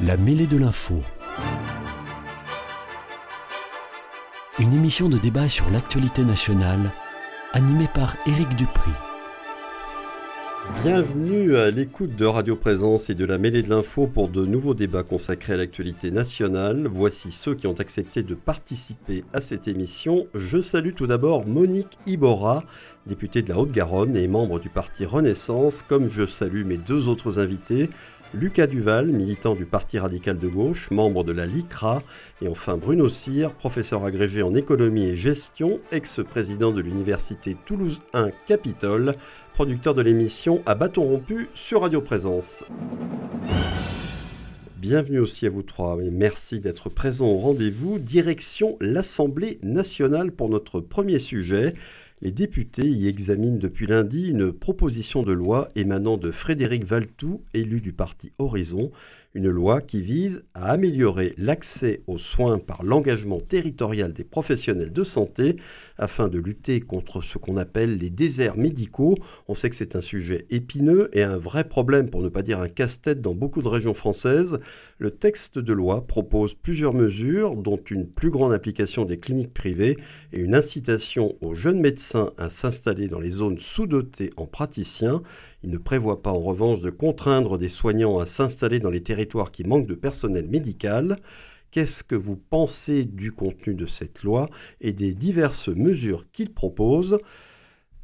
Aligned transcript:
La 0.00 0.16
mêlée 0.16 0.46
de 0.46 0.56
l'info. 0.56 1.02
Une 4.60 4.72
émission 4.72 5.08
de 5.08 5.18
débat 5.18 5.48
sur 5.48 5.68
l'actualité 5.70 6.24
nationale, 6.24 6.92
animée 7.52 7.88
par 7.92 8.16
Éric 8.28 8.54
Dupri. 8.54 8.92
Bienvenue 10.84 11.56
à 11.56 11.72
l'écoute 11.72 12.14
de 12.14 12.26
Radio 12.26 12.54
Présence 12.54 13.10
et 13.10 13.16
de 13.16 13.24
la 13.24 13.38
mêlée 13.38 13.64
de 13.64 13.70
l'info 13.70 14.06
pour 14.06 14.28
de 14.28 14.46
nouveaux 14.46 14.74
débats 14.74 15.02
consacrés 15.02 15.54
à 15.54 15.56
l'actualité 15.56 16.12
nationale. 16.12 16.86
Voici 16.86 17.32
ceux 17.32 17.56
qui 17.56 17.66
ont 17.66 17.80
accepté 17.80 18.22
de 18.22 18.36
participer 18.36 19.24
à 19.32 19.40
cette 19.40 19.66
émission. 19.66 20.28
Je 20.32 20.60
salue 20.60 20.94
tout 20.94 21.08
d'abord 21.08 21.44
Monique 21.44 21.98
Ibora, 22.06 22.62
députée 23.06 23.42
de 23.42 23.48
la 23.48 23.58
Haute-Garonne 23.58 24.16
et 24.16 24.28
membre 24.28 24.60
du 24.60 24.68
parti 24.68 25.04
Renaissance, 25.04 25.82
comme 25.82 26.08
je 26.08 26.24
salue 26.24 26.64
mes 26.64 26.76
deux 26.76 27.08
autres 27.08 27.40
invités. 27.40 27.90
Lucas 28.34 28.66
Duval, 28.66 29.06
militant 29.06 29.54
du 29.54 29.64
Parti 29.64 29.98
radical 29.98 30.38
de 30.38 30.48
gauche, 30.48 30.90
membre 30.90 31.24
de 31.24 31.32
la 31.32 31.46
LICRA, 31.46 32.02
et 32.42 32.48
enfin 32.48 32.76
Bruno 32.76 33.08
Cyr, 33.08 33.54
professeur 33.54 34.04
agrégé 34.04 34.42
en 34.42 34.54
économie 34.54 35.04
et 35.04 35.16
gestion, 35.16 35.80
ex-président 35.92 36.70
de 36.70 36.82
l'université 36.82 37.56
Toulouse 37.64 38.00
1 38.12 38.28
Capitole, 38.46 39.14
producteur 39.54 39.94
de 39.94 40.02
l'émission 40.02 40.62
À 40.66 40.74
bâton 40.74 41.04
rompu 41.04 41.48
sur 41.54 41.80
Radio 41.80 42.02
Présence. 42.02 42.64
Bienvenue 44.76 45.18
aussi 45.18 45.46
à 45.46 45.50
vous 45.50 45.62
trois 45.62 45.98
et 46.00 46.10
merci 46.10 46.60
d'être 46.60 46.88
présents 46.90 47.26
au 47.26 47.38
rendez-vous. 47.38 47.98
Direction 47.98 48.76
l'Assemblée 48.80 49.58
nationale 49.62 50.32
pour 50.32 50.50
notre 50.50 50.80
premier 50.80 51.18
sujet. 51.18 51.72
Les 52.20 52.32
députés 52.32 52.88
y 52.88 53.06
examinent 53.06 53.58
depuis 53.58 53.86
lundi 53.86 54.28
une 54.28 54.52
proposition 54.52 55.22
de 55.22 55.32
loi 55.32 55.68
émanant 55.76 56.16
de 56.16 56.32
Frédéric 56.32 56.84
Valtou, 56.84 57.42
élu 57.54 57.80
du 57.80 57.92
parti 57.92 58.32
Horizon, 58.38 58.90
une 59.34 59.48
loi 59.48 59.80
qui 59.80 60.02
vise 60.02 60.42
à 60.54 60.72
améliorer 60.72 61.34
l'accès 61.38 62.02
aux 62.08 62.18
soins 62.18 62.58
par 62.58 62.82
l'engagement 62.82 63.40
territorial 63.40 64.12
des 64.12 64.24
professionnels 64.24 64.92
de 64.92 65.04
santé 65.04 65.58
afin 65.98 66.28
de 66.28 66.38
lutter 66.38 66.80
contre 66.80 67.22
ce 67.22 67.38
qu'on 67.38 67.56
appelle 67.56 67.98
les 67.98 68.10
déserts 68.10 68.56
médicaux. 68.56 69.16
On 69.48 69.54
sait 69.54 69.68
que 69.68 69.76
c'est 69.76 69.96
un 69.96 70.00
sujet 70.00 70.46
épineux 70.50 71.10
et 71.12 71.22
un 71.22 71.36
vrai 71.36 71.64
problème, 71.64 72.08
pour 72.08 72.22
ne 72.22 72.28
pas 72.28 72.42
dire 72.42 72.60
un 72.60 72.68
casse-tête, 72.68 73.20
dans 73.20 73.34
beaucoup 73.34 73.62
de 73.62 73.68
régions 73.68 73.94
françaises. 73.94 74.58
Le 74.98 75.10
texte 75.10 75.58
de 75.58 75.72
loi 75.72 76.06
propose 76.06 76.54
plusieurs 76.54 76.94
mesures, 76.94 77.56
dont 77.56 77.80
une 77.90 78.06
plus 78.06 78.30
grande 78.30 78.52
implication 78.52 79.04
des 79.04 79.18
cliniques 79.18 79.54
privées 79.54 79.98
et 80.32 80.40
une 80.40 80.54
incitation 80.54 81.36
aux 81.40 81.54
jeunes 81.54 81.80
médecins 81.80 82.32
à 82.38 82.48
s'installer 82.48 83.08
dans 83.08 83.20
les 83.20 83.30
zones 83.30 83.58
sous-dotées 83.58 84.30
en 84.36 84.46
praticiens. 84.46 85.22
Il 85.62 85.70
ne 85.70 85.78
prévoit 85.78 86.22
pas 86.22 86.30
en 86.30 86.40
revanche 86.40 86.80
de 86.80 86.90
contraindre 86.90 87.58
des 87.58 87.68
soignants 87.68 88.18
à 88.18 88.26
s'installer 88.26 88.78
dans 88.78 88.90
les 88.90 89.02
territoires 89.02 89.50
qui 89.50 89.64
manquent 89.64 89.88
de 89.88 89.94
personnel 89.94 90.46
médical. 90.48 91.18
Qu'est-ce 91.70 92.02
que 92.02 92.14
vous 92.14 92.36
pensez 92.36 93.04
du 93.04 93.32
contenu 93.32 93.74
de 93.74 93.86
cette 93.86 94.22
loi 94.22 94.48
et 94.80 94.92
des 94.92 95.14
diverses 95.14 95.68
mesures 95.68 96.30
qu'il 96.32 96.52
propose? 96.52 97.18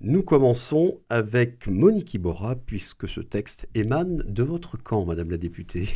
Nous 0.00 0.22
commençons 0.22 1.00
avec 1.08 1.66
Monique 1.66 2.12
Ibora, 2.14 2.56
puisque 2.56 3.08
ce 3.08 3.20
texte 3.20 3.66
émane 3.74 4.18
de 4.26 4.42
votre 4.42 4.76
camp, 4.76 5.06
Madame 5.06 5.30
la 5.30 5.38
députée. 5.38 5.88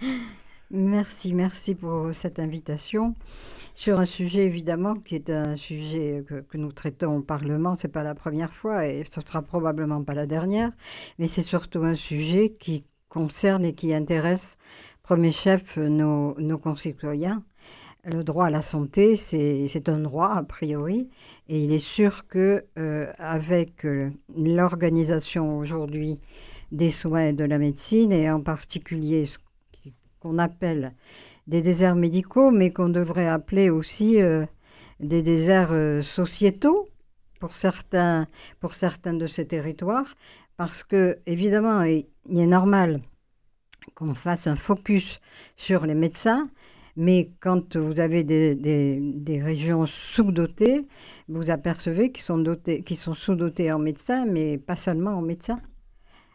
Merci, 0.70 1.34
merci 1.34 1.76
pour 1.76 2.12
cette 2.12 2.40
invitation. 2.40 3.14
Sur 3.74 4.00
un 4.00 4.06
sujet, 4.06 4.44
évidemment, 4.46 4.94
qui 4.94 5.14
est 5.14 5.30
un 5.30 5.54
sujet 5.54 6.24
que, 6.26 6.56
nous 6.56 6.72
traitons 6.72 7.18
au 7.18 7.20
Parlement, 7.20 7.76
ce 7.76 7.86
n'est 7.86 7.92
pas 7.92 8.02
la 8.02 8.16
première 8.16 8.52
fois 8.52 8.86
et 8.86 9.04
ce 9.08 9.20
sera 9.20 9.42
probablement 9.42 10.02
pas 10.02 10.14
la 10.14 10.26
dernière, 10.26 10.72
mais 11.18 11.28
c'est 11.28 11.42
surtout 11.42 11.84
un 11.84 11.94
sujet 11.94 12.56
qui 12.58 12.84
concerne 13.08 13.64
et 13.64 13.74
qui 13.74 13.94
intéresse, 13.94 14.56
premier 15.04 15.32
chef, 15.32 15.76
nos, 15.76 16.58
concitoyens. 16.58 17.44
Le 18.04 18.24
droit 18.24 18.46
à 18.46 18.50
la 18.50 18.62
santé, 18.62 19.16
c'est 19.16 19.88
un 19.88 19.98
droit 19.98 20.28
a 20.28 20.42
priori, 20.42 21.10
et 21.48 21.62
il 21.62 21.72
est 21.72 21.78
sûr 21.78 22.26
que 22.26 22.64
euh, 22.78 23.12
avec 23.18 23.84
euh, 23.84 24.10
l'organisation 24.34 25.58
aujourd'hui 25.58 26.18
des 26.72 26.90
soins 26.90 27.28
et 27.28 27.32
de 27.34 27.44
la 27.44 27.58
médecine, 27.58 28.12
et 28.12 28.30
en 28.30 28.40
particulier 28.40 29.26
ce 29.26 29.38
qu'on 30.20 30.38
appelle 30.38 30.94
des 31.46 31.60
déserts 31.60 31.96
médicaux, 31.96 32.50
mais 32.50 32.72
qu'on 32.72 32.88
devrait 32.88 33.28
appeler 33.28 33.68
aussi 33.68 34.22
euh, 34.22 34.46
des 35.00 35.20
déserts 35.20 35.72
euh, 35.72 36.00
sociétaux 36.00 36.88
pour 37.40 37.52
certains, 37.56 38.26
pour 38.58 38.74
certains 38.74 39.14
de 39.14 39.26
ces 39.26 39.46
territoires, 39.46 40.14
parce 40.56 40.82
que 40.82 41.18
évidemment, 41.26 41.82
il 41.82 42.06
est 42.34 42.46
normal 42.46 43.02
qu'on 43.94 44.14
fasse 44.14 44.46
un 44.46 44.56
focus 44.56 45.16
sur 45.56 45.86
les 45.86 45.94
médecins, 45.94 46.48
mais 46.96 47.30
quand 47.40 47.76
vous 47.76 48.00
avez 48.00 48.22
des, 48.22 48.54
des, 48.54 49.42
régions 49.42 49.84
sous-dotées, 49.86 50.78
vous 51.28 51.50
apercevez 51.50 52.12
qu'ils 52.12 52.22
sont, 52.22 52.42
sont 52.94 53.14
sous-dotés 53.14 53.72
en 53.72 53.78
médecins, 53.78 54.26
mais 54.26 54.58
pas 54.58 54.76
seulement 54.76 55.12
en 55.12 55.22
médecins. 55.22 55.60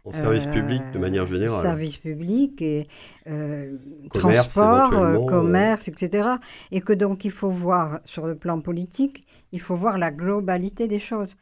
En 0.06 0.14
service 0.14 0.48
euh, 0.48 0.52
public 0.52 0.82
de 0.94 1.00
manière 1.00 1.28
générale. 1.28 1.62
Service 1.62 1.98
public 1.98 2.62
et 2.62 2.88
euh, 3.28 3.78
transport, 4.14 4.94
euh, 4.94 5.26
commerce, 5.26 5.88
etc. 5.88 6.28
Et 6.72 6.82
que 6.82 6.94
donc 6.94 7.26
il 7.26 7.32
faut 7.32 7.50
voir 7.50 8.00
sur 8.06 8.26
le 8.26 8.36
plan 8.36 8.60
politique, 8.62 9.24
il 9.52 9.62
faut 9.62 9.76
voir 9.76 9.98
la 9.98 10.12
globalité 10.12 10.88
des 10.88 11.00
choses. 11.00 11.36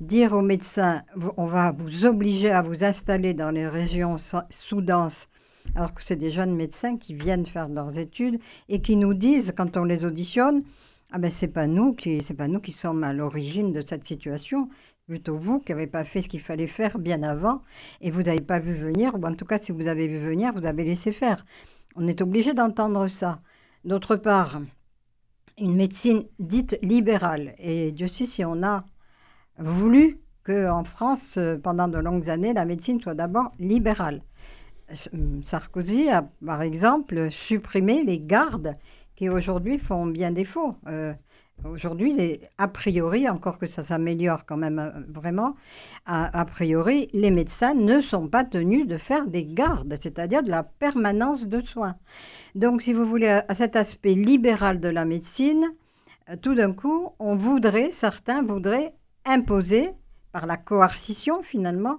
Dire 0.00 0.32
aux 0.32 0.42
médecins, 0.42 1.02
on 1.36 1.46
va 1.46 1.72
vous 1.72 2.04
obliger 2.04 2.50
à 2.50 2.60
vous 2.60 2.84
installer 2.84 3.34
dans 3.34 3.50
les 3.50 3.68
régions 3.68 4.16
sous-denses 4.50 5.28
alors 5.74 5.94
que 5.94 6.02
c'est 6.02 6.16
des 6.16 6.30
jeunes 6.30 6.54
médecins 6.54 6.96
qui 6.96 7.14
viennent 7.14 7.46
faire 7.46 7.68
leurs 7.68 7.98
études 7.98 8.38
et 8.68 8.80
qui 8.80 8.96
nous 8.96 9.14
disent, 9.14 9.52
quand 9.56 9.76
on 9.76 9.84
les 9.84 10.04
auditionne, 10.04 10.62
ah 11.12 11.18
ben 11.18 11.30
c'est 11.30 11.48
pas 11.48 11.66
nous 11.66 11.92
qui 11.92 12.22
c'est 12.22 12.34
pas 12.34 12.48
nous 12.48 12.60
qui 12.60 12.72
sommes 12.72 13.04
à 13.04 13.12
l'origine 13.12 13.72
de 13.72 13.82
cette 13.82 14.04
situation 14.04 14.68
plutôt 15.06 15.34
vous 15.34 15.58
qui 15.58 15.72
n'avez 15.72 15.86
pas 15.86 16.04
fait 16.04 16.22
ce 16.22 16.28
qu'il 16.28 16.40
fallait 16.40 16.66
faire 16.66 16.98
bien 16.98 17.22
avant 17.22 17.62
et 18.00 18.10
vous 18.10 18.22
n'avez 18.22 18.40
pas 18.40 18.58
vu 18.58 18.72
venir, 18.72 19.14
ou 19.14 19.22
en 19.26 19.34
tout 19.34 19.44
cas 19.44 19.58
si 19.58 19.72
vous 19.72 19.88
avez 19.88 20.06
vu 20.08 20.16
venir, 20.16 20.52
vous 20.52 20.64
avez 20.64 20.84
laissé 20.84 21.12
faire. 21.12 21.44
On 21.96 22.06
est 22.06 22.22
obligé 22.22 22.54
d'entendre 22.54 23.08
ça. 23.08 23.40
D'autre 23.84 24.16
part, 24.16 24.62
une 25.58 25.74
médecine 25.74 26.24
dite 26.38 26.78
libérale, 26.82 27.54
et 27.58 27.92
Dieu 27.92 28.06
sait 28.06 28.24
si 28.24 28.44
on 28.44 28.62
a 28.62 28.84
voulu 29.58 30.18
qu'en 30.44 30.84
France, 30.84 31.38
pendant 31.62 31.88
de 31.88 31.98
longues 31.98 32.30
années, 32.30 32.54
la 32.54 32.64
médecine 32.64 33.00
soit 33.00 33.14
d'abord 33.14 33.52
libérale. 33.58 34.22
Sarkozy 35.42 36.08
a, 36.08 36.28
par 36.44 36.62
exemple, 36.62 37.30
supprimé 37.30 38.04
les 38.04 38.20
gardes 38.20 38.76
qui 39.16 39.28
aujourd'hui 39.28 39.78
font 39.78 40.06
bien 40.06 40.30
défaut. 40.30 40.76
Euh, 40.86 41.12
Aujourd'hui, 41.64 42.40
a 42.58 42.66
priori, 42.66 43.28
encore 43.28 43.58
que 43.58 43.68
ça 43.68 43.84
s'améliore 43.84 44.46
quand 44.46 44.56
même 44.56 44.80
euh, 44.80 44.90
vraiment, 45.08 45.54
a, 46.06 46.44
priori, 46.44 47.08
les 47.12 47.30
médecins 47.30 47.74
ne 47.74 48.00
sont 48.00 48.26
pas 48.26 48.44
tenus 48.44 48.86
de 48.86 48.96
faire 48.96 49.28
des 49.28 49.44
gardes, 49.44 49.94
c'est-à-dire 50.00 50.42
de 50.42 50.50
la 50.50 50.64
permanence 50.64 51.46
de 51.46 51.60
soins. 51.60 51.94
Donc, 52.56 52.82
si 52.82 52.92
vous 52.92 53.04
voulez, 53.04 53.28
à, 53.28 53.54
cet 53.54 53.76
aspect 53.76 54.14
libéral 54.14 54.80
de 54.80 54.88
la 54.88 55.04
médecine, 55.04 55.70
euh, 56.30 56.36
tout 56.36 56.56
d'un 56.56 56.72
coup, 56.72 57.10
on 57.20 57.36
voudrait, 57.36 57.92
certains 57.92 58.42
voudraient 58.42 58.94
imposer, 59.24 59.90
par 60.32 60.46
la 60.46 60.56
coercition 60.56 61.42
finalement, 61.42 61.98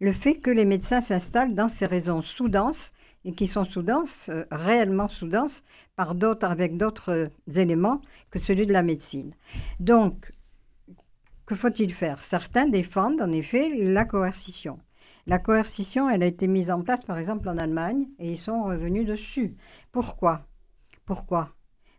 le 0.00 0.12
fait 0.12 0.36
que 0.36 0.50
les 0.50 0.64
médecins 0.64 1.00
s'installent 1.00 1.54
dans 1.54 1.68
ces 1.68 1.86
régions 1.86 2.22
sous-denses 2.22 2.92
et 3.24 3.32
qui 3.32 3.46
sont 3.46 3.64
sous-denses, 3.64 4.28
euh, 4.28 4.44
réellement 4.50 5.08
sous-denses, 5.08 5.62
par 5.96 6.14
d'autres, 6.14 6.46
avec 6.46 6.76
d'autres 6.76 7.12
euh, 7.12 7.26
éléments 7.56 8.00
que 8.30 8.38
celui 8.38 8.66
de 8.66 8.72
la 8.72 8.82
médecine. 8.82 9.34
Donc, 9.80 10.30
que 11.46 11.54
faut-il 11.54 11.92
faire? 11.92 12.22
Certains 12.22 12.68
défendent 12.68 13.20
en 13.20 13.32
effet 13.32 13.70
la 13.74 14.04
coercition. 14.04 14.78
La 15.26 15.38
coercition, 15.38 16.10
elle 16.10 16.22
a 16.22 16.26
été 16.26 16.46
mise 16.48 16.70
en 16.70 16.82
place 16.82 17.02
par 17.02 17.18
exemple 17.18 17.48
en 17.48 17.56
Allemagne 17.56 18.08
et 18.18 18.32
ils 18.32 18.38
sont 18.38 18.64
revenus 18.64 19.06
dessus. 19.06 19.56
Pourquoi? 19.90 20.46
Pourquoi? 21.06 21.54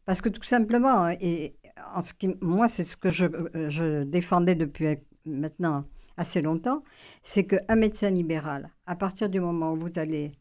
Parce 0.06 0.22
que 0.22 0.30
tout 0.30 0.44
simplement, 0.44 1.10
et 1.10 1.56
en 1.96 2.02
ce 2.02 2.14
qui, 2.14 2.36
moi 2.42 2.68
c'est 2.68 2.84
ce 2.84 2.96
que 2.96 3.10
je, 3.10 3.26
euh, 3.26 3.70
je 3.70 4.04
défendais 4.04 4.54
depuis 4.54 4.98
maintenant 5.26 5.86
assez 6.18 6.42
longtemps, 6.42 6.84
c'est 7.24 7.46
qu'un 7.46 7.76
médecin 7.76 8.10
libéral, 8.10 8.70
à 8.86 8.96
partir 8.96 9.30
du 9.30 9.40
moment 9.40 9.74
où 9.74 9.78
vous 9.78 9.98
allez 9.98 10.34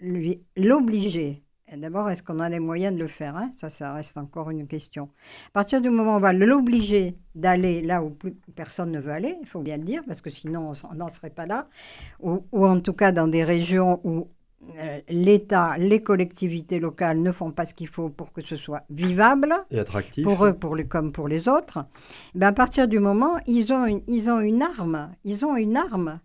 lui 0.00 0.42
l'obliger. 0.56 1.42
D'abord, 1.76 2.08
est-ce 2.08 2.22
qu'on 2.22 2.40
a 2.40 2.48
les 2.48 2.60
moyens 2.60 2.94
de 2.94 2.98
le 2.98 3.08
faire 3.08 3.36
hein? 3.36 3.50
Ça, 3.54 3.68
ça 3.68 3.92
reste 3.92 4.16
encore 4.16 4.48
une 4.48 4.66
question. 4.66 5.10
À 5.48 5.50
partir 5.52 5.82
du 5.82 5.90
moment 5.90 6.14
où 6.14 6.16
on 6.16 6.20
va 6.20 6.32
l'obliger 6.32 7.18
d'aller 7.34 7.82
là 7.82 8.02
où 8.02 8.08
plus 8.08 8.32
personne 8.56 8.90
ne 8.90 8.98
veut 8.98 9.12
aller, 9.12 9.36
il 9.42 9.46
faut 9.46 9.60
bien 9.60 9.76
le 9.76 9.84
dire, 9.84 10.02
parce 10.06 10.22
que 10.22 10.30
sinon 10.30 10.72
on 10.90 10.94
n'en 10.94 11.10
serait 11.10 11.28
pas 11.28 11.44
là, 11.44 11.68
ou, 12.20 12.42
en 12.52 12.80
tout 12.80 12.94
cas 12.94 13.12
dans 13.12 13.28
des 13.28 13.44
régions 13.44 14.00
où 14.02 14.28
l'État, 15.08 15.76
les 15.78 16.02
collectivités 16.02 16.80
locales 16.80 17.20
ne 17.20 17.32
font 17.32 17.52
pas 17.52 17.66
ce 17.66 17.74
qu'il 17.74 17.88
faut 17.88 18.08
pour 18.08 18.32
que 18.32 18.42
ce 18.42 18.56
soit 18.56 18.82
vivable. 18.90 19.54
Et 19.70 19.78
attractif. 19.78 20.24
Pour 20.24 20.44
eux, 20.44 20.52
pour 20.52 20.76
les, 20.76 20.86
comme 20.86 21.12
pour 21.12 21.28
les 21.28 21.48
autres. 21.48 21.86
Ben 22.34 22.48
à 22.48 22.52
partir 22.52 22.88
du 22.88 22.98
moment, 22.98 23.38
ils 23.46 23.72
ont 23.72 23.86
une, 23.86 24.02
ils 24.06 24.30
ont 24.30 24.40
une 24.40 24.62
arme, 24.62 25.12
ils 25.24 25.44
ont 25.44 25.56
une 25.56 25.76
arme. 25.76 26.20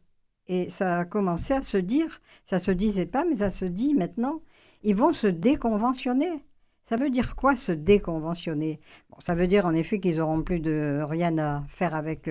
Et 0.47 0.69
ça 0.69 0.99
a 0.99 1.05
commencé 1.05 1.53
à 1.53 1.61
se 1.61 1.77
dire, 1.77 2.21
ça 2.43 2.59
se 2.59 2.71
disait 2.71 3.05
pas, 3.05 3.23
mais 3.23 3.35
ça 3.35 3.49
se 3.49 3.65
dit 3.65 3.93
maintenant, 3.93 4.41
ils 4.83 4.95
vont 4.95 5.13
se 5.13 5.27
déconventionner. 5.27 6.43
Ça 6.93 7.03
veut 7.03 7.09
dire 7.09 7.35
quoi 7.35 7.55
se 7.55 7.71
déconventionner? 7.71 8.79
Bon, 9.09 9.17
Ça 9.19 9.33
veut 9.33 9.47
dire 9.47 9.65
en 9.65 9.71
effet 9.71 9.99
qu'ils 9.99 10.17
n'auront 10.17 10.43
plus 10.43 10.59
de 10.59 11.01
rien 11.01 11.35
à 11.39 11.63
faire 11.67 11.95
avec 11.95 12.29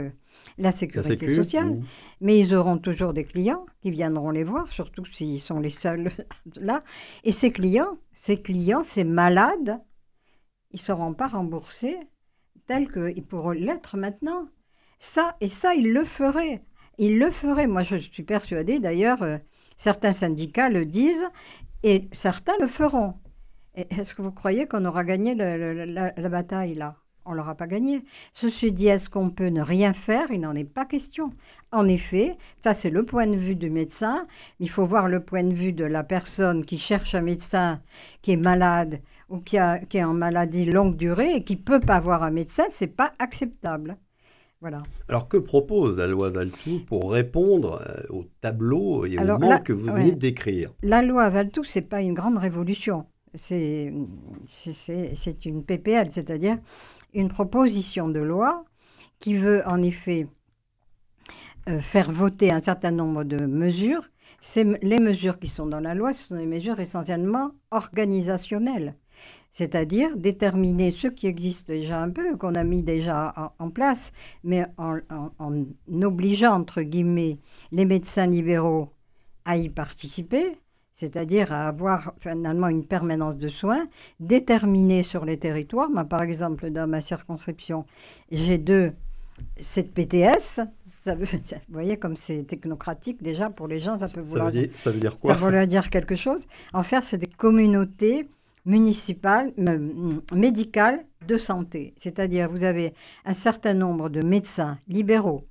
la 0.57 0.71
sécurité 0.71 1.35
sociale, 1.35 1.81
mais 2.21 2.39
ils 2.39 2.55
auront 2.55 2.79
toujours 2.79 3.13
des 3.13 3.25
clients 3.25 3.67
qui 3.81 3.91
viendront 3.91 4.31
les 4.31 4.45
voir, 4.45 4.71
surtout 4.71 5.05
s'ils 5.07 5.41
sont 5.41 5.59
les 5.59 5.71
seuls 5.71 6.13
là. 6.61 6.79
Et 7.25 7.33
ces 7.33 7.51
clients, 7.51 7.99
ces 8.13 8.41
clients, 8.41 8.85
ces 8.85 9.03
malades, 9.03 9.81
ils 10.71 10.77
ne 10.77 10.81
seront 10.83 11.13
pas 11.13 11.27
remboursés 11.27 11.97
tels 12.69 12.89
qu'ils 12.89 13.25
pourront 13.25 13.51
l'être 13.51 13.97
maintenant. 13.97 14.47
Ça, 15.01 15.37
et 15.41 15.49
ça, 15.49 15.75
ils 15.75 15.93
le 15.93 16.05
feraient. 16.05 16.63
Ils 16.99 17.19
le 17.19 17.33
feraient. 17.33 17.67
Moi, 17.67 17.83
je 17.83 17.97
suis 17.97 18.23
persuadée, 18.23 18.79
d'ailleurs, 18.79 19.25
euh, 19.25 19.39
certains 19.77 20.13
syndicats 20.13 20.69
le 20.69 20.85
disent, 20.85 21.29
et 21.83 22.09
certains 22.13 22.57
le 22.61 22.69
feront. 22.69 23.15
Est-ce 23.75 24.15
que 24.15 24.23
vous 24.23 24.33
croyez 24.33 24.67
qu'on 24.67 24.85
aura 24.85 25.05
gagné 25.05 25.35
la, 25.35 26.29
bataille 26.29 26.75
là? 26.75 26.97
On 27.25 27.33
ne 27.33 27.37
l'aura 27.37 27.55
pas 27.55 27.69
gagné. 27.69 28.05
Ceci 28.33 28.73
dit, 28.73 28.89
est-ce 28.89 29.09
qu'on 29.09 29.31
peut 29.31 29.47
ne 29.47 29.63
rien 29.63 29.93
faire? 29.93 30.33
Il 30.33 30.41
n'en 30.41 30.57
est 30.57 30.65
pas 30.65 30.85
question. 30.85 31.31
En 31.71 31.87
effet, 31.87 32.37
ça 32.61 32.75
c'est 32.75 32.91
le 32.91 33.05
point 33.05 33.29
de 33.29 33.37
vue 33.37 33.55
du 33.55 33.71
médecin, 33.71 34.27
mais 34.59 34.67
il 34.67 34.69
faut 34.69 34.85
voir 34.85 35.09
le 35.09 35.21
point 35.21 35.45
de 35.45 35.55
vue 35.55 35.73
de 35.73 35.85
la 35.85 36.03
personne 36.03 36.65
qui 36.65 36.79
cherche 36.79 37.15
un 37.15 37.23
médecin 37.23 37.81
qui 38.23 38.33
est 38.33 38.37
malade 38.37 39.01
ou 39.29 39.39
qui, 39.39 39.57
a, 39.57 39.79
qui 39.79 39.99
est 39.99 40.05
en 40.05 40.15
maladie 40.15 40.67
longue 40.67 40.97
durée 40.97 41.37
et 41.37 41.45
qui 41.45 41.55
ne 41.55 41.63
peut 41.63 41.81
pas 41.81 42.01
voir 42.01 42.25
un 42.25 42.33
médecin, 42.33 42.65
ce 42.71 42.85
n'est 42.85 42.91
pas 42.91 43.13
acceptable. 43.21 43.97
Voilà. 44.61 44.83
Alors 45.09 45.29
que 45.29 45.37
propose 45.39 45.99
la 45.99 46.07
loi 46.07 46.31
Valtou 46.31 46.81
pour 46.87 47.13
répondre 47.13 47.83
euh, 47.87 48.03
au 48.11 48.25
tableau 48.41 49.07
et 49.07 49.19
au 49.19 49.39
manque 49.39 49.65
que 49.65 49.73
vous 49.73 49.93
venez 49.93 50.13
de 50.13 50.19
décrire? 50.19 50.73
La 50.83 51.03
loi 51.03 51.31
Valtou, 51.31 51.65
ce 51.65 51.79
n'est 51.79 51.85
pas 51.85 52.01
une 52.01 52.15
grande 52.15 52.39
révolution 52.39 53.07
c'est 53.35 53.93
une 55.45 55.65
PPL, 55.65 56.11
c'est-à-dire 56.11 56.57
une 57.15 57.29
proposition 57.29 58.09
de 58.09 58.21
loi 58.21 58.65
qui 59.21 59.35
veut 59.35 59.63
en 59.67 59.83
effet 59.83 60.27
euh, 61.69 61.81
faire 61.81 62.11
voter 62.11 62.51
un 62.51 62.61
certain 62.61 62.91
nombre 62.91 63.25
de 63.25 63.47
mesures. 63.47 64.09
Les 64.57 64.99
mesures 64.99 65.39
qui 65.39 65.47
sont 65.47 65.67
dans 65.67 65.79
la 65.79 65.95
loi, 65.95 66.13
ce 66.13 66.25
sont 66.25 66.37
des 66.37 66.47
mesures 66.47 66.81
essentiellement 66.81 67.53
organisationnelles, 67.71 68.97
c'est-à-dire 69.53 70.17
déterminer 70.17 70.91
ce 70.91 71.07
qui 71.07 71.29
existe 71.29 71.69
déjà 71.69 72.03
un 72.03 72.11
peu, 72.11 72.37
qu'on 72.37 72.57
a 72.57 72.65
mis 72.65 72.83
déjà 72.83 73.53
en, 73.61 73.71
place, 73.71 74.13
mais 74.43 74.67
en, 74.79 74.99
en 75.39 75.65
obligeant, 76.03 76.55
entre 76.55 76.83
guillemets, 76.83 77.39
les 77.71 77.85
médecins 77.85 78.27
libéraux 78.27 78.89
à 79.45 79.57
y 79.57 79.69
participer, 79.69 80.59
c'est-à-dire 81.03 81.53
à 81.53 81.67
avoir 81.67 82.15
finalement 82.21 82.69
une 82.69 82.87
permanence 82.87 83.37
de 83.37 83.49
soins 83.49 83.89
déterminée 84.21 85.03
sur 85.03 85.25
les 85.25 85.37
territoires. 85.37 85.89
par 86.09 86.23
exemple, 86.23 86.71
dans 86.71 86.89
ma 86.89 87.01
circonscription, 87.01 87.85
j'ai 88.31 88.57
deux, 88.57 88.93
cette 89.61 89.93
PTS. 89.93 90.61
vous 91.07 91.17
voyez 91.73 91.97
comme 91.97 92.15
c'est 92.15 92.45
technocratique 92.45 93.21
déjà 93.21 93.51
pour 93.51 93.67
les 93.67 93.81
gens, 93.81 93.97
ça 93.97 94.07
peut 94.09 94.21
vouloir 94.21 94.53
dire, 94.53 94.69
ça 94.77 94.93
veut 94.93 95.01
dire 95.01 95.17
quoi? 95.17 95.35
Ça 95.35 95.51
veut 95.51 95.67
dire 95.67 95.91
quelque 95.91 96.15
chose. 96.15 96.47
En 96.73 96.85
fait, 96.85 97.01
c'est 97.03 97.19
des 97.19 97.27
communautés 97.27 98.29
municipales, 98.65 99.53
médicales 100.33 101.05
de 101.27 101.37
santé. 101.37 101.95
C'est-à-dire, 101.97 102.49
vous 102.49 102.63
avez 102.63 102.95
un 103.25 103.35
certain 103.35 103.75
nombre 103.75 104.09
de 104.09 104.25
médecins 104.25 104.79
libéraux 104.87 105.43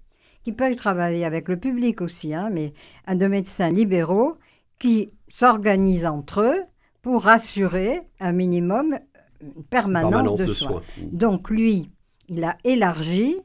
qui 0.46 0.54
peuvent 0.54 0.78
travailler 0.78 1.26
avec 1.26 1.50
le 1.50 1.58
public 1.58 2.00
aussi, 2.00 2.34
hein, 2.34 2.50
mais 2.54 2.72
un 3.06 3.16
de 3.16 3.28
médecins 3.28 3.70
libéraux 3.70 4.38
qui 4.82 5.10
s'organisent 5.34 6.06
entre 6.06 6.42
eux 6.42 6.64
pour 7.02 7.28
assurer 7.28 8.02
un 8.20 8.32
minimum 8.32 9.00
une 9.42 9.64
permanence, 9.64 10.40
de, 10.40 10.54
soins. 10.54 10.82
Donc 11.02 11.50
lui, 11.50 11.90
il 12.28 12.44
a 12.44 12.58
élargi 12.64 13.38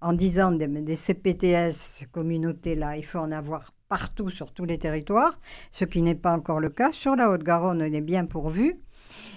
en 0.00 0.12
disant 0.12 0.50
des, 0.50 0.66
des 0.66 0.96
CPTS 0.96 2.06
communautés-là, 2.10 2.96
il 2.96 3.04
faut 3.04 3.18
en 3.18 3.30
avoir 3.30 3.72
partout 3.88 4.30
sur 4.30 4.52
tous 4.52 4.64
les 4.64 4.78
territoires, 4.78 5.38
ce 5.70 5.84
qui 5.84 6.00
n'est 6.00 6.14
pas 6.14 6.32
encore 6.32 6.60
le 6.60 6.70
cas. 6.70 6.92
Sur 6.92 7.14
la 7.14 7.30
Haute-Garonne, 7.30 7.82
on 7.82 7.92
est 7.92 8.00
bien 8.00 8.24
pourvu. 8.24 8.76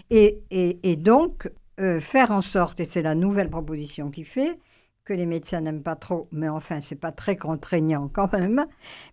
Et, 0.10 0.44
et, 0.50 0.96
donc, 0.96 1.50
euh, 1.80 2.00
faire 2.00 2.32
en 2.32 2.42
sorte, 2.42 2.80
et 2.80 2.86
c'est 2.86 3.02
la 3.02 3.16
nouvelle 3.16 3.50
proposition 3.50 4.12
qu'il 4.12 4.26
fait, 4.26 4.58
que 5.06 5.14
les 5.14 5.28
médecins 5.28 5.62
n'aiment 5.62 5.84
pas 5.84 5.96
trop, 5.96 6.28
mais 6.32 6.50
enfin, 6.50 6.80
c'est 6.80 6.96
pas 6.96 7.12
très 7.12 7.38
contraignant 7.38 8.10
quand 8.12 8.34
même, 8.34 8.66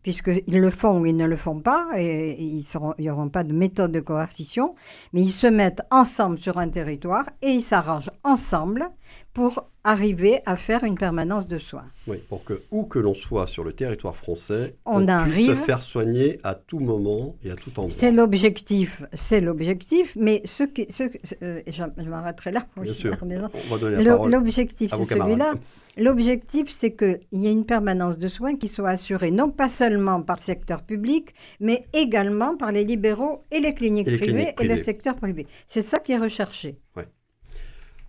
puisqu'ils 0.03 0.43
le 0.47 0.71
font 0.71 1.01
ou 1.01 1.07
ils 1.07 1.15
ne 1.15 1.27
le 1.27 1.37
font 1.37 1.61
pas, 1.61 1.91
et, 1.97 2.43
ils 2.43 2.65
n'y 2.99 3.11
auront 3.11 3.29
pas 3.29 3.45
de 3.45 3.53
méthode 3.53 3.93
de 3.93 4.01
coercition, 4.01 4.75
mais 5.13 5.21
ils 5.21 5.33
se 5.33 5.47
mettent 5.47 5.83
ensemble 5.91 6.39
sur 6.39 6.57
un 6.57 6.71
territoire 6.71 7.27
et 7.43 7.51
ils 7.51 7.61
s'arrangent 7.61 8.11
ensemble 8.25 8.89
pour 9.33 9.67
arriver 9.85 10.41
à 10.47 10.57
faire 10.57 10.85
une 10.85 10.97
permanence 10.97 11.49
de 11.49 11.59
soins. 11.59 11.87
Oui, 12.07 12.19
pour 12.29 12.45
que 12.45 12.63
où 12.71 12.85
que 12.85 12.99
l'on 12.99 13.15
soit 13.15 13.47
sur 13.47 13.65
le 13.65 13.73
territoire 13.73 14.15
français, 14.15 14.77
on, 14.85 15.05
puisse 15.25 15.47
se 15.47 15.55
faire 15.55 15.83
soigner 15.83 16.39
à 16.45 16.55
tout 16.55 16.79
moment 16.79 17.35
et 17.43 17.51
à 17.51 17.57
tout 17.57 17.71
endroit. 17.79 17.91
C'est 17.91 18.13
l'objectif, 18.13 19.03
c'est 19.13 19.41
l'objectif, 19.41 20.15
mais 20.17 20.43
ce 20.45 20.65
qui, 20.65 20.87
ce, 20.91 21.05
euh, 21.43 21.63
je, 21.67 22.05
m'arrêterai 22.05 22.53
là. 22.53 22.67
Bien 22.77 22.93
sûr, 22.93 23.17
on 23.23 24.29
L'objectif, 24.29 24.93
c'est 24.95 25.05
celui-là. 25.05 25.55
L'objectif, 25.97 26.71
c'est 26.71 26.93
qu'il 26.93 27.19
y 27.33 27.47
ait 27.47 27.53
une 27.53 27.67
permanence 27.67 28.19
de 28.19 28.29
soins 28.29 28.57
qui 28.57 28.69
soit 28.69 28.91
assurée 28.91 29.31
non 29.31 29.51
pas 29.51 29.69
seulement 29.69 30.23
par 30.23 30.37
le 30.37 30.43
secteur 30.43 30.83
public, 30.83 31.35
mais 31.61 31.87
également 31.93 32.57
par 32.57 32.73
les 32.73 32.85
libéraux 32.85 33.45
et 33.51 33.61
les 33.61 33.75
cliniques, 33.75 34.07
privées, 34.17 34.55
et 34.59 34.65
le 34.65 34.83
secteur 34.83 35.17
privé. 35.17 35.47
C'est 35.67 35.83
ça 35.83 35.99
qui 35.99 36.13
est 36.13 36.19
recherché. 36.19 36.79
Ouais. 36.97 37.07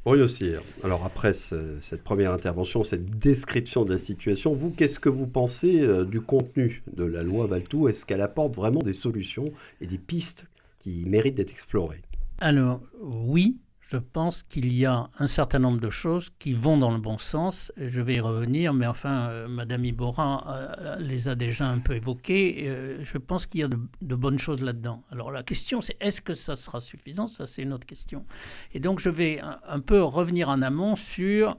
Bruno 0.06 0.28
Cyr, 0.28 0.62
alors 0.84 1.06
après 1.06 1.32
cette 1.34 2.04
première 2.04 2.34
intervention, 2.34 2.84
cette 2.84 3.20
description 3.20 3.86
de 3.86 3.94
la 3.94 3.98
situation, 3.98 4.54
vous, 4.54 4.70
qu'est-ce 4.70 5.00
que 5.00 5.08
vous 5.08 5.28
pensez 5.28 5.82
euh, 5.82 6.04
du 6.04 6.20
contenu 6.20 6.84
de 6.92 7.06
la 7.06 7.24
loi 7.24 7.48
Valtou 7.48 7.88
Est-ce 7.88 8.06
qu'elle 8.06 8.20
apporte 8.20 8.54
vraiment 8.54 8.82
des 8.82 8.92
solutions 8.92 9.54
et 9.80 9.88
des 9.88 9.98
pistes 9.98 10.46
qui 10.80 11.06
méritent 11.06 11.36
d'être 11.36 11.52
explorées? 11.52 12.02
Alors 12.40 12.82
oui, 13.00 13.60
je 13.94 14.00
pense 14.00 14.42
qu'il 14.42 14.74
y 14.74 14.88
a 14.88 15.08
un 15.20 15.28
certain 15.28 15.60
nombre 15.60 15.80
de 15.80 15.92
choses 15.92 16.32
qui 16.40 16.54
vont 16.54 16.78
dans 16.78 16.90
le 16.90 16.98
bon 16.98 17.20
sens. 17.20 17.72
Je 17.78 18.02
vais 18.02 18.16
y 18.16 18.20
revenir, 18.20 18.74
mais 18.74 18.88
enfin, 18.88 19.30
euh, 19.30 19.48
Madame 19.48 19.86
Iborin 19.86 20.44
euh, 20.48 20.96
les 20.98 21.28
a 21.28 21.36
déjà 21.36 21.68
un 21.68 21.78
peu 21.78 21.94
évoquées. 21.94 22.64
Euh, 22.66 22.98
je 23.04 23.20
pense 23.20 23.46
qu'il 23.46 23.60
y 23.62 23.64
a 23.64 23.68
de, 23.68 24.16
bonnes 24.16 24.40
choses 24.40 24.62
là-dedans. 24.62 25.04
Alors 25.12 25.30
la 25.30 25.44
question, 25.44 25.80
c'est 25.82 25.96
est-ce 26.00 26.22
que 26.22 26.34
ça 26.34 26.56
sera 26.56 26.80
suffisant? 26.80 27.28
Ça, 27.28 27.46
c'est 27.46 27.62
une 27.62 27.72
autre 27.72 27.86
question. 27.86 28.26
Et 28.74 28.80
donc, 28.80 29.00
je 29.00 29.12
vais 29.12 29.40
un, 29.42 29.80
peu 29.80 30.02
revenir 30.02 30.50
en 30.50 30.64
amont 30.64 30.96
sur 30.96 31.56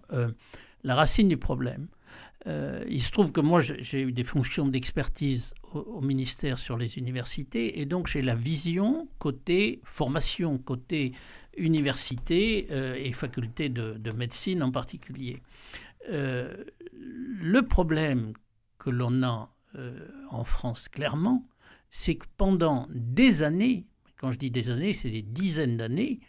la 0.83 0.95
racine 0.97 1.29
du 1.29 1.37
problème. 1.37 1.87
il 2.47 3.00
se 3.00 3.12
trouve 3.12 3.31
que 3.31 3.41
moi, 3.41 3.61
j'ai 3.61 4.03
eu 4.03 4.11
des 4.11 4.25
fonctions 4.25 4.67
d'expertise 4.67 5.55
au, 5.75 6.00
ministère 6.00 6.59
sur 6.59 6.76
les 6.76 6.99
universités, 6.99 7.81
et 7.81 7.87
donc 7.87 8.07
j'ai 8.07 8.23
la 8.23 8.35
vision 8.35 9.09
côté 9.19 9.81
formation, 9.85 10.59
côté 10.59 11.12
universités 11.57 12.66
euh, 12.71 12.95
et 12.95 13.12
facultés 13.12 13.69
de, 13.69 14.11
médecine 14.12 14.62
en 14.62 14.71
particulier. 14.71 15.43
Euh, 16.11 16.64
le 16.93 17.62
problème 17.62 18.33
que 18.78 18.90
l'on 18.90 19.23
a 19.23 19.54
euh, 19.76 20.09
en 20.31 20.45
France 20.45 20.88
clairement, 20.88 21.47
c'est 21.90 22.16
que 22.16 22.26
pendant 22.37 22.88
des 22.90 23.43
années, 23.43 23.87
quand 24.19 24.33
je 24.33 24.38
dis 24.38 24.50
des 24.50 24.71
années, 24.71 24.93
c'est 24.93 25.11
des 25.11 25.23
dizaines 25.23 25.76
d'années, 25.76 26.21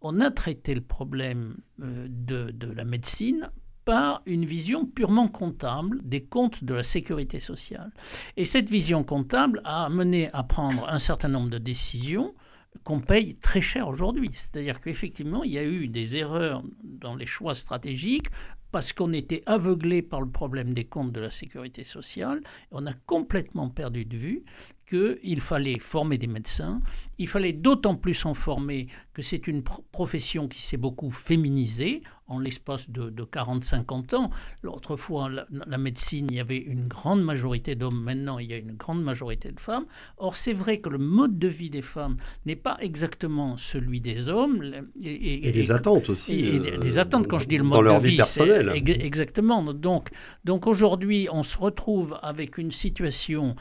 on 0.00 0.20
a 0.20 0.30
traité 0.30 0.74
le 0.74 0.82
problème 0.82 1.56
de, 1.78 2.52
la 2.74 2.84
médecine 2.84 3.50
par 3.84 4.22
une 4.26 4.44
vision 4.44 4.86
purement 4.86 5.28
comptable 5.28 6.00
des 6.02 6.24
comptes 6.24 6.64
de 6.64 6.74
la 6.74 6.82
sécurité 6.82 7.40
sociale. 7.40 7.92
Et 8.36 8.44
cette 8.44 8.70
vision 8.70 9.04
comptable 9.04 9.60
a 9.64 9.84
amené 9.84 10.28
à 10.32 10.42
prendre 10.42 10.88
un 10.88 10.98
certain 10.98 11.28
nombre 11.28 11.50
de 11.50 11.58
décisions 11.58 12.34
qu'on 12.82 13.00
paye 13.00 13.34
très 13.36 13.60
cher 13.60 13.88
aujourd'hui. 13.88 14.30
C'est-à-dire 14.32 14.80
qu'effectivement, 14.80 15.44
il 15.44 15.52
y 15.52 15.58
a 15.58 15.64
eu 15.64 15.88
des 15.88 16.16
erreurs 16.16 16.62
dans 16.82 17.14
les 17.14 17.26
choix 17.26 17.54
stratégiques 17.54 18.28
parce 18.72 18.92
qu'on 18.92 19.12
était 19.12 19.44
aveuglé 19.46 20.02
par 20.02 20.20
le 20.20 20.28
problème 20.28 20.74
des 20.74 20.84
comptes 20.84 21.12
de 21.12 21.20
la 21.20 21.30
sécurité 21.30 21.84
sociale. 21.84 22.40
On 22.72 22.86
a 22.88 22.92
complètement 22.92 23.68
perdu 23.68 24.04
de 24.04 24.16
vue 24.16 24.44
qu'il 24.86 25.40
fallait 25.40 25.78
former 25.78 26.18
des 26.18 26.26
médecins. 26.26 26.80
Il 27.18 27.28
fallait 27.28 27.52
d'autant 27.52 27.94
plus 27.96 28.24
en 28.24 28.34
former 28.34 28.88
que 29.12 29.22
c'est 29.22 29.46
une 29.46 29.62
profession 29.62 30.48
qui 30.48 30.62
s'est 30.62 30.76
beaucoup 30.76 31.10
féminisée 31.10 32.02
en 32.26 32.38
l'espace 32.38 32.90
de, 32.90 33.10
40-50 33.10 34.14
ans. 34.14 34.30
Autrefois, 34.64 35.28
la, 35.28 35.46
la, 35.50 35.78
médecine, 35.78 36.26
il 36.30 36.36
y 36.36 36.40
avait 36.40 36.56
une 36.58 36.88
grande 36.88 37.22
majorité 37.22 37.74
d'hommes. 37.74 38.02
Maintenant, 38.02 38.38
il 38.38 38.50
y 38.50 38.54
a 38.54 38.56
une 38.56 38.72
grande 38.72 39.02
majorité 39.02 39.52
de 39.52 39.60
femmes. 39.60 39.84
Or, 40.16 40.36
c'est 40.36 40.52
vrai 40.52 40.78
que 40.78 40.88
le 40.88 40.98
mode 40.98 41.38
de 41.38 41.48
vie 41.48 41.68
des 41.68 41.82
femmes 41.82 42.16
n'est 42.46 42.56
pas 42.56 42.78
exactement 42.80 43.56
celui 43.56 44.00
des 44.00 44.28
hommes. 44.28 44.64
Et, 45.02 45.52
les 45.52 45.70
attentes 45.70 46.08
aussi. 46.08 46.40
Et, 46.40 46.58
les 46.78 46.98
attentes, 46.98 47.28
quand 47.28 47.38
je 47.38 47.48
dis 47.48 47.58
le 47.58 47.64
mode 47.64 47.84
de 47.84 48.02
vie, 48.02 48.10
vie 48.12 48.16
personnelle. 48.16 48.72
Exactement. 48.74 49.62
Donc, 49.74 50.08
donc 50.44 50.66
aujourd'hui, 50.66 51.28
on 51.30 51.42
se 51.42 51.58
retrouve 51.58 52.18
avec 52.22 52.56
une 52.56 52.70
situation 52.70 53.54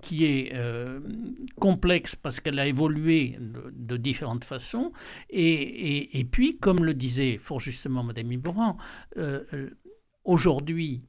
qui 0.00 0.24
est 0.24 0.52
complexe 1.58 2.16
parce 2.16 2.40
qu'elle 2.40 2.58
a 2.58 2.66
évolué 2.66 3.38
de, 3.40 3.96
différentes 3.96 4.44
façons. 4.44 4.92
Et, 5.30 6.18
et, 6.18 6.24
puis, 6.24 6.58
comme 6.58 6.84
le 6.84 6.94
disait 6.94 7.36
fort 7.38 7.60
justement 7.60 8.02
Mme 8.02 8.32
Iboran, 8.32 8.76
aujourd'hui, 10.24 11.02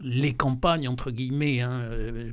les 0.00 0.34
campagnes, 0.34 0.88
entre 0.88 1.10
guillemets, 1.10 1.60
hein, 1.60 1.88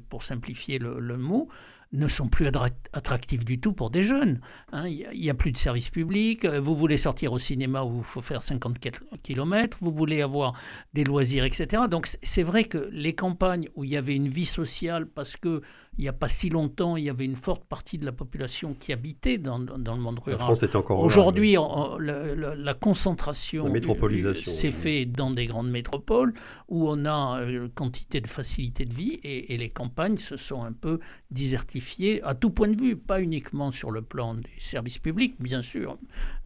pour 0.10 0.24
simplifier 0.24 0.80
le 0.80 1.18
mot, 1.18 1.50
ne 1.92 2.08
sont 2.08 2.28
plus 2.28 2.48
attractifs 2.94 3.44
du 3.44 3.60
tout 3.60 3.74
pour 3.74 3.90
des 3.90 4.04
jeunes. 4.04 4.40
Hein. 4.72 4.88
Il 4.88 5.08
n'y 5.14 5.30
a, 5.30 5.34
plus 5.34 5.52
de 5.52 5.58
services 5.58 5.90
publics, 5.90 6.46
euh, 6.46 6.60
vous 6.60 6.76
voulez 6.76 6.98
sortir 6.98 7.34
au 7.34 7.40
cinéma 7.40 7.84
où 7.84 7.98
il 7.98 8.04
faut 8.04 8.22
faire 8.22 8.42
50 8.42 8.78
km, 9.24 9.78
vous 9.82 9.92
voulez 9.92 10.22
avoir 10.22 10.54
des 10.94 11.04
loisirs, 11.04 11.46
etc. 11.46 11.84
Donc 11.90 12.08
c'est 12.22 12.44
vrai 12.44 12.66
que 12.66 12.90
les 12.92 13.14
campagnes 13.14 13.70
où 13.76 13.84
il 13.84 13.90
y 13.90 13.98
avait 13.98 14.16
une 14.16 14.30
vie 14.30 14.46
sociale, 14.46 15.08
parce 15.08 15.36
que 15.36 15.62
il 16.00 16.04
n'y 16.04 16.08
a 16.08 16.14
pas 16.14 16.30
si 16.30 16.50
longtemps, 16.50 16.96
il 16.96 17.04
y 17.04 17.10
avait 17.10 17.26
une 17.26 17.36
forte 17.36 17.66
partie 17.66 17.98
de 17.98 18.06
la 18.06 18.14
population 18.14 18.74
qui 18.74 18.94
habitait 18.94 19.38
dans, 19.38 19.60
dans 19.60 19.96
le 19.96 20.00
monde 20.00 20.20
rural. 20.20 20.40
La 20.40 20.46
France 20.46 20.64
est 20.64 20.74
encore 20.78 21.02
Aujourd'hui, 21.02 21.58
la, 22.00 22.74
concentration 22.74 23.70
métropolisation 23.70 24.50
s'est 24.50 24.72
faite 24.72 25.12
dans 25.12 25.30
des 25.30 25.46
grandes 25.46 25.70
métropoles 25.70 26.34
où 26.70 26.90
on 26.90 27.04
a 27.04 27.42
une 27.44 27.66
euh, 27.66 27.68
quantité 27.76 28.22
de 28.22 28.28
facilité 28.28 28.86
de 28.86 28.94
vie 28.94 29.20
et, 29.26 29.58
les 29.58 29.68
campagnes 29.68 30.16
se 30.16 30.38
sont 30.38 30.64
un 30.64 30.72
peu 30.72 31.02
désertifiées 31.32 32.24
à 32.24 32.34
tout 32.34 32.50
point 32.50 32.70
de 32.70 32.82
vue, 32.82 32.96
pas 32.96 33.20
uniquement 33.20 33.70
sur 33.70 33.92
le 33.92 34.02
plan 34.02 34.36
des 34.36 34.48
services 34.58 35.00
publics, 35.00 35.36
bien 35.40 35.62
sûr, 35.62 35.98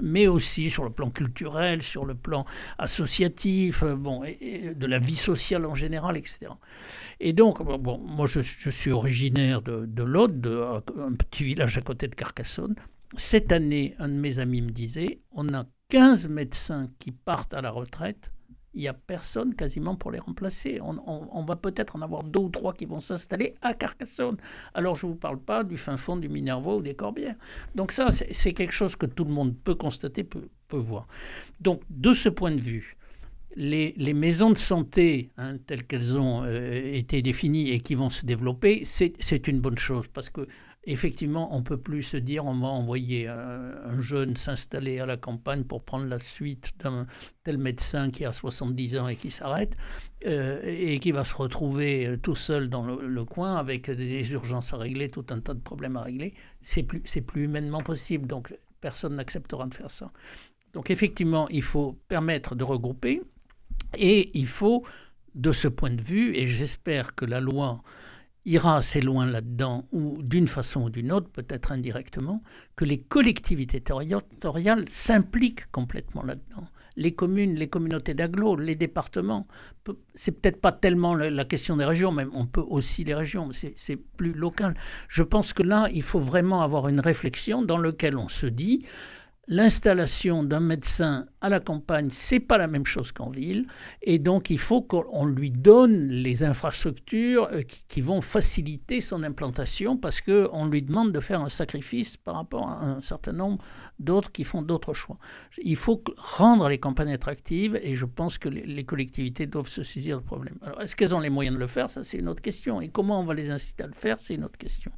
mais 0.01 0.25
aussi 0.25 0.71
sur 0.71 0.83
le 0.83 0.89
plan 0.89 1.11
culturel, 1.11 1.83
sur 1.83 2.05
le 2.05 2.15
plan 2.15 2.47
associatif, 2.79 3.83
euh, 3.83 3.95
bon, 3.95 4.23
et, 4.23 4.73
de 4.73 4.87
la 4.87 4.97
vie 4.97 5.15
sociale 5.15 5.67
en 5.67 5.75
général, 5.75 6.17
etc. 6.17 6.47
Et 7.19 7.33
donc, 7.33 7.61
bon, 7.61 7.99
moi 7.99 8.25
je, 8.25 8.41
je 8.41 8.69
suis 8.71 8.91
originaire 8.91 9.42
de, 9.51 9.85
de 9.85 10.03
l'Aude, 10.03 10.45
un 10.99 11.13
petit 11.13 11.43
village 11.43 11.77
à 11.77 11.81
côté 11.81 12.07
de 12.07 12.15
Carcassonne. 12.15 12.75
Cette 13.15 13.51
année, 13.51 13.95
un 13.99 14.09
de 14.09 14.13
mes 14.13 14.39
amis 14.39 14.61
me 14.61 14.71
disait, 14.71 15.19
on 15.31 15.53
a 15.53 15.65
15 15.89 16.29
médecins 16.29 16.89
qui 16.97 17.11
partent 17.11 17.53
à 17.53 17.61
la 17.61 17.69
retraite, 17.69 18.31
il 18.73 18.81
n'y 18.81 18.87
a 18.87 18.93
personne 18.93 19.53
quasiment 19.53 19.95
pour 19.95 20.09
les 20.09 20.19
remplacer. 20.19 20.79
On, 20.81 21.43
va 21.43 21.55
peut-être 21.55 21.95
en 21.95 22.01
avoir 22.01 22.23
deux 22.23 22.39
ou 22.39 22.49
trois 22.49 22.73
qui 22.73 22.85
vont 22.85 22.99
s'installer 22.99 23.55
à 23.61 23.73
Carcassonne. 23.75 24.37
Alors 24.73 24.95
je 24.95 25.05
ne 25.05 25.11
vous 25.11 25.17
parle 25.17 25.39
pas 25.39 25.63
du 25.63 25.77
fin 25.77 25.95
fond 25.95 26.17
du 26.17 26.27
Minervois 26.27 26.77
ou 26.77 26.81
des 26.81 26.95
Corbières. 26.95 27.35
Donc 27.75 27.91
ça, 27.91 28.09
c'est 28.11 28.53
quelque 28.53 28.73
chose 28.73 28.95
que 28.95 29.05
tout 29.05 29.25
le 29.25 29.31
monde 29.31 29.55
peut 29.63 29.75
constater, 29.75 30.23
peut, 30.23 30.49
peut 30.67 30.77
voir. 30.77 31.07
Donc 31.59 31.81
de 31.89 32.13
ce 32.13 32.29
point 32.29 32.51
de 32.51 32.61
vue, 32.61 32.97
les, 33.55 34.13
maisons 34.13 34.51
de 34.51 34.57
santé, 34.57 35.31
hein, 35.37 35.57
telles 35.67 35.85
qu'elles 35.85 36.17
ont 36.17 36.43
euh, 36.43 36.93
été 36.93 37.21
définies 37.21 37.69
et 37.69 37.79
qui 37.79 37.95
vont 37.95 38.09
se 38.09 38.25
développer, 38.25 38.83
c'est 38.83 39.47
une 39.47 39.59
bonne 39.59 39.77
chose 39.77 40.05
parce 40.07 40.29
que 40.29 40.47
effectivement, 40.85 41.55
on 41.55 41.63
peut 41.63 41.77
plus 41.77 42.03
se 42.03 42.17
dire 42.17 42.45
on 42.45 42.59
va 42.59 42.67
envoyer 42.67 43.27
un, 43.27 44.01
jeune 44.01 44.35
s'installer 44.35 44.99
à 44.99 45.05
la 45.05 45.17
campagne 45.17 45.63
pour 45.63 45.83
prendre 45.83 46.05
la 46.05 46.19
suite 46.19 46.73
d'un 46.79 47.07
tel 47.43 47.57
médecin 47.57 48.09
qui 48.09 48.25
a 48.25 48.33
70 48.33 48.97
ans 48.97 49.07
et 49.07 49.15
qui 49.15 49.31
s'arrête 49.31 49.77
euh, 50.25 50.61
et 50.63 50.99
qui 50.99 51.11
va 51.11 51.23
se 51.23 51.33
retrouver 51.35 52.07
euh, 52.07 52.17
tout 52.17 52.35
seul 52.35 52.69
dans 52.69 52.85
le, 52.85 53.25
coin 53.25 53.55
avec 53.55 53.89
des 53.89 54.31
urgences 54.33 54.73
à 54.73 54.77
régler, 54.77 55.09
tout 55.09 55.25
un 55.29 55.39
tas 55.39 55.53
de 55.53 55.61
problèmes 55.61 55.95
à 55.95 56.01
régler. 56.01 56.33
C'est 56.61 56.83
plus, 56.83 56.99
plus 56.99 57.43
humainement 57.43 57.81
possible, 57.81 58.27
donc 58.27 58.53
personne 58.81 59.15
n'acceptera 59.15 59.65
de 59.67 59.73
faire 59.73 59.91
ça. 59.91 60.11
Donc 60.73 60.89
effectivement, 60.89 61.47
il 61.49 61.61
faut 61.61 61.93
permettre 62.07 62.55
de 62.55 62.63
regrouper. 62.63 63.21
Et 63.97 64.37
il 64.37 64.47
faut, 64.47 64.83
de 65.35 65.51
ce 65.51 65.67
point 65.67 65.91
de 65.91 66.01
vue, 66.01 66.35
et 66.35 66.45
j'espère 66.45 67.15
que 67.15 67.25
la 67.25 67.39
loi 67.39 67.81
ira 68.45 68.75
assez 68.75 68.99
loin 68.99 69.25
là-dedans, 69.25 69.87
ou 69.93 70.21
d'une 70.21 70.47
façon 70.47 70.83
ou 70.83 70.89
d'une 70.89 71.11
autre, 71.13 71.29
peut-être 71.29 71.71
indirectement, 71.71 72.43
que 72.75 72.83
les 72.83 72.99
collectivités 72.99 73.79
territoriales 73.79 74.89
s'impliquent 74.89 75.71
complètement 75.71 76.23
là-dedans. 76.23 76.67
Les 76.95 77.13
communes, 77.13 77.55
les 77.55 77.69
communautés 77.69 78.13
d'agglo, 78.13 78.55
les 78.55 78.75
départements, 78.75 79.47
c'est 80.13 80.33
peut-être 80.33 80.59
pas 80.61 80.73
tellement 80.73 81.15
la 81.15 81.45
question 81.45 81.77
des 81.77 81.85
régions, 81.85 82.11
mais 82.11 82.25
on 82.33 82.45
peut 82.45 82.61
aussi 82.67 83.03
les 83.03 83.15
régions, 83.15 83.49
c'est 83.51 83.95
plus 83.95 84.33
local. 84.33 84.75
Je 85.07 85.23
pense 85.23 85.53
que 85.53 85.63
là, 85.63 85.87
il 85.93 86.03
faut 86.03 86.19
vraiment 86.19 86.61
avoir 86.61 86.89
une 86.89 86.99
réflexion 86.99 87.63
dans 87.63 87.77
laquelle 87.77 88.17
on 88.17 88.27
se 88.27 88.45
dit, 88.45 88.85
l'installation 89.47 90.43
d'un 90.43 90.61
médecin 90.61 91.27
à 91.41 91.49
la 91.49 91.59
campagne, 91.59 92.07
c'est 92.09 92.39
pas 92.39 92.57
la 92.57 92.67
même 92.67 92.85
chose 92.85 93.11
qu'en 93.11 93.29
ville, 93.29 93.67
et 94.01 94.17
donc 94.17 94.49
il 94.49 94.59
faut 94.59 94.81
qu'on 94.81 95.25
lui 95.25 95.51
donne 95.51 96.07
les 96.07 96.43
infrastructures 96.43 97.49
euh, 97.51 97.61
qui, 97.89 97.99
vont 97.99 98.21
faciliter 98.21 99.01
son 99.01 99.21
implantation, 99.23 99.97
parce 99.97 100.21
qu'on 100.21 100.65
lui 100.65 100.81
demande 100.81 101.11
de 101.11 101.19
faire 101.19 101.41
un 101.41 101.49
sacrifice 101.49 102.15
par 102.15 102.35
rapport 102.35 102.69
à 102.69 102.85
un 102.85 103.01
certain 103.01 103.33
nombre 103.33 103.63
d'autres 103.99 104.31
qui 104.31 104.45
font 104.45 104.61
d'autres 104.61 104.93
choix. 104.93 105.17
Il 105.61 105.75
faut 105.75 106.01
rendre 106.17 106.69
les 106.69 106.77
campagnes 106.77 107.13
attractives, 107.13 107.77
et 107.81 107.95
je 107.95 108.05
pense 108.05 108.37
que 108.37 108.47
les 108.49 108.85
collectivités 108.85 109.45
doivent 109.45 109.67
se 109.67 109.83
saisir 109.83 110.19
du 110.19 110.23
problème. 110.23 110.57
Alors, 110.61 110.81
est-ce 110.81 110.95
qu'elles 110.95 111.15
ont 111.15 111.19
les 111.19 111.29
moyens 111.29 111.55
de 111.55 111.59
le 111.59 111.67
faire? 111.67 111.89
Ça, 111.89 112.03
c'est 112.03 112.17
une 112.17 112.29
autre 112.29 112.41
question. 112.41 112.79
Et 112.81 112.89
comment 112.89 113.19
on 113.19 113.23
va 113.25 113.33
les 113.33 113.49
inciter 113.49 113.83
à 113.83 113.87
le 113.87 113.93
faire? 113.93 114.19
C'est 114.19 114.35
une 114.35 114.45
autre 114.45 114.57
question. 114.57 114.91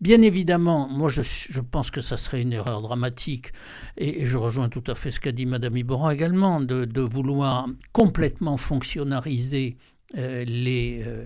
Bien 0.00 0.20
évidemment, 0.20 0.88
moi 0.88 1.08
je, 1.08 1.60
pense 1.60 1.90
que 1.90 2.02
ça 2.02 2.18
serait 2.18 2.42
une 2.42 2.52
erreur 2.52 2.82
dramatique, 2.82 3.52
et, 3.96 4.26
je 4.26 4.36
rejoins 4.36 4.68
tout 4.68 4.84
à 4.88 4.94
fait 4.94 5.10
ce 5.10 5.20
qu'a 5.20 5.32
dit 5.32 5.46
Madame 5.46 5.76
Iboran 5.76 6.10
également, 6.10 6.60
de, 6.60 7.00
vouloir 7.00 7.66
complètement 7.92 8.58
fonctionnariser 8.58 9.76
euh, 10.18 10.44
les, 10.44 11.02
euh, 11.06 11.24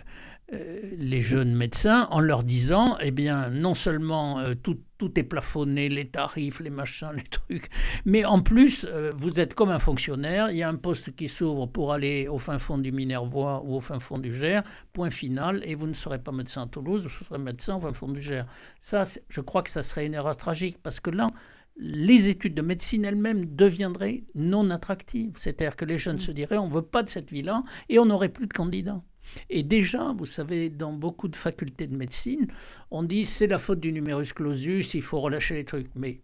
les 0.52 1.22
jeunes 1.22 1.54
médecins 1.54 2.08
en 2.10 2.20
leur 2.20 2.42
disant, 2.42 2.96
eh 3.00 3.10
bien, 3.10 3.50
non 3.50 3.74
seulement 3.74 4.40
euh, 4.40 4.54
tout, 4.54 4.78
tout, 4.98 5.18
est 5.18 5.22
plafonné, 5.24 5.88
les 5.88 6.08
tarifs, 6.08 6.60
les 6.60 6.70
machins, 6.70 7.12
les 7.16 7.22
trucs, 7.22 7.70
mais 8.04 8.24
en 8.24 8.40
plus, 8.40 8.84
euh, 8.88 9.12
vous 9.16 9.38
êtes 9.38 9.54
comme 9.54 9.70
un 9.70 9.78
fonctionnaire, 9.78 10.50
il 10.50 10.58
y 10.58 10.62
a 10.62 10.68
un 10.68 10.74
poste 10.74 11.14
qui 11.14 11.28
s'ouvre 11.28 11.66
pour 11.66 11.92
aller 11.92 12.26
au 12.28 12.38
fin 12.38 12.58
fond 12.58 12.78
du 12.78 12.90
Minervois 12.90 13.62
ou 13.64 13.76
au 13.76 13.80
fin 13.80 14.00
fond 14.00 14.18
du 14.18 14.34
Gers, 14.34 14.62
point 14.92 15.10
final, 15.10 15.62
et 15.64 15.74
vous 15.74 15.86
ne 15.86 15.92
serez 15.92 16.18
pas 16.18 16.32
médecin 16.32 16.62
à 16.62 16.66
Toulouse, 16.66 17.04
vous 17.04 17.24
serez 17.24 17.38
médecin 17.38 17.76
au 17.76 17.80
fin 17.80 17.92
fond 17.92 18.08
du 18.08 18.20
Gers. 18.20 18.46
Ça, 18.80 19.04
je 19.28 19.40
crois 19.40 19.62
que 19.62 19.70
ça 19.70 19.82
serait 19.82 20.06
une 20.06 20.14
erreur 20.14 20.36
tragique, 20.36 20.78
parce 20.82 20.98
que 20.98 21.10
là, 21.10 21.28
les 21.76 22.28
études 22.28 22.54
de 22.54 22.62
médecine 22.62 23.04
elles-mêmes 23.04 23.46
deviendraient 23.54 24.24
non 24.34 24.68
attractives. 24.70 25.34
C'est-à-dire 25.38 25.76
que 25.76 25.86
les 25.86 25.96
jeunes 25.96 26.18
se 26.18 26.30
diraient 26.30 26.58
on 26.58 26.68
ne 26.68 26.74
veut 26.74 26.82
pas 26.82 27.02
de 27.02 27.08
cette 27.08 27.30
vie-là 27.30 27.62
et 27.88 27.98
on 27.98 28.04
n'aurait 28.04 28.28
plus 28.28 28.46
de 28.46 28.52
candidats. 28.52 29.02
Et 29.48 29.62
déjà, 29.62 30.12
vous 30.16 30.26
savez, 30.26 30.70
dans 30.70 30.92
beaucoup 30.92 31.28
de 31.28 31.36
facultés 31.36 31.86
de 31.86 31.96
médecine, 31.96 32.46
on 32.90 33.02
dit 33.02 33.24
c'est 33.24 33.46
la 33.46 33.58
faute 33.58 33.80
du 33.80 33.92
numerus 33.92 34.32
clausus, 34.32 34.94
il 34.94 35.02
faut 35.02 35.20
relâcher 35.20 35.54
les 35.54 35.64
trucs. 35.64 35.90
Mais 35.94 36.20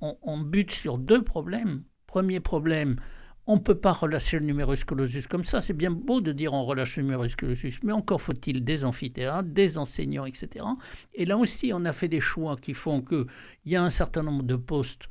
on, 0.00 0.38
bute 0.38 0.70
sur 0.70 0.98
deux 0.98 1.22
problèmes. 1.22 1.84
Premier 2.06 2.40
problème, 2.40 2.96
on 3.46 3.56
ne 3.56 3.60
peut 3.60 3.74
pas 3.74 3.92
relâcher 3.92 4.38
le 4.38 4.46
numerus 4.46 4.84
clausus 4.84 5.26
comme 5.26 5.44
ça. 5.44 5.60
C'est 5.60 5.74
bien 5.74 5.90
beau 5.90 6.20
de 6.20 6.32
dire 6.32 6.52
on 6.52 6.64
relâche 6.64 6.96
le 6.96 7.02
numerus 7.02 7.36
clausus, 7.36 7.80
mais 7.82 7.92
encore 7.92 8.22
faut-il 8.22 8.64
des 8.64 8.84
amphithéâtres, 8.84 9.48
des 9.48 9.76
enseignants, 9.78 10.24
etc. 10.24 10.64
Et 11.14 11.24
là 11.26 11.36
aussi, 11.36 11.72
on 11.74 11.84
a 11.84 11.92
fait 11.92 12.08
des 12.08 12.20
choix 12.20 12.56
qui 12.56 12.74
font 12.74 13.02
qu'il 13.02 13.26
y 13.66 13.76
a 13.76 13.82
un 13.82 13.90
certain 13.90 14.22
nombre 14.22 14.44
de 14.44 14.56
postes 14.56 15.08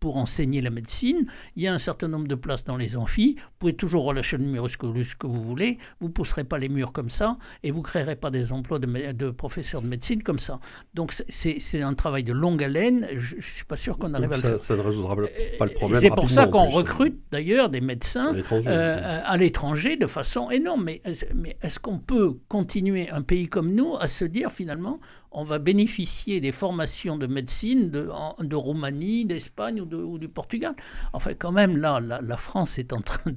pour 0.00 0.16
enseigner 0.16 0.60
la 0.60 0.70
médecine. 0.70 1.26
Il 1.56 1.62
y 1.62 1.68
a 1.68 1.72
un 1.72 1.78
certain 1.78 2.08
nombre 2.08 2.28
de 2.28 2.34
places 2.34 2.64
dans 2.64 2.76
les 2.76 2.96
amphis. 2.96 3.36
Vous 3.38 3.56
pouvez 3.58 3.74
toujours 3.74 4.04
relâcher 4.04 4.36
le 4.36 4.44
numéro 4.44 4.66
que 4.66 5.26
vous 5.26 5.42
voulez. 5.42 5.78
Vous 6.00 6.08
ne 6.08 6.12
pousserez 6.12 6.44
pas 6.44 6.58
les 6.58 6.68
murs 6.68 6.92
comme 6.92 7.10
ça 7.10 7.38
et 7.62 7.70
vous 7.70 7.78
ne 7.78 7.84
créerez 7.84 8.16
pas 8.16 8.30
des 8.30 8.52
emplois 8.52 8.78
de, 8.78 9.12
de, 9.12 9.30
professeurs 9.30 9.82
de 9.82 9.86
médecine 9.86 10.22
comme 10.22 10.38
ça. 10.38 10.60
Donc 10.94 11.14
c'est 11.28 11.82
un 11.82 11.94
travail 11.94 12.24
de 12.24 12.32
longue 12.32 12.62
haleine. 12.62 13.08
Je 13.16 13.36
ne 13.36 13.40
suis 13.40 13.64
pas 13.64 13.76
sûr 13.76 13.98
qu'on 13.98 14.12
arrive 14.14 14.32
à 14.32 14.36
le 14.36 14.42
faire. 14.42 14.60
Ça 14.60 14.76
ne 14.76 14.82
résoudra 14.82 15.16
pas 15.58 15.66
le 15.66 15.72
problème. 15.72 16.00
C'est 16.00 16.10
pour 16.10 16.30
ça 16.30 16.46
qu'on 16.46 16.68
recrute 16.68 17.18
d'ailleurs 17.30 17.68
des 17.68 17.80
médecins 17.80 18.34
à 18.66 19.36
l'étranger 19.36 19.92
euh, 19.94 19.96
de 19.96 20.06
façon 20.06 20.50
énorme. 20.50 20.84
Mais, 20.84 21.02
mais 21.34 21.56
est-ce 21.62 21.78
qu'on 21.78 21.98
peut 21.98 22.38
continuer 22.48 23.10
un 23.10 23.22
pays 23.22 23.48
comme 23.48 23.74
nous 23.74 23.96
à 23.98 24.08
se 24.08 24.24
dire 24.24 24.50
finalement 24.50 25.00
on 25.36 25.44
va 25.44 25.58
bénéficier 25.58 26.40
des 26.40 26.50
formations 26.50 27.18
de 27.18 27.26
médecine 27.26 27.90
de, 27.90 28.56
Roumanie, 28.56 29.26
d'Espagne 29.26 29.82
ou, 29.82 30.18
du 30.18 30.28
Portugal. 30.28 30.74
Enfin, 31.12 31.34
quand 31.34 31.52
même, 31.52 31.76
là, 31.76 32.00
la, 32.00 32.36
France 32.38 32.78
est 32.78 32.94
en 32.94 33.02
train 33.02 33.30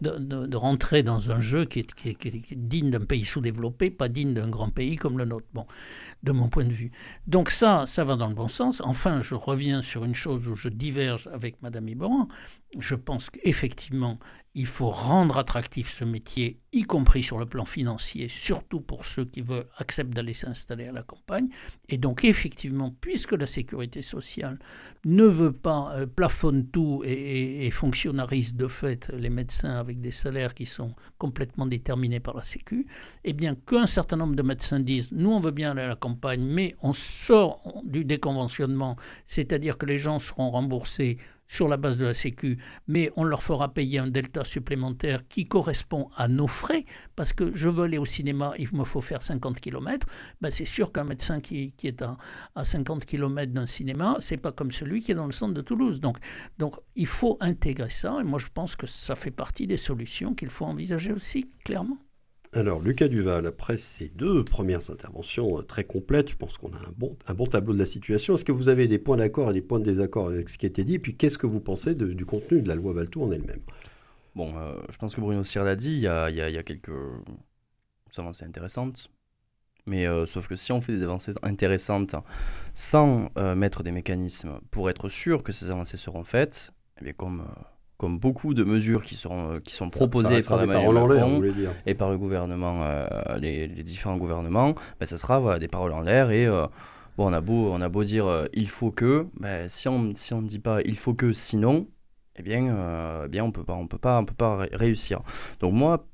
de, 0.00 0.56
rentrer 0.56 1.02
dans 1.02 1.32
un 1.32 1.40
jeu 1.40 1.64
qui 1.64 1.80
est, 1.80 2.56
digne 2.56 2.90
d'un 2.90 3.04
pays 3.04 3.24
sous-développé, 3.24 3.90
pas 3.90 4.08
digne 4.08 4.32
d'un 4.32 4.48
grand 4.48 4.70
pays 4.70 4.94
comme 4.94 5.18
le 5.18 5.24
nôtre, 5.24 5.48
bon, 5.52 5.66
de 6.22 6.30
mon 6.30 6.48
point 6.48 6.64
de 6.64 6.72
vue. 6.72 6.92
Donc 7.26 7.50
ça, 7.50 7.84
ça 7.84 8.04
va 8.04 8.14
dans 8.14 8.28
le 8.28 8.34
bon 8.34 8.48
sens. 8.48 8.80
Enfin, 8.84 9.20
je 9.20 9.34
reviens 9.34 9.82
sur 9.82 10.04
une 10.04 10.14
chose 10.14 10.46
où 10.46 10.54
je 10.54 10.68
diverge 10.68 11.28
avec 11.32 11.60
Madame 11.62 11.88
Iboran. 11.88 12.28
Je 12.78 12.94
pense 12.94 13.28
qu'effectivement, 13.28 14.20
il 14.54 14.66
faut 14.66 14.90
rendre 14.90 15.38
attractif 15.38 15.94
ce 15.96 16.04
métier, 16.04 16.58
y 16.72 16.82
compris 16.82 17.22
sur 17.22 17.38
le 17.38 17.46
plan 17.46 17.64
financier, 17.64 18.28
surtout 18.28 18.80
pour 18.80 19.06
ceux 19.06 19.24
qui 19.24 19.42
veulent 19.42 19.66
accepter 19.78 20.14
d'aller 20.14 20.32
s'installer 20.32 20.88
à 20.88 20.92
la 20.92 21.04
campagne. 21.04 21.48
Et 21.88 21.98
donc 21.98 22.24
effectivement, 22.24 22.92
puisque 23.00 23.32
la 23.32 23.46
sécurité 23.46 24.02
sociale 24.02 24.58
ne 25.04 25.24
veut 25.24 25.52
pas 25.52 25.92
euh, 25.94 26.06
plafonne 26.06 26.66
tout 26.66 27.02
et, 27.04 27.70
fonctionnalise 27.70 28.56
de 28.56 28.66
fait 28.66 29.08
les 29.10 29.30
médecins 29.30 29.78
avec 29.78 30.00
des 30.00 30.10
salaires 30.10 30.54
qui 30.54 30.66
sont 30.66 30.94
complètement 31.18 31.66
déterminés 31.66 32.18
par 32.18 32.34
la 32.34 32.42
Sécu, 32.42 32.86
eh 33.22 33.32
bien 33.32 33.54
qu'un 33.54 33.86
certain 33.86 34.16
nombre 34.16 34.34
de 34.34 34.42
médecins 34.42 34.80
disent 34.80 35.12
nous 35.12 35.30
on 35.30 35.40
veut 35.40 35.52
bien 35.52 35.70
aller 35.70 35.82
à 35.82 35.88
la 35.88 35.96
campagne, 35.96 36.42
mais 36.42 36.74
on 36.82 36.92
sort 36.92 37.82
du 37.84 38.04
déconventionnement, 38.04 38.96
c'est-à-dire 39.26 39.78
que 39.78 39.86
les 39.86 39.98
gens 39.98 40.18
seront 40.18 40.50
remboursés 40.50 41.18
sur 41.50 41.66
la 41.66 41.76
base 41.76 41.98
de 41.98 42.04
la 42.04 42.14
Sécu, 42.14 42.58
mais 42.86 43.10
on 43.16 43.24
leur 43.24 43.42
fera 43.42 43.74
payer 43.74 43.98
un 43.98 44.06
delta 44.06 44.44
supplémentaire 44.44 45.26
qui 45.26 45.46
correspond 45.46 46.08
à 46.14 46.28
nos 46.28 46.46
frais, 46.46 46.84
parce 47.16 47.32
que 47.32 47.50
je 47.56 47.68
veux 47.68 47.82
aller 47.82 47.98
au 47.98 48.04
cinéma, 48.04 48.54
il 48.56 48.68
me 48.72 48.84
faut 48.84 49.00
faire 49.00 49.20
50 49.20 49.58
km, 49.58 50.06
ben 50.40 50.52
c'est 50.52 50.64
sûr 50.64 50.92
qu'un 50.92 51.02
médecin 51.02 51.40
qui, 51.40 51.74
est 51.82 52.02
à, 52.02 52.18
à 52.54 52.64
50 52.64 53.04
km 53.04 53.52
d'un 53.52 53.66
cinéma, 53.66 54.16
c'est 54.20 54.36
pas 54.36 54.52
comme 54.52 54.70
celui 54.70 55.02
qui 55.02 55.10
est 55.10 55.16
dans 55.16 55.26
le 55.26 55.32
centre 55.32 55.54
de 55.54 55.60
Toulouse. 55.60 56.00
Donc, 56.00 56.18
donc 56.58 56.76
il 56.94 57.08
faut 57.08 57.36
intégrer 57.40 57.90
ça, 57.90 58.18
et 58.20 58.24
moi 58.24 58.38
je 58.38 58.46
pense 58.54 58.76
que 58.76 58.86
ça 58.86 59.16
fait 59.16 59.32
partie 59.32 59.66
des 59.66 59.76
solutions 59.76 60.36
qu'il 60.36 60.50
faut 60.50 60.66
envisager 60.66 61.12
aussi, 61.12 61.50
clairement. 61.64 61.98
Alors, 62.52 62.80
Lucas 62.80 63.06
Duval, 63.06 63.46
après 63.46 63.78
ces 63.78 64.08
deux 64.08 64.44
premières 64.44 64.90
interventions 64.90 65.60
euh, 65.60 65.62
très 65.62 65.84
complètes, 65.84 66.30
je 66.30 66.36
pense 66.36 66.58
qu'on 66.58 66.72
a 66.72 66.78
un 66.78 67.34
bon, 67.34 67.46
tableau 67.46 67.72
de 67.72 67.78
la 67.78 67.86
situation. 67.86 68.34
Est-ce 68.34 68.44
que 68.44 68.50
vous 68.50 68.68
avez 68.68 68.88
des 68.88 68.98
points 68.98 69.18
d'accord 69.18 69.50
et 69.50 69.54
des 69.54 69.62
points 69.62 69.78
de 69.78 69.84
désaccord 69.84 70.26
avec 70.26 70.48
ce 70.48 70.58
qui 70.58 70.66
a 70.66 70.68
été 70.68 70.82
dit? 70.82 70.94
Et 70.94 70.98
puis, 70.98 71.14
qu'est-ce 71.14 71.38
que 71.38 71.46
vous 71.46 71.60
pensez 71.60 71.94
du 71.94 72.26
contenu 72.26 72.60
de 72.60 72.66
la 72.66 72.74
loi 72.74 72.92
Valtou 72.92 73.22
en 73.22 73.30
elle-même? 73.30 73.60
Bon, 74.34 74.52
euh, 74.58 74.74
je 74.90 74.96
pense 74.96 75.14
que 75.14 75.20
Bruno 75.20 75.44
Cyr 75.44 75.62
l'a 75.62 75.76
dit, 75.76 75.92
il 75.92 76.00
y 76.00 76.08
a, 76.08 76.28
y 76.28 76.40
a, 76.40 76.62
quelques 76.64 76.90
avancées 78.18 78.44
intéressantes. 78.44 79.12
Mais 79.86 80.08
euh, 80.08 80.26
sauf 80.26 80.48
que 80.48 80.56
si 80.56 80.72
on 80.72 80.80
fait 80.80 80.96
des 80.96 81.04
avancées 81.04 81.34
intéressantes 81.42 82.16
sans 82.74 83.30
mettre 83.54 83.84
des 83.84 83.92
mécanismes 83.92 84.58
pour 84.72 84.90
être 84.90 85.08
sûr 85.08 85.44
que 85.44 85.52
ces 85.52 85.70
avancées 85.70 85.96
seront 85.96 86.24
faites, 86.24 86.72
eh 87.00 87.04
bien 87.04 87.12
comme 87.12 87.44
comme 88.00 88.18
beaucoup 88.18 88.54
de 88.54 88.64
mesures 88.64 89.02
qui, 89.02 89.14
seront, 89.14 89.56
euh, 89.56 89.60
qui 89.60 89.74
sont 89.74 89.90
proposées 89.90 90.40
par 90.40 90.62
Emmanuel 90.62 90.94
Macron 90.94 91.42
et 91.84 91.94
par 91.94 92.08
le 92.08 92.16
gouvernement, 92.16 92.80
euh, 92.82 93.06
les, 93.38 93.68
différents 93.68 94.16
gouvernements, 94.16 94.74
ben, 94.98 95.04
ça 95.04 95.18
sera 95.18 95.58
des 95.58 95.68
paroles 95.68 95.92
en 95.92 96.00
l'air 96.00 96.30
et 96.30 96.46
euh, 96.46 96.66
bon, 97.18 97.28
on 97.28 97.32
a 97.34 97.42
beau, 97.42 97.70
on 97.70 97.82
a 97.82 97.90
beau 97.90 98.02
dire 98.02 98.48
il 98.54 98.70
faut 98.70 98.90
que, 98.90 99.26
ben, 99.38 99.68
si 99.68 99.86
on 99.86 100.14
si 100.14 100.32
on 100.32 100.40
ne 100.40 100.48
dit 100.48 100.60
pas 100.60 100.80
il 100.80 100.96
faut 100.96 101.12
que 101.12 101.34
sinon, 101.34 101.88
eh 102.36 102.42
bien, 102.42 102.74
eh 103.26 103.28
bien 103.28 103.44
on 103.44 103.52
peut 103.52 103.64
pas, 103.64 103.74
on 103.74 103.86
peut 103.86 103.98
pas, 103.98 104.18
on 104.18 104.24
peut 104.24 104.32
pas 104.32 104.66
réussir. 104.72 105.20
Donc 105.60 105.74
moi, 105.74 106.06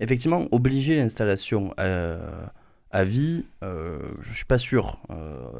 effectivement, 0.00 0.44
obliger 0.52 0.96
l'installation 0.96 1.72
à 1.78 3.04
vie, 3.04 3.46
je 3.62 4.34
suis 4.34 4.44
pas 4.44 4.58
sûr. 4.58 5.00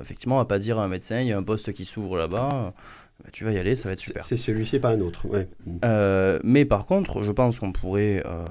effectivement, 0.03 0.35
on 0.35 0.41
va 0.41 0.45
pas 0.45 0.59
dire 0.59 0.79
à 0.79 0.85
un 0.85 0.89
médecin, 0.89 1.21
il 1.21 1.29
y 1.29 1.33
a 1.33 1.39
un 1.39 1.43
poste 1.43 1.73
qui 1.73 1.87
s'ouvre 1.87 2.19
là-bas. 2.19 2.75
Bah, 3.23 3.31
tu 3.33 3.45
vas 3.45 3.53
y 3.53 3.59
aller, 3.59 3.75
ça 3.75 3.89
va 3.89 3.95
être 3.95 3.99
super. 3.99 4.25
C'est 4.25 4.37
celui-ci, 4.37 4.79
pas 4.79 4.91
un 4.91 5.01
autre. 5.01 5.27
Ouais. 5.27 5.49
Euh, 5.85 6.39
mais 6.45 6.65
par 6.65 6.87
contre, 6.87 7.25
je 7.25 7.33
pense 7.33 7.59
qu'on 7.59 7.73
pourrait, 7.73 8.23
euh, 8.25 8.45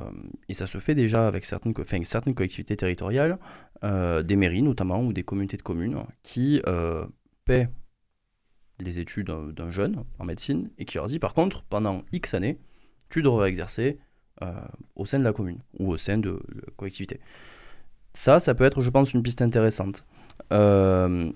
et 0.50 0.54
ça 0.54 0.68
se 0.68 0.78
fait 0.78 0.96
déjà 0.96 1.28
avec 1.28 1.46
certaines, 1.46 1.74
enfin, 1.80 2.04
certaines 2.04 2.36
collectivités 2.36 2.76
territoriales, 2.76 3.40
euh, 3.84 4.24
des 4.24 4.36
mairies 4.36 4.64
notamment, 4.64 5.02
ou 5.02 5.14
des 5.14 5.24
communautés 5.24 5.58
de 5.58 5.62
communes, 5.62 5.98
qui 6.24 6.62
paient 7.46 7.70
les 8.80 9.00
études 9.00 9.32
d'un 9.56 9.70
jeune 9.70 10.04
en 10.20 10.26
médecine, 10.26 10.70
et 10.78 10.86
qui 10.86 10.98
leur 10.98 11.08
dit 11.08 11.20
par 11.20 11.34
contre, 11.34 11.64
pendant 11.64 12.04
X 12.12 12.34
années, 12.34 12.60
tu 13.10 13.22
devras 13.22 13.46
exercer 13.46 14.00
au 14.96 15.06
sein 15.06 15.18
de 15.18 15.24
la 15.24 15.34
commune, 15.34 15.60
ou 15.80 15.92
au 15.92 15.98
sein 15.98 16.18
de 16.18 16.42
la 16.54 16.72
collectivité. 16.76 17.22
Ça, 18.14 18.40
ça 18.40 18.56
peut 18.56 18.64
être, 18.64 18.82
je 18.82 18.90
pense, 18.90 19.14
une 19.14 19.22
piste 19.22 19.44
intéressante. 19.44 20.04
Euh, 20.52 21.32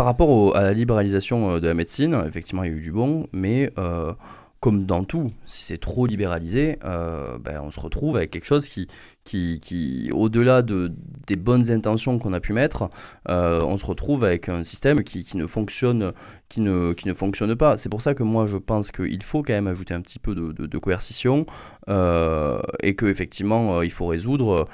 par 0.00 0.06
rapport 0.06 0.56
à 0.56 0.62
la 0.62 0.72
libéralisation 0.72 1.50
euh, 1.50 1.60
de 1.60 1.68
la 1.68 1.74
médecine, 1.74 2.24
effectivement, 2.26 2.64
il 2.64 2.72
y 2.72 2.74
a 2.74 2.76
eu 2.78 2.80
du 2.80 2.90
bon, 2.90 3.26
mais 3.34 3.70
euh, 3.76 4.14
comme 4.58 4.86
dans 4.86 5.04
tout, 5.04 5.30
si 5.44 5.62
c'est 5.62 5.76
trop 5.76 6.06
libéralisé, 6.06 6.78
euh, 6.86 7.36
ben, 7.36 7.60
on 7.62 7.70
se 7.70 7.78
retrouve 7.78 8.16
avec 8.16 8.30
quelque 8.30 8.46
chose 8.46 8.66
qui, 8.66 8.88
qui, 9.24 10.10
au-delà 10.12 10.62
de, 10.62 10.92
des 11.26 11.36
bonnes 11.36 11.70
intentions 11.70 12.18
qu'on 12.18 12.32
a 12.32 12.40
pu 12.40 12.52
mettre, 12.52 12.90
euh, 13.28 13.60
on 13.62 13.76
se 13.76 13.86
retrouve 13.86 14.24
avec 14.24 14.48
un 14.48 14.64
système 14.64 15.04
qui, 15.04 15.24
ne, 15.36 15.46
fonctionne, 15.46 16.12
qui, 16.48 16.60
ne, 16.60 16.92
qui 16.94 17.06
ne 17.06 17.14
fonctionne 17.14 17.54
pas. 17.54 17.76
C'est 17.76 17.88
pour 17.88 18.02
ça 18.02 18.14
que 18.14 18.22
moi 18.22 18.46
je 18.46 18.56
pense 18.56 18.90
qu'il 18.90 19.22
faut 19.22 19.42
quand 19.42 19.52
même 19.52 19.68
ajouter 19.68 19.94
un 19.94 20.00
petit 20.00 20.18
peu 20.18 20.34
de, 20.34 20.78
coercition 20.78 21.44
euh, 21.88 22.60
et 22.82 22.96
qu'effectivement 22.96 23.78
euh, 23.78 23.84
il 23.84 23.90
faut 23.90 24.06
résoudre 24.06 24.66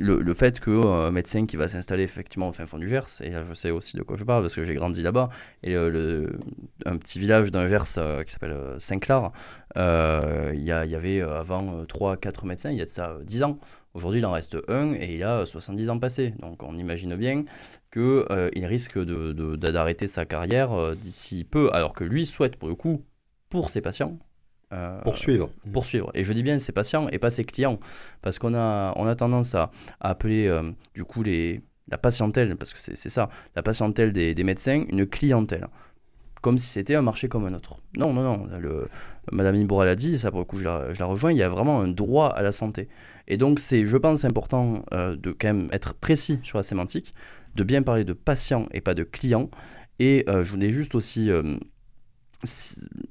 le, 0.00 0.34
fait 0.34 0.58
qu'un 0.60 1.10
médecin 1.10 1.44
qui 1.44 1.56
va 1.56 1.68
s'installer 1.68 2.04
effectivement 2.04 2.48
au 2.48 2.52
fin 2.52 2.64
fond 2.64 2.78
du 2.78 2.88
Gers, 2.88 3.20
et 3.20 3.30
là 3.30 3.44
je 3.44 3.52
sais 3.52 3.70
aussi 3.70 3.96
de 3.98 4.02
quoi 4.02 4.16
je 4.16 4.24
parle 4.24 4.42
parce 4.42 4.54
que 4.54 4.64
j'ai 4.64 4.74
grandi 4.74 5.02
là-bas, 5.02 5.28
et 5.62 5.76
un 5.76 6.96
petit 6.96 7.18
village 7.18 7.52
d'un 7.52 7.66
Gers 7.66 7.84
qui 8.26 8.32
s'appelle 8.32 8.56
Saint-Clar, 8.78 9.32
il 9.76 10.60
y, 10.60 10.66
y, 10.66 10.72
avait 10.72 11.20
avant 11.20 11.84
3-4 11.84 12.46
médecins, 12.46 12.70
il 12.70 12.78
y 12.78 12.82
a 12.82 12.84
de 12.84 12.90
ça 12.90 13.16
10 13.22 13.42
ans. 13.42 13.58
Aujourd'hui, 13.94 14.20
il 14.20 14.26
en 14.26 14.32
reste 14.32 14.56
un 14.68 14.94
et 14.94 15.14
il 15.14 15.22
a 15.22 15.44
70 15.44 15.90
ans 15.90 15.98
passés. 15.98 16.32
Donc 16.40 16.62
on 16.62 16.76
imagine 16.78 17.14
bien 17.14 17.44
qu'il 17.92 18.02
euh, 18.02 18.50
risque 18.54 18.98
d'arrêter 18.98 20.06
de, 20.06 20.10
sa 20.10 20.24
carrière 20.24 20.72
euh, 20.72 20.94
d'ici 20.94 21.44
peu, 21.44 21.70
alors 21.74 21.92
que 21.92 22.04
lui 22.04 22.24
souhaite 22.24 22.56
pour 22.56 22.68
le 22.68 22.74
coup, 22.74 23.04
pour 23.50 23.68
ses 23.68 23.82
patients, 23.82 24.18
euh, 24.72 24.98
poursuivre. 25.02 25.50
Poursuivre. 25.70 26.10
Et 26.14 26.24
je 26.24 26.32
dis 26.32 26.42
bien 26.42 26.58
ses 26.58 26.72
patients 26.72 27.08
et 27.08 27.18
pas 27.18 27.28
ses 27.28 27.44
clients. 27.44 27.78
Parce 28.22 28.38
qu'on 28.38 28.54
a, 28.54 28.94
on 28.96 29.06
a 29.06 29.14
tendance 29.14 29.54
à, 29.54 29.70
appeler 30.00 30.50
du 30.94 31.04
coup 31.04 31.22
les, 31.22 31.60
la 31.88 31.98
patientèle, 31.98 32.56
parce 32.56 32.72
que 32.72 32.78
c'est 32.80 33.10
ça, 33.10 33.28
la 33.54 33.62
patientèle 33.62 34.12
des, 34.12 34.34
des, 34.34 34.44
médecins, 34.44 34.84
une 34.88 35.06
clientèle. 35.06 35.68
Comme 36.42 36.58
si 36.58 36.68
c'était 36.68 36.96
un 36.96 37.02
marché 37.02 37.28
comme 37.28 37.46
un 37.46 37.54
autre. 37.54 37.78
Non, 37.96 38.12
non, 38.12 38.22
non. 38.22 38.48
Madame 39.30 39.54
Iboura 39.54 39.84
l'a 39.84 39.94
dit, 39.94 40.18
ça 40.18 40.30
pour 40.30 40.40
le 40.40 40.44
coup 40.44 40.58
je 40.58 40.64
la, 40.64 40.92
je 40.92 40.98
la 40.98 41.06
rejoins, 41.06 41.32
il 41.32 41.38
y 41.38 41.42
a 41.42 41.48
vraiment 41.48 41.80
un 41.80 41.88
droit 41.88 42.28
à 42.28 42.42
la 42.42 42.52
santé. 42.52 42.88
Et 43.28 43.36
donc, 43.36 43.60
c'est, 43.60 43.86
je 43.86 43.96
pense, 43.96 44.24
important 44.24 44.84
euh, 44.92 45.16
de 45.16 45.30
quand 45.30 45.48
même 45.48 45.68
être 45.72 45.94
précis 45.94 46.40
sur 46.42 46.58
la 46.58 46.62
sémantique, 46.62 47.14
de 47.54 47.64
bien 47.64 47.82
parler 47.82 48.04
de 48.04 48.12
patient 48.12 48.66
et 48.72 48.80
pas 48.80 48.94
de 48.94 49.04
client. 49.04 49.50
Et 49.98 50.24
euh, 50.28 50.42
je 50.42 50.50
voulais 50.50 50.70
juste 50.70 50.94
aussi 50.94 51.30
euh, 51.30 51.56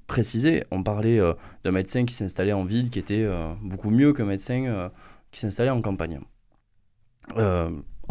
préciser, 0.07 0.65
on 0.71 0.83
parlait 0.83 1.21
d'un 1.63 1.71
médecin 1.71 2.03
qui 2.03 2.13
s'installait 2.13 2.51
en 2.51 2.65
ville 2.65 2.89
qui 2.89 2.99
était 2.99 3.25
beaucoup 3.61 3.89
mieux 3.89 4.11
qu'un 4.11 4.25
médecin 4.25 4.91
qui 5.31 5.39
s'installait 5.39 5.69
en 5.69 5.81
campagne 5.81 6.19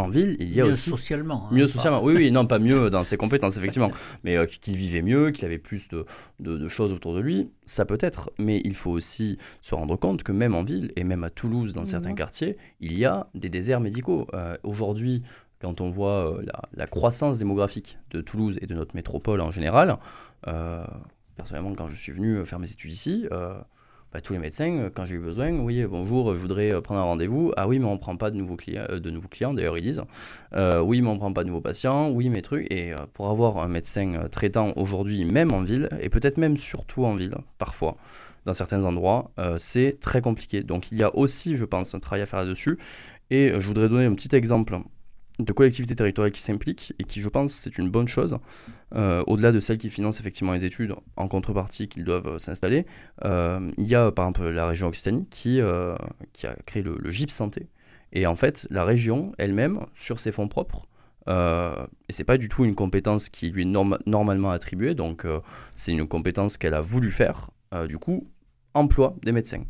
en 0.00 0.08
ville, 0.08 0.36
il 0.40 0.52
y 0.52 0.60
a 0.60 0.64
mieux 0.64 0.70
aussi 0.70 0.90
socialement. 0.90 1.46
Hein, 1.46 1.54
mieux 1.54 1.66
socialement. 1.66 2.02
Oui, 2.02 2.14
oui, 2.14 2.30
non, 2.30 2.46
pas 2.46 2.58
mieux 2.58 2.90
dans 2.90 3.04
ses 3.04 3.16
compétences 3.16 3.56
effectivement, 3.56 3.90
mais 4.24 4.36
euh, 4.36 4.46
qu'il 4.46 4.76
vivait 4.76 5.02
mieux, 5.02 5.30
qu'il 5.30 5.44
avait 5.44 5.58
plus 5.58 5.88
de, 5.88 6.04
de, 6.40 6.68
choses 6.68 6.92
autour 6.92 7.14
de 7.14 7.20
lui, 7.20 7.50
ça 7.64 7.84
peut 7.84 7.98
être. 8.00 8.30
Mais 8.38 8.60
il 8.64 8.74
faut 8.74 8.90
aussi 8.90 9.38
se 9.60 9.74
rendre 9.74 9.96
compte 9.96 10.22
que 10.22 10.32
même 10.32 10.54
en 10.54 10.64
ville 10.64 10.92
et 10.96 11.04
même 11.04 11.24
à 11.24 11.30
Toulouse, 11.30 11.74
dans 11.74 11.86
certains 11.86 12.10
mhm. 12.10 12.16
quartiers, 12.16 12.56
il 12.80 12.98
y 12.98 13.04
a 13.04 13.28
des 13.34 13.48
déserts 13.48 13.80
médicaux. 13.80 14.26
Euh, 14.34 14.56
aujourd'hui, 14.62 15.22
quand 15.60 15.80
on 15.80 15.90
voit 15.90 16.38
euh, 16.38 16.42
la, 16.44 16.62
la, 16.74 16.86
croissance 16.86 17.38
démographique 17.38 17.98
de 18.10 18.20
Toulouse 18.20 18.58
et 18.62 18.66
de 18.66 18.74
notre 18.74 18.94
métropole 18.94 19.40
en 19.40 19.50
général, 19.50 19.98
personnellement, 21.36 21.74
quand 21.74 21.88
je 21.88 21.96
suis 21.96 22.12
venu 22.12 22.44
faire 22.46 22.58
mes 22.58 22.70
études 22.70 22.92
ici 22.92 23.26
bah, 24.12 24.20
tous 24.20 24.33
les 24.33 24.40
médecins, 24.40 24.73
euh, 24.73 24.90
quand 24.92 25.05
j'ai 25.05 25.14
eu 25.14 25.20
besoin, 25.20 25.53
oui, 25.53 25.85
bonjour, 25.85 26.35
je 26.35 26.40
voudrais 26.40 26.73
euh, 26.73 26.81
prendre 26.81 27.01
un 27.01 27.05
rendez-vous. 27.05 27.53
Ah 27.57 27.68
oui, 27.68 27.79
mais 27.79 27.85
on 27.85 27.92
ne 27.92 27.99
prend 27.99 28.16
pas 28.16 28.33
de 28.33 28.37
nouveaux 28.37 28.57
clients, 28.57 28.83
euh, 28.90 28.99
de 28.99 29.09
nouveaux 29.09 29.29
clients 29.29 29.55
d'ailleurs, 29.55 29.79
ils 29.79 29.85
disent. 29.85 30.03
oui, 30.53 31.01
mais 31.01 31.09
on 31.09 31.14
ne 31.14 31.18
prend 31.18 31.33
pas 31.33 31.44
de 31.44 31.49
nouveaux 31.49 31.61
patients. 31.61 32.11
Oui, 32.11 32.29
mes 32.29 32.42
trucs. 32.42 32.70
Et 32.73 32.92
pour 33.14 33.31
avoir 33.31 33.59
un 33.59 33.68
médecin 33.68 34.27
traitant 34.33 34.73
aujourd'hui, 34.77 35.25
même 35.25 35.53
en 35.53 35.62
ville, 35.62 35.88
et 36.01 36.09
peut-être 36.09 36.38
même 36.38 36.57
surtout 36.57 37.05
en 37.05 37.14
ville, 37.14 37.37
parfois, 37.59 37.96
dans 38.46 38.55
certains 38.55 38.85
endroits, 38.85 39.31
c'est 39.59 40.01
très 40.01 40.20
compliqué. 40.20 40.62
Donc 40.62 40.90
il 40.90 40.99
y 40.99 41.03
a 41.05 41.14
aussi, 41.14 41.57
je 41.57 41.64
pense, 41.64 41.94
un 41.94 42.01
travail 42.01 42.23
à 42.23 42.27
faire 42.27 42.40
là-dessus. 42.40 42.79
Et 43.31 43.53
je 43.59 43.66
voudrais 43.66 43.88
donner 43.88 44.07
un 44.07 44.14
petit 44.14 44.35
exemple 44.35 44.77
de 45.44 45.53
collectivités 45.53 45.94
territoriales 45.94 46.33
qui 46.33 46.40
s'impliquent 46.40 46.92
et 46.98 47.05
qui, 47.05 47.20
je 47.20 47.29
pense, 47.29 47.53
c'est 47.53 47.79
une 47.79 47.90
bonne 47.90 48.09
chose, 48.09 48.38
euh, 48.94 49.22
au-delà 49.26 49.53
de 49.53 49.61
celles 49.61 49.79
qui 49.79 49.90
financent 49.90 50.20
effectivement 50.20 50.53
les 50.53 50.64
études 50.64 50.94
en 51.16 51.29
contrepartie 51.29 51.88
qu'ils 51.88 52.05
doivent 52.05 52.26
euh, 52.26 52.38
s'installer. 52.38 52.87
Euh, 53.24 53.70
il 53.76 53.88
y 53.88 53.94
a 53.94 54.11
par 54.11 54.26
exemple 54.26 54.48
la 54.48 54.66
région 54.66 54.88
Occitanie 54.88 55.26
qui, 55.31 55.61
qui 56.33 56.46
a 56.46 56.57
créé 56.66 56.83
le, 56.83 57.11
GIP 57.11 57.31
Santé. 57.31 57.68
Et 58.12 58.26
en 58.26 58.37
fait, 58.37 58.66
la 58.70 58.85
région 58.85 59.33
elle-même, 59.38 59.87
sur 59.94 60.20
ses 60.20 60.33
fonds 60.33 60.48
propres, 60.48 60.87
et 61.29 62.12
c'est 62.12 62.24
pas 62.24 62.38
du 62.38 62.48
tout 62.48 62.64
une 62.64 62.74
compétence 62.74 63.29
qui 63.29 63.50
lui 63.50 63.62
est 63.62 64.05
normalement 64.07 64.50
attribuée, 64.50 64.94
donc 64.94 65.24
c'est 65.76 65.92
une 65.92 66.09
compétence 66.09 66.57
qu'elle 66.57 66.74
a 66.74 66.81
voulu 66.81 67.12
faire, 67.12 67.50
du 67.88 67.98
coup, 67.98 68.26
emploie 68.74 69.14
des 69.22 69.31
médecins 69.31 69.62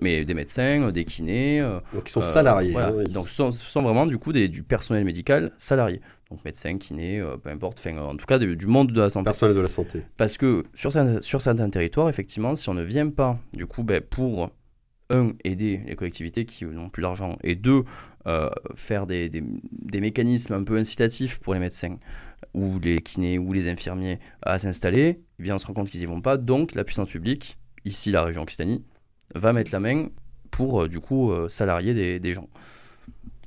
mais 0.00 0.24
des 0.24 0.34
médecins, 0.34 0.90
des 0.90 1.04
kinés. 1.04 1.60
Euh, 1.60 1.80
donc 1.92 2.08
ils 2.08 2.12
sont 2.12 2.22
salariés. 2.22 2.76
Hein, 2.76 3.04
donc 3.10 3.28
ce 3.28 3.50
sont, 3.50 3.82
vraiment 3.82 4.06
du 4.06 4.18
coup 4.18 4.32
des, 4.32 4.48
du 4.48 4.62
personnel 4.62 5.04
médical 5.04 5.52
salarié. 5.56 6.00
Donc 6.30 6.44
médecin, 6.44 6.76
kiné, 6.76 7.24
peu 7.42 7.48
importe, 7.48 7.78
enfin, 7.78 7.96
en 7.98 8.16
tout 8.16 8.26
cas 8.26 8.38
du 8.38 8.66
monde 8.66 8.92
de 8.92 9.00
la 9.00 9.08
santé. 9.08 9.24
Personnel 9.24 9.56
de 9.56 9.60
la 9.60 9.68
santé. 9.68 10.02
Parce 10.18 10.36
que 10.36 10.62
sur, 10.74 10.92
sur 11.20 11.42
certains 11.42 11.70
territoires, 11.70 12.08
effectivement, 12.10 12.54
si 12.54 12.68
on 12.68 12.74
ne 12.74 12.82
vient 12.82 13.08
pas, 13.08 13.38
du 13.54 13.64
coup, 13.64 13.82
ben, 13.82 14.02
pour 14.02 14.50
un, 15.08 15.32
aider 15.42 15.80
les 15.86 15.96
collectivités 15.96 16.44
qui 16.44 16.66
n'ont 16.66 16.90
plus 16.90 17.00
d'argent, 17.00 17.38
et 17.42 17.54
deux, 17.54 17.84
faire 18.74 19.06
des, 19.06 19.30
des, 19.30 19.42
des, 19.72 20.00
mécanismes 20.02 20.52
un 20.52 20.64
peu 20.64 20.76
incitatifs 20.76 21.40
pour 21.40 21.54
les 21.54 21.60
médecins 21.60 21.96
ou 22.54 22.78
les 22.78 22.98
kinés 22.98 23.38
ou 23.38 23.52
les 23.52 23.68
infirmiers 23.68 24.18
à 24.42 24.58
s'installer, 24.58 25.20
eh 25.38 25.42
bien 25.42 25.54
on 25.54 25.58
se 25.58 25.66
rend 25.66 25.72
compte 25.72 25.88
qu'ils 25.88 26.00
n'y 26.00 26.06
vont 26.06 26.20
pas. 26.20 26.36
Donc 26.36 26.74
la 26.74 26.84
puissance 26.84 27.08
publique, 27.08 27.58
ici 27.84 28.10
la 28.10 28.22
région 28.22 28.42
Occitanie, 28.42 28.84
va 29.34 29.52
mettre 29.52 29.70
la 29.72 29.80
main 29.80 30.06
pour 30.50 30.82
euh, 30.82 30.88
du 30.88 31.00
coup 31.00 31.30
euh, 31.30 31.48
salarier 31.48 31.94
des, 31.94 32.20
des 32.20 32.32
gens. 32.32 32.48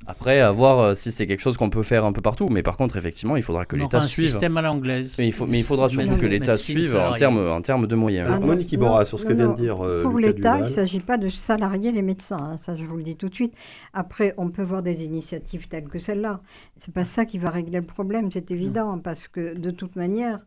Après, 0.04 0.40
à 0.40 0.50
voir 0.50 0.80
euh, 0.80 0.94
si 0.94 1.12
c'est 1.12 1.28
quelque 1.28 1.40
chose 1.40 1.56
qu'on 1.56 1.70
peut 1.70 1.84
faire 1.84 2.04
un 2.04 2.12
peu 2.12 2.20
partout. 2.20 2.48
Mais 2.48 2.64
par 2.64 2.76
contre, 2.76 2.96
effectivement, 2.96 3.36
il 3.36 3.42
faudra 3.44 3.64
que 3.64 3.76
l'État 3.76 4.00
suive. 4.00 4.30
système 4.30 4.56
à 4.56 4.62
l'anglaise. 4.62 5.14
Mais 5.16 5.26
il, 5.26 5.32
faut, 5.32 5.46
mais 5.46 5.60
il 5.60 5.64
faudra 5.64 5.88
surtout 5.88 6.16
que 6.16 6.26
l'État 6.26 6.56
suive 6.56 6.96
en 6.96 7.14
termes, 7.14 7.38
en 7.38 7.62
termes 7.62 7.86
de 7.86 7.94
moyens. 7.94 8.28
Alors, 8.28 8.40
Monique 8.40 8.72
Iborra, 8.72 9.06
sur 9.06 9.20
ce 9.20 9.26
que 9.26 9.32
vient 9.32 9.50
de 9.50 9.56
dire. 9.56 9.76
Pour 10.02 10.18
l'État, 10.18 10.58
il 10.58 10.62
ne 10.64 10.68
s'agit 10.68 11.00
pas 11.00 11.18
de 11.18 11.28
salarier 11.28 11.92
les 11.92 12.02
médecins. 12.02 12.38
Hein, 12.40 12.58
ça, 12.58 12.74
je 12.74 12.84
vous 12.84 12.96
le 12.96 13.04
dis 13.04 13.14
tout 13.14 13.28
de 13.28 13.34
suite. 13.34 13.54
Après, 13.92 14.34
on 14.38 14.50
peut 14.50 14.64
voir 14.64 14.82
des 14.82 15.04
initiatives 15.04 15.68
telles 15.68 15.88
que 15.88 16.00
celle-là. 16.00 16.40
Ce 16.76 16.88
n'est 16.88 16.92
pas 16.92 17.04
ça 17.04 17.24
qui 17.24 17.38
va 17.38 17.50
régler 17.50 17.78
le 17.78 17.86
problème, 17.86 18.30
c'est 18.32 18.50
évident. 18.50 18.98
Parce 18.98 19.28
que 19.28 19.56
de 19.56 19.70
toute 19.70 19.94
manière, 19.94 20.40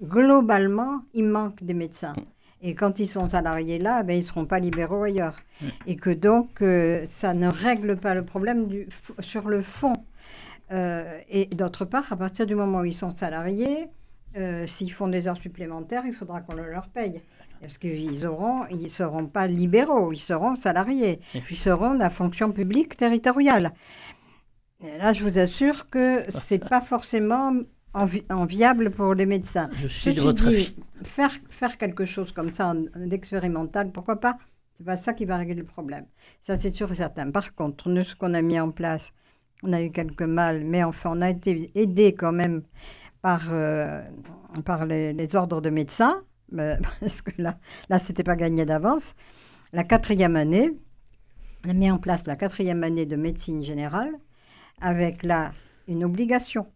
globalement, 0.00 1.02
il 1.14 1.24
manque 1.24 1.64
des 1.64 1.74
médecins. 1.74 2.14
Et 2.62 2.74
quand 2.74 2.98
ils 2.98 3.08
sont 3.08 3.28
salariés 3.30 3.78
là, 3.78 4.02
ben, 4.02 4.14
ils 4.14 4.18
ne 4.18 4.24
seront 4.24 4.44
pas 4.44 4.58
libéraux 4.58 5.02
ailleurs. 5.02 5.40
Et 5.86 5.96
que 5.96 6.10
donc, 6.10 6.62
euh, 6.62 7.04
ça 7.06 7.32
ne 7.32 7.48
règle 7.48 7.96
pas 7.96 8.14
le 8.14 8.24
problème 8.24 8.66
du, 8.68 8.86
sur 9.20 9.48
le 9.48 9.62
fond. 9.62 9.94
Euh, 10.70 11.18
et 11.28 11.46
d'autre 11.46 11.84
part, 11.84 12.12
à 12.12 12.16
partir 12.16 12.46
du 12.46 12.54
moment 12.54 12.80
où 12.80 12.84
ils 12.84 12.94
sont 12.94 13.14
salariés, 13.14 13.88
euh, 14.36 14.66
s'ils 14.66 14.92
font 14.92 15.08
des 15.08 15.26
heures 15.26 15.38
supplémentaires, 15.38 16.04
il 16.06 16.12
faudra 16.12 16.42
qu'on 16.42 16.54
leur 16.54 16.88
paye. 16.88 17.20
Parce 17.60 17.78
qu'ils 17.78 18.26
auront, 18.26 18.66
ils 18.70 18.82
ne 18.82 18.88
seront 18.88 19.26
pas 19.26 19.46
libéraux, 19.46 20.12
ils 20.12 20.18
seront 20.18 20.56
salariés. 20.56 21.20
Ils 21.34 21.56
seront 21.56 21.94
de 21.94 21.98
la 21.98 22.10
fonction 22.10 22.52
publique 22.52 22.96
territoriale. 22.96 23.72
Et 24.82 24.96
là, 24.96 25.12
je 25.12 25.24
vous 25.24 25.38
assure 25.38 25.90
que 25.90 26.24
ce 26.30 26.54
n'est 26.54 26.60
pas 26.60 26.80
forcément 26.80 27.52
enviable 27.94 28.90
pour 28.90 29.14
les 29.14 29.26
médecins. 29.26 29.68
Je 29.74 29.86
suis 29.86 30.14
de 30.14 30.20
votre 30.20 30.46
avis. 30.46 30.74
Faire, 31.02 31.32
faire 31.48 31.78
quelque 31.78 32.04
chose 32.04 32.32
comme 32.32 32.52
ça, 32.52 32.72
d'expérimental, 32.96 33.90
pourquoi 33.90 34.20
pas 34.20 34.38
C'est 34.76 34.84
pas 34.84 34.96
ça 34.96 35.12
qui 35.12 35.24
va 35.24 35.36
régler 35.36 35.54
le 35.56 35.64
problème. 35.64 36.06
Ça, 36.40 36.56
c'est 36.56 36.70
sûr 36.70 36.90
et 36.92 36.94
certain. 36.94 37.30
Par 37.30 37.54
contre, 37.54 37.88
nous, 37.88 38.04
ce 38.04 38.14
qu'on 38.14 38.34
a 38.34 38.42
mis 38.42 38.60
en 38.60 38.70
place, 38.70 39.12
on 39.62 39.72
a 39.72 39.82
eu 39.82 39.90
quelques 39.90 40.22
mal, 40.22 40.64
mais 40.64 40.84
enfin, 40.84 41.10
on 41.14 41.20
a 41.20 41.30
été 41.30 41.70
aidé 41.74 42.14
quand 42.14 42.32
même 42.32 42.62
par, 43.22 43.52
euh, 43.52 44.02
par 44.64 44.86
les, 44.86 45.36
ordres 45.36 45.60
de 45.60 45.70
médecins, 45.70 46.22
parce 47.00 47.22
que 47.22 47.30
là, 47.40 47.58
là 47.88 47.98
c'était 47.98 48.22
pas 48.24 48.36
gagné 48.36 48.64
d'avance. 48.64 49.14
La 49.72 49.84
quatrième 49.84 50.36
année, 50.36 50.70
on 51.64 51.70
a 51.70 51.74
mis 51.74 51.90
en 51.90 51.98
place 51.98 52.26
la 52.26 52.36
quatrième 52.36 52.82
année 52.82 53.06
de 53.06 53.16
médecine 53.16 53.62
générale, 53.62 54.12
avec 54.80 55.22
là 55.22 55.52
une 55.86 56.04
obligation 56.04 56.66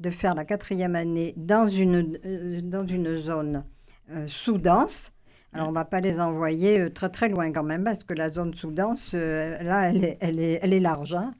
de 0.00 0.10
faire 0.10 0.34
la 0.34 0.44
quatrième 0.44 0.94
année 0.94 1.34
dans 1.36 1.68
une, 1.68 2.18
euh, 2.24 2.60
dans 2.62 2.86
une 2.86 3.18
zone 3.18 3.64
euh, 4.10 4.26
sous-dense. 4.28 5.12
Alors, 5.52 5.68
on 5.68 5.70
ne 5.70 5.74
va 5.74 5.84
pas 5.84 6.00
les 6.00 6.20
envoyer 6.20 6.78
euh, 6.78 6.90
très 6.90 7.08
très 7.08 7.28
loin 7.28 7.50
quand 7.52 7.62
même, 7.62 7.84
parce 7.84 8.04
que 8.04 8.14
la 8.14 8.28
zone 8.28 8.54
sous-dense, 8.54 9.14
là, 9.14 9.90
elle 9.90 10.04
est, 10.04 10.58
elle 10.60 10.72
est, 10.72 10.80
large. 10.80 11.14
Hein. 11.14 11.34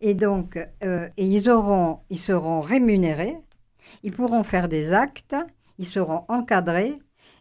Et 0.00 0.14
donc, 0.14 0.56
et 0.56 1.10
ils, 1.16 1.48
auront, 1.50 2.00
ils 2.08 2.18
seront 2.18 2.60
rémunérés, 2.60 3.36
ils 4.02 4.12
pourront 4.12 4.42
faire 4.42 4.68
des 4.68 4.92
actes, 4.92 5.36
ils 5.78 5.86
seront 5.86 6.24
encadrés, 6.28 6.94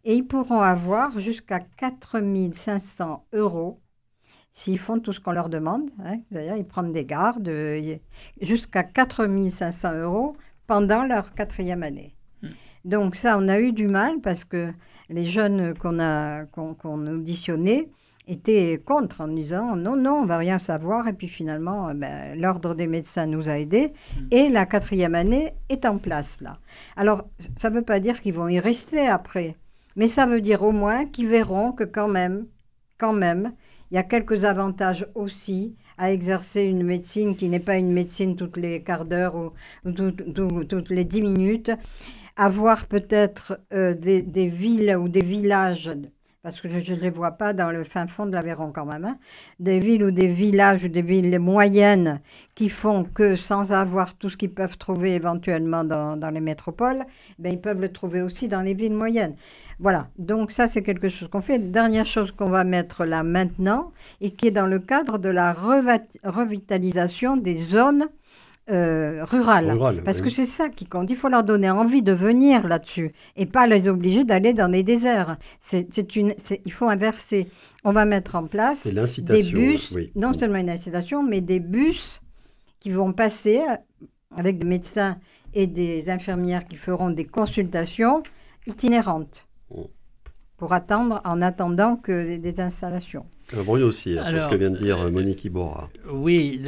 et 0.03 0.15
ils 0.15 0.27
pourront 0.27 0.61
avoir 0.61 1.19
jusqu'à 1.19 1.59
4500 1.59 3.25
euros 3.33 3.79
s'ils 4.51 4.79
font 4.79 4.99
tout 4.99 5.13
ce 5.13 5.19
qu'on 5.19 5.31
leur 5.31 5.47
demande, 5.47 5.89
hein, 6.03 6.17
ils 6.31 6.65
prennent 6.65 6.91
des 6.91 7.05
gardes, 7.05 7.51
jusqu'à 8.41 8.83
4500 8.83 9.93
euros 10.01 10.35
pendant 10.69 11.03
leur 11.03 11.33
quatrième 11.33 11.81
année. 11.81 12.15
Hmm. 12.43 12.49
Donc 12.85 13.15
ça, 13.15 13.37
on 13.39 13.47
a 13.47 13.59
eu 13.59 13.73
du 13.73 13.87
mal 13.87 14.21
parce 14.21 14.45
que 14.45 14.69
les 15.09 15.25
jeunes 15.25 15.73
qu'on 15.73 15.99
a 15.99 16.45
qu'on 16.45 17.07
auditionnait 17.07 17.89
étaient 18.27 18.79
contre 18.85 19.21
en 19.21 19.29
disant 19.29 19.75
non, 19.75 19.95
non, 19.95 20.19
on 20.21 20.25
va 20.25 20.37
rien 20.37 20.59
savoir. 20.59 21.07
Et 21.07 21.13
puis 21.13 21.27
finalement, 21.27 21.89
euh, 21.89 21.93
ben, 21.95 22.39
l'ordre 22.39 22.75
des 22.75 22.85
médecins 22.85 23.25
nous 23.25 23.49
a 23.49 23.57
aidés 23.57 23.93
hmm. 24.15 24.27
et 24.29 24.49
la 24.49 24.67
quatrième 24.67 25.15
année 25.15 25.55
est 25.69 25.85
en 25.85 25.97
place 25.97 26.39
là. 26.39 26.53
Alors, 26.95 27.27
ça 27.57 27.71
ne 27.71 27.75
veut 27.75 27.81
pas 27.81 27.99
dire 27.99 28.21
qu'ils 28.21 28.35
vont 28.35 28.47
y 28.47 28.59
rester 28.59 29.07
après, 29.07 29.55
mais 29.95 30.07
ça 30.07 30.27
veut 30.27 30.41
dire 30.41 30.61
au 30.61 30.71
moins 30.71 31.07
qu'ils 31.07 31.29
verront 31.29 31.71
que 31.71 31.83
quand 31.83 32.07
même, 32.07 32.45
quand 32.99 33.13
même, 33.13 33.53
il 33.89 33.95
y 33.95 33.97
a 33.97 34.03
quelques 34.03 34.45
avantages 34.45 35.07
aussi 35.15 35.75
à 35.99 36.11
exercer 36.11 36.63
une 36.63 36.83
médecine 36.83 37.35
qui 37.35 37.49
n'est 37.49 37.59
pas 37.59 37.77
une 37.77 37.91
médecine 37.91 38.35
toutes 38.35 38.57
les 38.57 38.81
quarts 38.81 39.05
d'heure 39.05 39.35
ou, 39.35 39.51
toutes 39.91 40.89
les 40.89 41.03
dix 41.03 41.21
minutes, 41.21 41.71
avoir 42.37 42.87
peut-être 42.87 43.59
euh, 43.73 43.93
des, 43.93 44.21
des, 44.21 44.47
villes 44.47 44.95
ou 44.97 45.09
des 45.09 45.21
villages, 45.21 45.91
parce 46.41 46.61
que 46.61 46.69
je 46.69 46.93
ne 46.93 46.99
les 46.99 47.09
vois 47.09 47.31
pas 47.31 47.53
dans 47.53 47.71
le 47.71 47.83
fin 47.83 48.07
fond 48.07 48.25
de 48.25 48.31
l'Aveyron 48.31 48.71
quand 48.71 48.85
même, 48.85 49.05
hein, 49.05 49.17
des 49.59 49.79
villes 49.79 50.03
ou 50.03 50.11
des 50.11 50.27
villages 50.27 50.85
ou 50.85 50.87
des 50.87 51.01
villes 51.01 51.37
moyennes 51.39 52.21
qui 52.55 52.69
font 52.69 53.03
que 53.03 53.35
sans 53.35 53.73
avoir 53.73 54.15
tout 54.15 54.29
ce 54.29 54.37
qu'ils 54.37 54.53
peuvent 54.53 54.77
trouver 54.77 55.15
éventuellement 55.15 55.83
dans, 55.83 56.15
dans 56.15 56.29
les 56.29 56.39
métropoles, 56.39 57.03
ben, 57.39 57.51
ils 57.51 57.59
peuvent 57.59 57.81
le 57.81 57.91
trouver 57.91 58.21
aussi 58.21 58.47
dans 58.47 58.61
les 58.61 58.73
villes 58.73 58.93
moyennes. 58.93 59.35
Voilà, 59.79 60.09
donc 60.17 60.51
ça 60.51 60.67
c'est 60.67 60.83
quelque 60.83 61.09
chose 61.09 61.29
qu'on 61.29 61.41
fait. 61.41 61.59
Dernière 61.59 62.05
chose 62.05 62.31
qu'on 62.31 62.49
va 62.49 62.63
mettre 62.63 63.05
là 63.05 63.23
maintenant 63.23 63.91
et 64.21 64.31
qui 64.31 64.47
est 64.47 64.51
dans 64.51 64.67
le 64.67 64.79
cadre 64.79 65.17
de 65.17 65.29
la 65.29 65.53
revitalisation 65.53 67.37
des 67.37 67.57
zones 67.57 68.07
euh, 68.69 69.25
rurales. 69.25 70.01
Parce 70.05 70.21
que 70.21 70.29
c'est 70.29 70.45
ça 70.45 70.69
qui 70.69 70.85
compte. 70.85 71.09
Il 71.09 71.15
faut 71.15 71.29
leur 71.29 71.43
donner 71.43 71.69
envie 71.69 72.01
de 72.01 72.11
venir 72.11 72.67
là-dessus 72.67 73.13
et 73.35 73.45
pas 73.45 73.67
les 73.67 73.87
obliger 73.87 74.23
d'aller 74.23 74.53
dans 74.53 74.67
les 74.67 74.83
déserts. 74.83 75.37
C'est 75.59 76.15
une, 76.15 76.33
il 76.65 76.71
faut 76.71 76.87
inverser. 76.87 77.47
On 77.83 77.91
va 77.91 78.05
mettre 78.05 78.35
en 78.35 78.47
place 78.47 78.87
des 78.87 79.43
bus, 79.43 79.95
non 80.15 80.37
seulement 80.37 80.57
une 80.57 80.69
incitation, 80.69 81.23
mais 81.23 81.41
des 81.41 81.59
bus 81.59 82.21
qui 82.79 82.89
vont 82.89 83.13
passer 83.13 83.61
avec 84.35 84.57
des 84.57 84.65
médecins 84.65 85.17
et 85.53 85.67
des 85.67 86.09
infirmières 86.09 86.67
qui 86.67 86.75
feront 86.75 87.09
des 87.09 87.25
consultations 87.25 88.23
itinérantes 88.67 89.47
pour 90.59 90.73
attendre, 90.73 91.21
en 91.23 91.41
attendant 91.41 91.95
que 91.95 92.37
des 92.37 92.59
installations. 92.59 93.25
Bruno 93.53 93.87
aussi, 93.87 94.19
hein, 94.19 94.25
sur 94.29 94.43
ce 94.43 94.49
que 94.49 94.55
vient 94.55 94.69
de 94.69 94.77
dire 94.77 94.99
euh, 94.99 95.09
Monique 95.09 95.45
Iborra. 95.45 95.89
Oui, 96.11 96.61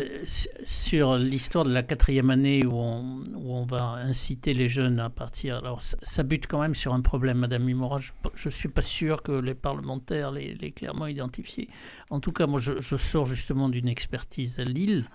sur 0.63 1.17
l'histoire 1.17 1.65
de 1.65 1.73
la 1.73 1.84
quatrième 1.84 2.30
année 2.30 2.65
où 2.65 2.71
on, 2.73 3.21
où 3.36 3.54
on, 3.54 3.65
va 3.65 3.97
inciter 3.97 4.54
les 4.54 4.69
jeunes 4.69 4.99
à 4.99 5.10
partir. 5.10 5.58
Alors, 5.58 5.82
ça, 5.82 6.23
bute 6.23 6.47
quand 6.47 6.62
même 6.62 6.73
sur 6.73 6.93
un 6.93 7.01
problème, 7.01 7.39
Madame 7.39 7.69
Imora. 7.69 7.99
Je 7.99 8.47
ne 8.47 8.49
suis 8.49 8.69
pas 8.69 8.82
sûr 8.82 9.21
que 9.21 9.34
les 9.34 9.54
parlementaires 9.54 10.32
l'aient 10.32 10.71
clairement 10.71 11.08
identifié. 11.08 11.69
En 12.10 12.21
tout 12.21 12.32
cas, 12.32 12.47
moi, 12.47 12.62
je, 12.62 12.95
sors 12.95 13.25
justement 13.25 13.67
d'une 13.67 13.89
expertise 13.89 14.58
à 14.58 14.63
Lille, 14.63 15.06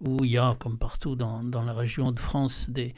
où 0.00 0.24
il 0.24 0.32
y 0.32 0.38
a, 0.38 0.54
comme 0.58 0.78
partout 0.78 1.14
dans, 1.14 1.44
dans 1.44 1.62
la 1.62 1.72
région 1.72 2.10
de 2.10 2.18
France, 2.18 2.68
des. 2.68 2.92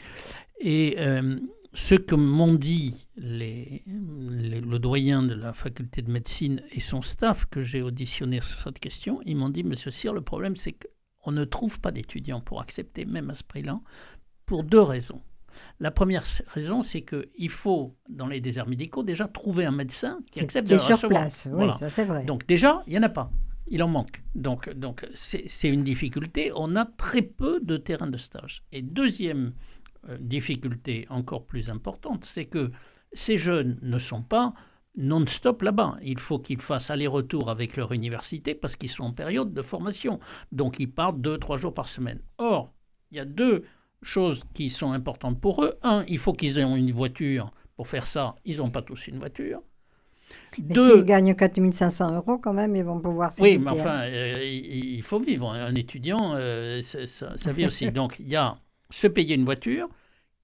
Et. 0.58 0.96
Euh, 0.98 1.38
ce 1.74 1.94
que 1.94 2.14
m'ont 2.14 2.54
dit 2.54 3.09
les, 3.16 3.83
le 3.87 4.78
doyen 4.78 5.22
de 5.22 5.35
la 5.35 5.52
faculté 5.52 6.02
de 6.02 6.11
médecine 6.11 6.62
et 6.72 6.81
son 6.81 7.02
staff 7.02 7.46
que 7.46 7.61
j'ai 7.61 7.83
auditionné 7.83 8.40
sur 8.40 8.59
cette 8.61 8.78
question, 8.78 9.20
ils 9.24 9.37
m'ont 9.37 9.50
dit, 9.50 9.64
Monsieur 9.64 9.90
Cyr, 9.90 10.12
le 10.12 10.22
problème 10.22 10.57
c'est 10.57 10.72
qu'on 10.72 11.33
ne 11.33 11.44
trouve 11.44 11.81
pas 11.81 11.90
d'étudiants 11.92 12.40
pour 12.40 12.61
accepter 12.61 13.04
même 13.04 13.31
à 13.31 13.35
ce 13.35 13.44
prix-là, 13.44 13.81
pour 14.46 14.64
deux 14.64 14.81
raisons. 14.81 15.20
La 15.81 15.90
première 15.90 16.22
raison, 16.48 16.83
c'est 16.83 17.02
qu'il 17.02 17.48
faut, 17.50 17.96
dans 18.09 18.26
les 18.26 18.40
déserts 18.40 18.68
médicaux, 18.68 19.02
déjà 19.02 19.26
trouver 19.26 19.64
un 19.64 19.72
médecin 19.72 20.20
qui 20.31 20.40
accepte 20.40 20.68
de 20.68 20.78
sur 20.78 20.88
recevoir. 20.88 21.22
place, 21.22 21.48
oui, 21.50 21.66
ça 21.78 21.90
c'est 21.90 22.04
vrai. 22.04 22.24
Donc 22.24 22.46
déjà, 22.46 22.83
il 22.87 22.90
n'y 22.90 22.98
en 22.98 23.02
a 23.02 23.09
pas. 23.09 23.31
Il 23.66 23.83
en 23.83 23.88
manque. 23.88 24.22
Donc, 24.35 24.70
donc 24.70 25.07
c'est 25.14 25.68
une 25.68 25.83
difficulté. 25.83 26.52
On 26.54 26.74
a 26.76 26.87
très 26.87 27.22
peu 27.22 27.61
de 27.61 27.76
terrains 27.76 28.07
de 28.07 28.16
stage. 28.16 28.62
Et 28.72 28.83
deuxième 28.83 29.52
difficulté 30.20 31.06
encore 31.11 31.44
plus 31.44 31.70
importante, 31.70 32.24
c'est 32.24 32.44
que 32.44 32.70
ces 33.12 33.37
jeunes 33.37 33.78
ne 33.82 33.98
sont 33.98 34.22
pas 34.22 34.54
non-stop 34.96 35.62
là-bas. 35.62 35.96
Il 36.02 36.18
faut 36.18 36.38
qu'ils 36.38 36.61
fassent 36.61 36.90
aller-retour 36.90 37.50
avec 37.50 37.76
leur 37.76 37.92
université 37.92 38.54
parce 38.54 38.76
qu'ils 38.76 38.90
sont 38.90 39.04
en 39.04 39.12
période 39.12 39.54
de 39.54 39.62
formation. 39.62 40.18
Donc 40.52 40.80
ils 40.80 40.90
partent 40.90 41.20
deux, 41.20 41.38
trois 41.38 41.56
jours 41.56 41.72
par 41.72 41.88
semaine. 41.88 42.20
Or, 42.38 42.72
il 43.11 43.16
y 43.16 43.20
a 43.20 43.24
deux 43.24 43.64
choses 44.02 44.44
qui 44.54 44.70
sont 44.70 44.92
importantes 44.92 45.40
pour 45.40 45.64
eux. 45.64 45.78
Un, 45.82 46.04
il 46.08 46.18
faut 46.18 46.32
qu'ils 46.32 46.58
aient 46.58 46.62
une 46.62 46.92
voiture. 46.92 47.50
Pour 47.76 47.87
faire 47.87 48.06
ça, 48.06 48.34
ils 48.44 48.58
n'ont 48.58 48.70
pas 48.70 48.82
tous 48.82 49.06
une 49.06 49.20
voiture. 49.20 49.62
Mais 50.58 50.74
s'ils 50.74 51.04
gagnent 51.04 51.34
4500 51.34 52.16
euros, 52.16 52.38
quand 52.38 52.52
même, 52.52 52.74
ils 52.74 52.82
vont 52.82 53.00
pouvoir 53.00 53.32
Oui, 53.38 53.56
mais 53.56 53.70
enfin, 53.70 54.00
euh, 54.02 54.44
il 54.44 55.02
faut 55.02 55.20
vivre. 55.20 55.48
Un 55.48 55.74
étudiant, 55.76 56.32
euh, 56.34 56.82
ça, 56.82 57.37
ça, 57.37 57.52
vit 57.52 57.66
aussi. 57.66 57.90
Donc, 57.92 58.18
il 58.18 58.28
y 58.28 58.37
a 58.37 58.56
se 58.90 59.07
payer 59.07 59.35
une 59.35 59.44
voiture, 59.44 59.88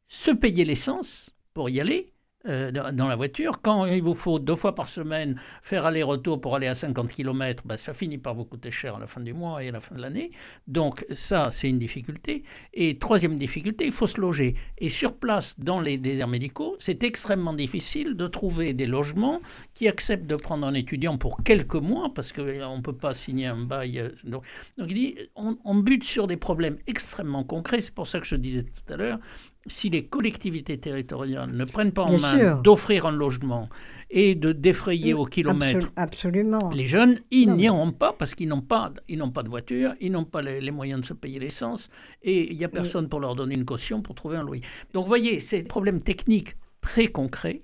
se 0.08 0.30
payer 0.30 0.64
l'essence 0.64 1.30
pour 1.52 1.68
y 1.70 1.80
aller, 1.80 2.13
euh, 2.46 2.70
dans 2.70 3.08
la 3.08 3.16
voiture. 3.16 3.60
Quand 3.62 3.86
il 3.86 4.02
vous 4.02 4.14
faut 4.14 4.38
deux 4.38 4.56
fois 4.56 4.74
par 4.74 4.86
semaine 4.86 5.40
faire 5.62 5.86
aller-retour 5.86 6.40
pour 6.40 6.56
aller 6.56 6.66
à 6.66 6.74
50 6.74 7.08
km, 7.08 7.62
ben, 7.66 7.76
ça 7.76 7.94
finit 7.94 8.18
par 8.18 8.34
vous 8.34 8.44
coûter 8.44 8.70
cher 8.70 8.96
à 8.96 8.98
la 8.98 9.06
fin 9.06 9.22
du 9.22 9.32
mois 9.32 9.64
et 9.64 9.68
à 9.68 9.72
la 9.72 9.80
fin 9.80 9.94
de 9.94 10.00
l'année. 10.00 10.30
Donc 10.66 11.06
ça, 11.12 11.48
c'est 11.50 11.70
une 11.70 11.78
difficulté. 11.78 12.44
Et 12.74 12.96
troisième 12.96 13.38
difficulté, 13.38 13.86
il 13.86 13.92
faut 13.92 14.06
se 14.06 14.20
loger. 14.20 14.56
Et 14.76 14.90
sur 14.90 15.16
place, 15.16 15.58
dans 15.58 15.80
les 15.80 15.96
déserts 15.96 16.28
médicaux, 16.28 16.76
c'est 16.78 17.02
extrêmement 17.02 17.54
difficile 17.54 18.14
de 18.14 18.26
trouver 18.26 18.74
des 18.74 18.86
logements 18.86 19.40
qui 19.72 19.88
acceptent 19.88 20.26
de 20.26 20.36
prendre 20.36 20.66
un 20.66 20.74
étudiant 20.74 21.16
pour 21.16 21.42
quelques 21.42 21.74
mois, 21.74 22.12
parce 22.14 22.32
qu'on 22.32 22.42
ne 22.42 22.82
peut 22.82 22.96
pas 22.96 23.14
signer 23.14 23.46
un 23.46 23.64
bail. 23.64 23.98
Euh, 23.98 24.10
donc, 24.24 24.44
il 24.78 24.94
dit, 24.94 25.16
on 25.36 25.74
bute 25.76 26.04
sur 26.04 26.26
des 26.26 26.36
problèmes 26.36 26.76
extrêmement 26.86 27.44
concrets. 27.44 27.80
C'est 27.80 27.94
pour 27.94 28.06
ça 28.06 28.20
que 28.20 28.26
je 28.26 28.36
disais 28.36 28.64
tout 28.64 28.92
à 28.92 28.96
l'heure, 28.96 29.18
si 29.66 29.90
les 29.90 30.04
collectivités 30.04 30.78
territoriales 30.78 31.50
ne 31.50 31.64
prennent 31.64 31.92
pas 31.92 32.02
en 32.02 32.18
main 32.18 32.60
d'offrir 32.60 33.06
un 33.06 33.12
logement 33.12 33.68
et 34.10 34.34
de 34.34 34.52
défrayer 34.52 35.14
au 35.14 35.24
kilomètre 35.24 35.90
absolument. 35.96 36.70
les 36.70 36.86
jeunes, 36.86 37.18
ils 37.30 37.50
n'y 37.50 37.64
iront 37.64 37.92
pas 37.92 38.12
parce 38.12 38.34
qu'ils 38.34 38.48
n'ont 38.48 38.60
pas, 38.60 38.92
ils 39.08 39.18
n'ont 39.18 39.30
pas 39.30 39.42
de 39.42 39.48
voiture, 39.48 39.94
ils 40.00 40.12
n'ont 40.12 40.24
pas 40.24 40.42
les, 40.42 40.70
moyens 40.70 41.00
de 41.00 41.06
se 41.06 41.14
payer 41.14 41.38
l'essence 41.38 41.88
et 42.22 42.52
il 42.52 42.58
n'y 42.58 42.64
a 42.64 42.68
personne 42.68 43.08
pour 43.08 43.20
leur 43.20 43.34
donner 43.34 43.54
une 43.54 43.64
caution 43.64 44.02
pour 44.02 44.14
trouver 44.14 44.36
un 44.36 44.42
loyer. 44.42 44.62
Donc, 44.92 45.04
vous 45.04 45.08
voyez, 45.08 45.40
c'est 45.40 45.60
un 45.60 45.64
problème 45.64 46.02
technique 46.02 46.54
très 46.80 47.06
concret. 47.08 47.62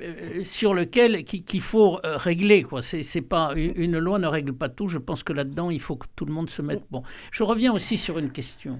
Euh, 0.00 0.44
sur 0.44 0.72
lequel 0.72 1.24
qu'il 1.24 1.60
faut 1.60 1.98
euh, 2.04 2.16
régler 2.16 2.62
quoi 2.62 2.80
c'est 2.80 3.20
pas 3.20 3.52
une 3.56 3.98
loi 3.98 4.18
ne 4.18 4.26
règle 4.26 4.52
pas 4.52 4.68
tout 4.68 4.86
je 4.86 4.98
pense 4.98 5.22
que 5.24 5.32
là-dedans 5.32 5.68
il 5.68 5.80
faut 5.80 5.96
que 5.96 6.06
tout 6.14 6.24
le 6.24 6.32
monde 6.32 6.48
se 6.48 6.62
mette 6.62 6.84
bon 6.90 7.02
je 7.32 7.42
reviens 7.42 7.72
aussi 7.72 7.98
sur 7.98 8.18
une 8.18 8.30
question. 8.30 8.78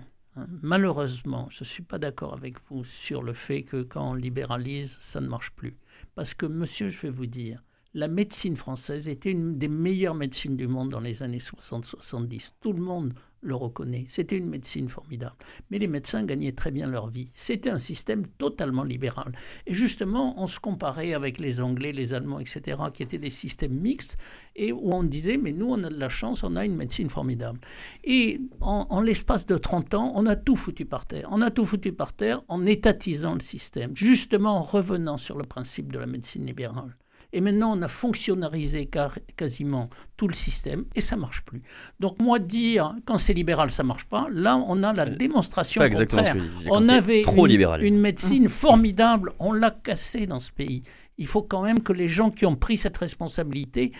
Malheureusement, 0.62 1.48
je 1.50 1.62
ne 1.62 1.66
suis 1.66 1.82
pas 1.82 1.98
d'accord 1.98 2.32
avec 2.32 2.56
vous 2.68 2.84
sur 2.84 3.22
le 3.22 3.34
fait 3.34 3.62
que 3.62 3.82
quand 3.82 4.12
on 4.12 4.14
libéralise, 4.14 4.96
ça 4.98 5.20
ne 5.20 5.28
marche 5.28 5.50
plus. 5.50 5.76
Parce 6.14 6.32
que, 6.32 6.46
monsieur, 6.46 6.88
je 6.88 7.00
vais 7.02 7.10
vous 7.10 7.26
dire, 7.26 7.62
la 7.94 8.08
médecine 8.08 8.56
française 8.56 9.08
était 9.08 9.30
une 9.30 9.58
des 9.58 9.68
meilleures 9.68 10.14
médecines 10.14 10.56
du 10.56 10.66
monde 10.66 10.90
dans 10.90 11.00
les 11.00 11.22
années 11.22 11.38
60-70. 11.38 12.52
Tout 12.60 12.72
le 12.72 12.80
monde 12.80 13.12
le 13.42 13.54
reconnaît. 13.54 14.04
C'était 14.08 14.38
une 14.38 14.48
médecine 14.48 14.88
formidable. 14.88 15.36
Mais 15.70 15.78
les 15.78 15.88
médecins 15.88 16.24
gagnaient 16.24 16.52
très 16.52 16.70
bien 16.70 16.86
leur 16.86 17.08
vie. 17.08 17.30
C'était 17.34 17.70
un 17.70 17.78
système 17.78 18.26
totalement 18.38 18.84
libéral. 18.84 19.32
Et 19.66 19.74
justement, 19.74 20.40
on 20.40 20.46
se 20.46 20.60
comparait 20.60 21.12
avec 21.12 21.40
les 21.40 21.60
Anglais, 21.60 21.92
les 21.92 22.14
Allemands, 22.14 22.38
etc., 22.38 22.78
qui 22.94 23.02
étaient 23.02 23.18
des 23.18 23.30
systèmes 23.30 23.74
mixtes, 23.74 24.16
et 24.54 24.72
où 24.72 24.92
on 24.92 25.02
disait, 25.02 25.36
mais 25.36 25.52
nous, 25.52 25.66
on 25.68 25.82
a 25.82 25.90
de 25.90 25.98
la 25.98 26.08
chance, 26.08 26.44
on 26.44 26.56
a 26.56 26.64
une 26.64 26.76
médecine 26.76 27.10
formidable. 27.10 27.60
Et 28.04 28.40
en, 28.60 29.00
l'espace 29.00 29.46
de 29.46 29.58
30 29.58 29.94
ans, 29.94 30.12
on 30.14 30.26
a 30.26 30.36
tout 30.36 30.56
foutu 30.56 30.84
par 30.84 31.06
terre. 31.06 31.28
On 31.30 31.42
a 31.42 31.50
tout 31.50 31.64
foutu 31.64 31.92
par 31.92 32.12
terre 32.12 32.42
en 32.48 32.64
étatisant 32.64 33.34
le 33.34 33.40
système, 33.40 33.96
justement 33.96 34.58
en 34.58 34.62
revenant 34.62 35.16
sur 35.16 35.36
le 35.36 35.44
principe 35.44 35.92
de 35.92 35.98
la 35.98 36.06
médecine 36.06 36.46
libérale. 36.46 36.96
Et 37.32 37.40
maintenant, 37.40 37.76
on 37.76 37.82
a 37.82 37.88
fonctionnalisé 37.88 38.90
quasiment 39.36 39.88
tout 40.16 40.28
le 40.28 40.34
système 40.34 40.84
et 40.94 41.00
ça 41.00 41.16
marche 41.16 41.44
plus. 41.44 41.62
Donc 41.98 42.20
moi 42.20 42.38
dire 42.38 42.94
quand 43.06 43.18
c'est 43.18 43.32
libéral 43.32 43.70
ça 43.70 43.82
marche 43.82 44.04
pas, 44.04 44.28
là 44.30 44.56
on 44.56 44.82
a 44.82 44.92
la 44.92 45.06
démonstration 45.06 45.80
pas 45.80 45.86
exactement 45.86 46.22
contraire. 46.22 46.44
on 46.70 46.88
avait 46.88 47.22
trop 47.22 47.46
une, 47.46 47.52
libéral. 47.52 47.82
une 47.82 47.98
médecine 47.98 48.48
formidable, 48.48 49.32
on 49.38 49.52
l'a 49.52 49.70
cassée 49.70 50.26
dans 50.26 50.40
ce 50.40 50.52
pays. 50.52 50.82
Il 51.18 51.26
faut 51.26 51.42
quand 51.42 51.62
même 51.62 51.82
que 51.82 51.92
les 51.92 52.08
gens 52.08 52.30
qui 52.30 52.46
ont 52.46 52.56
pris 52.56 52.76
cette 52.76 52.96
responsabilité, 52.96 53.92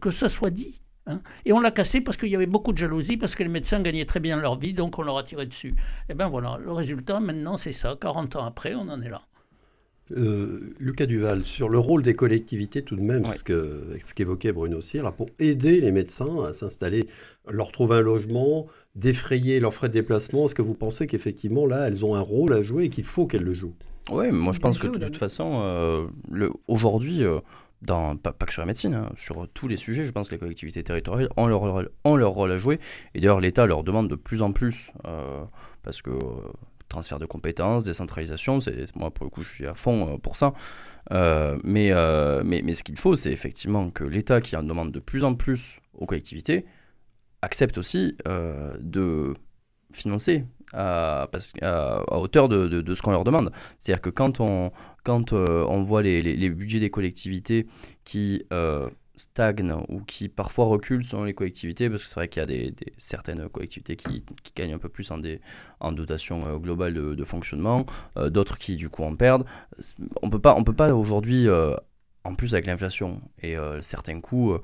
que 0.00 0.10
ce 0.10 0.28
soit 0.28 0.50
dit. 0.50 0.80
Hein. 1.06 1.20
Et 1.44 1.52
on 1.52 1.60
l'a 1.60 1.70
cassé 1.70 2.00
parce 2.00 2.16
qu'il 2.16 2.28
y 2.28 2.36
avait 2.36 2.46
beaucoup 2.46 2.72
de 2.72 2.78
jalousie, 2.78 3.16
parce 3.16 3.34
que 3.34 3.42
les 3.42 3.48
médecins 3.48 3.80
gagnaient 3.80 4.04
très 4.04 4.20
bien 4.20 4.36
leur 4.36 4.58
vie, 4.58 4.72
donc 4.72 4.98
on 4.98 5.02
leur 5.02 5.18
a 5.18 5.24
tiré 5.24 5.46
dessus. 5.46 5.70
Et 6.08 6.10
eh 6.10 6.14
bien 6.14 6.28
voilà, 6.28 6.58
le 6.62 6.72
résultat 6.72 7.20
maintenant 7.20 7.56
c'est 7.56 7.72
ça. 7.72 7.96
40 8.00 8.36
ans 8.36 8.44
après, 8.44 8.74
on 8.74 8.88
en 8.88 9.00
est 9.00 9.08
là. 9.08 9.22
Euh, 10.16 10.74
Lucas 10.78 11.06
Duval, 11.06 11.44
sur 11.44 11.68
le 11.68 11.78
rôle 11.78 12.02
des 12.02 12.14
collectivités 12.14 12.82
tout 12.82 12.96
de 12.96 13.02
même, 13.02 13.24
ce 13.26 13.42
qu'évoquait 14.14 14.48
ce 14.48 14.52
Bruno 14.52 14.80
Cyr, 14.80 15.12
pour 15.12 15.28
aider 15.38 15.80
les 15.80 15.90
médecins 15.90 16.44
à 16.44 16.52
s'installer, 16.52 17.06
leur 17.48 17.72
trouver 17.72 17.96
un 17.96 18.00
logement, 18.00 18.66
défrayer 18.94 19.60
leurs 19.60 19.74
frais 19.74 19.88
de 19.88 19.94
déplacement, 19.94 20.46
est-ce 20.46 20.54
que 20.54 20.62
vous 20.62 20.74
pensez 20.74 21.06
qu'effectivement 21.06 21.66
là, 21.66 21.86
elles 21.86 22.04
ont 22.04 22.14
un 22.14 22.20
rôle 22.20 22.52
à 22.52 22.62
jouer 22.62 22.84
et 22.84 22.88
qu'il 22.88 23.04
faut 23.04 23.26
qu'elles 23.26 23.44
le 23.44 23.54
jouent? 23.54 23.74
Oui, 24.10 24.30
moi 24.32 24.52
je 24.52 24.58
pense 24.58 24.78
que 24.78 24.88
de 24.88 24.98
toute 24.98 25.16
façon, 25.16 25.60
euh, 25.62 26.48
aujourd'hui, 26.66 27.24
euh, 27.24 27.38
dans, 27.82 28.16
pas, 28.16 28.32
que 28.32 28.52
sur 28.52 28.62
la 28.62 28.66
médecine, 28.66 28.94
hein, 28.94 29.12
sur 29.16 29.46
tous 29.54 29.68
les 29.68 29.76
sujets, 29.76 30.04
je 30.04 30.10
pense 30.10 30.28
que 30.28 30.34
les 30.34 30.40
collectivités 30.40 30.82
territoriales 30.82 31.28
ont 31.36 31.46
leur, 31.46 31.88
ont 32.04 32.16
leur 32.16 32.30
rôle 32.32 32.52
à 32.52 32.58
jouer. 32.58 32.80
Et 33.14 33.20
d'ailleurs, 33.20 33.40
l'État 33.40 33.66
leur 33.66 33.84
demande 33.84 34.08
de 34.08 34.16
plus 34.16 34.42
en 34.42 34.52
plus, 34.52 34.90
parce 35.82 36.02
que 36.02 36.10
transfert 36.92 37.18
de 37.18 37.26
compétences, 37.26 37.84
décentralisation, 37.84 38.58
moi 38.94 39.10
pour 39.10 39.24
le 39.24 39.30
coup 39.30 39.42
je 39.42 39.50
suis 39.50 39.66
à 39.66 39.74
fond 39.74 40.14
euh, 40.14 40.18
pour 40.18 40.36
ça. 40.36 40.52
Euh, 41.10 41.58
mais, 41.64 41.90
euh, 41.90 42.42
mais, 42.44 42.62
mais, 42.62 42.74
ce 42.74 42.84
qu'il 42.84 42.96
faut, 42.96 43.16
c'est 43.16 43.32
effectivement 43.32 43.90
que 43.90 44.04
l'État, 44.04 44.40
qui 44.40 44.56
en 44.56 44.62
demande 44.62 44.92
de 44.92 45.00
plus 45.00 45.24
en 45.24 45.34
plus 45.34 45.80
aux 45.94 46.06
collectivités, 46.06 46.64
accepte 47.42 47.76
aussi 47.76 48.16
de 48.24 49.34
financer 49.92 50.44
à, 50.72 51.28
hauteur 52.12 52.48
de, 52.48 52.94
ce 52.94 53.02
qu'on 53.02 53.10
leur 53.10 53.24
demande. 53.24 53.50
C'est-à-dire 53.78 54.00
que 54.00 54.10
quand 54.10 54.38
on, 54.38 54.70
quand, 55.02 55.32
on 55.32 55.82
voit 55.82 56.02
les, 56.02 56.50
budgets 56.50 56.78
des 56.78 56.90
collectivités 56.90 57.66
qui 58.04 58.44
stagne 59.14 59.72
ou 59.88 60.00
qui 60.00 60.28
parfois 60.28 60.66
recule 60.66 61.04
selon 61.04 61.24
les 61.24 61.34
collectivités, 61.34 61.90
parce 61.90 62.02
que 62.02 62.08
c'est 62.08 62.14
vrai 62.14 62.28
qu'il 62.28 62.40
y 62.40 62.44
a 62.44 62.46
des, 62.46 62.74
certaines 62.98 63.48
collectivités 63.48 63.96
qui, 63.96 64.24
gagnent 64.56 64.74
un 64.74 64.78
peu 64.78 64.88
plus 64.88 65.10
en, 65.10 65.92
dotation 65.92 66.46
euh, 66.46 66.56
globale 66.58 66.94
de, 66.94 67.24
fonctionnement, 67.24 67.86
euh, 68.16 68.30
d'autres 68.30 68.58
qui 68.58 68.76
du 68.76 68.88
coup 68.88 69.02
en 69.02 69.14
perdent. 69.14 69.44
On 70.22 70.30
peut 70.30 70.40
pas, 70.40 70.60
peut 70.62 70.72
pas 70.72 70.94
aujourd'hui, 70.94 71.48
euh, 71.48 71.74
en 72.24 72.34
plus 72.34 72.54
avec 72.54 72.66
l'inflation 72.66 73.20
et 73.42 73.56
certains 73.80 74.20
coûts 74.20 74.56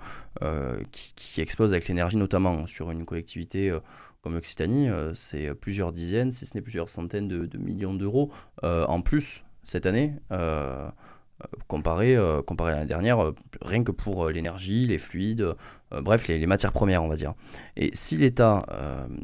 qui, 0.93 1.13
qui, 1.17 1.41
explosent 1.41 1.73
avec 1.73 1.89
l'énergie, 1.89 2.17
notamment 2.17 2.69
sur 2.69 2.93
une 2.93 3.05
collectivité 3.05 3.77
comme 4.23 4.35
l'Occitanie, 4.35 4.89
c'est 5.15 5.53
plusieurs 5.57 5.91
dizaines, 5.91 6.31
si 6.31 6.47
ce 6.47 6.57
n'est 6.57 6.63
plusieurs 6.63 6.89
centaines 6.89 7.27
de 7.27 7.59
millions 7.59 7.95
d'euros 7.95 8.31
en 8.63 9.01
plus 9.01 9.43
cette 9.65 9.87
année 9.87 10.15
comparé, 11.69 12.17
euh, 12.17 12.43
comparé 12.43 12.73
à 12.73 12.77
l'année 12.77 12.89
dernière, 12.89 13.23
euh, 13.23 13.35
rien 13.63 13.85
que 13.85 13.93
pour 13.93 14.27
euh, 14.27 14.33
l'énergie, 14.33 14.87
les 14.87 14.99
fluides, 14.99 15.55
bref, 15.91 16.29
les, 16.29 16.47
matières 16.47 16.73
premières, 16.73 17.03
on 17.05 17.09
va 17.09 17.17
dire. 17.17 17.35
Et 17.77 17.91
si 17.95 18.17
l'État 18.17 18.67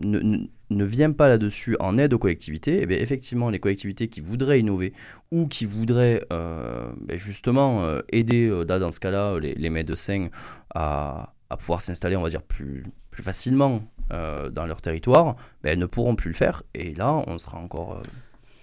ne, 0.03 0.47
ne, 0.71 0.85
vient 0.85 1.13
pas 1.13 1.29
là-dessus 1.29 1.77
en 1.79 1.99
aide 1.99 2.15
aux 2.15 2.19
collectivités, 2.19 2.87
eh 2.89 3.03
effectivement, 3.03 3.51
les 3.51 3.59
collectivités 3.59 4.09
qui 4.09 4.23
voudraient 4.23 4.61
innover 4.61 4.95
ou 5.31 5.47
qui 5.47 5.67
voudraient 5.67 6.23
ben, 6.31 7.17
justement 7.17 7.87
aider, 8.09 8.65
dans 8.65 8.91
ce 8.91 8.99
cas-là, 8.99 9.39
les, 9.41 9.69
médecins 9.69 10.29
à, 10.75 11.35
à 11.51 11.57
pouvoir 11.59 11.83
s'installer, 11.83 12.17
on 12.17 12.23
va 12.23 12.31
dire, 12.31 12.43
plus, 12.43 12.85
plus 13.11 13.23
facilement 13.23 13.83
dans 14.09 14.65
leur 14.67 14.81
territoire, 14.81 15.37
ben, 15.63 15.73
elles 15.73 15.79
ne 15.79 15.85
pourront 15.85 16.17
plus 16.17 16.31
le 16.31 16.37
faire. 16.37 16.63
Et 16.73 16.95
là, 16.95 17.23
on 17.27 17.37
sera 17.37 17.59
encore 17.59 18.01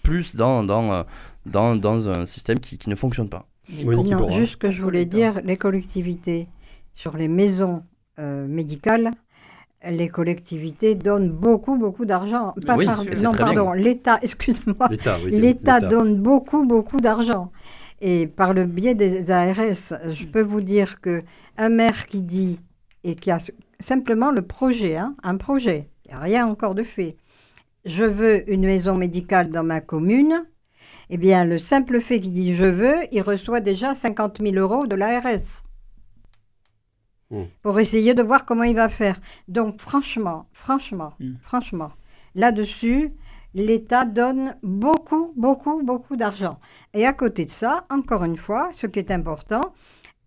plus 0.03 0.35
dans, 0.35 0.63
dans, 0.63 0.91
euh, 0.91 1.03
dans, 1.45 1.75
dans 1.75 2.09
un 2.09 2.25
système 2.25 2.59
qui, 2.59 2.77
qui, 2.77 2.89
ne 2.89 2.95
fonctionne 2.95 3.29
pas. 3.29 3.47
non, 3.83 4.31
juste 4.31 4.53
ce 4.53 4.57
que 4.57 4.71
je 4.71 4.81
voulais 4.81 5.05
dire, 5.05 5.41
les 5.43 5.57
collectivités, 5.57 6.47
sur 6.93 7.15
les 7.15 7.27
maisons 7.27 7.83
euh, 8.19 8.47
médicales, 8.47 9.11
les 9.89 10.09
collectivités 10.09 10.95
donnent 10.95 11.31
beaucoup, 11.31 11.77
beaucoup 11.77 12.05
d'argent. 12.05 12.53
Pas 12.65 12.75
oui, 12.75 12.85
non, 12.85 13.31
pardon, 13.31 13.73
l'État, 13.73 14.19
excuse-moi. 14.21 14.89
L'État 15.25 15.79
donne 15.79 16.21
beaucoup, 16.21 16.65
beaucoup 16.65 17.01
d'argent. 17.01 17.51
Et 17.99 18.27
par 18.27 18.53
le 18.53 18.65
biais 18.65 18.95
des 18.95 19.29
ARS, 19.31 19.93
je 20.11 20.25
peux 20.25 20.41
vous 20.41 20.61
dire 20.61 21.01
que 21.01 21.19
un 21.57 21.69
maire 21.69 22.05
qui 22.07 22.21
dit, 22.21 22.59
et 23.03 23.15
qui 23.15 23.31
a 23.31 23.39
simplement 23.79 24.31
le 24.31 24.41
projet, 24.41 24.97
hein, 24.97 25.15
un 25.23 25.37
projet, 25.37 25.89
il 26.05 26.09
n'y 26.09 26.17
a 26.17 26.19
rien 26.19 26.47
encore 26.47 26.75
de 26.75 26.83
fait, 26.83 27.15
je 27.85 28.03
veux 28.03 28.49
une 28.51 28.65
maison 28.65 28.95
médicale 28.95 29.49
dans 29.49 29.63
ma 29.63 29.81
commune, 29.81 30.45
eh 31.09 31.17
bien, 31.17 31.43
le 31.43 31.57
simple 31.57 31.99
fait 31.99 32.19
qu'il 32.19 32.31
dit 32.31 32.53
je 32.53 32.65
veux, 32.65 32.95
il 33.11 33.21
reçoit 33.21 33.59
déjà 33.59 33.93
50 33.93 34.39
000 34.41 34.55
euros 34.55 34.87
de 34.87 34.95
l'ARS. 34.95 35.63
Hmm. 37.29 37.43
Pour 37.61 37.79
essayer 37.79 38.13
de 38.13 38.21
voir 38.21 38.45
comment 38.45 38.63
il 38.63 38.75
va 38.75 38.89
faire. 38.89 39.19
Donc, 39.47 39.79
franchement, 39.79 40.47
franchement, 40.53 41.13
hmm. 41.19 41.33
franchement, 41.41 41.91
là-dessus, 42.35 43.13
l'État 43.53 44.05
donne 44.05 44.55
beaucoup, 44.63 45.33
beaucoup, 45.35 45.81
beaucoup 45.83 46.15
d'argent. 46.15 46.59
Et 46.93 47.05
à 47.05 47.13
côté 47.13 47.45
de 47.45 47.49
ça, 47.49 47.83
encore 47.89 48.23
une 48.23 48.37
fois, 48.37 48.69
ce 48.73 48.87
qui 48.87 48.99
est 48.99 49.11
important, 49.11 49.73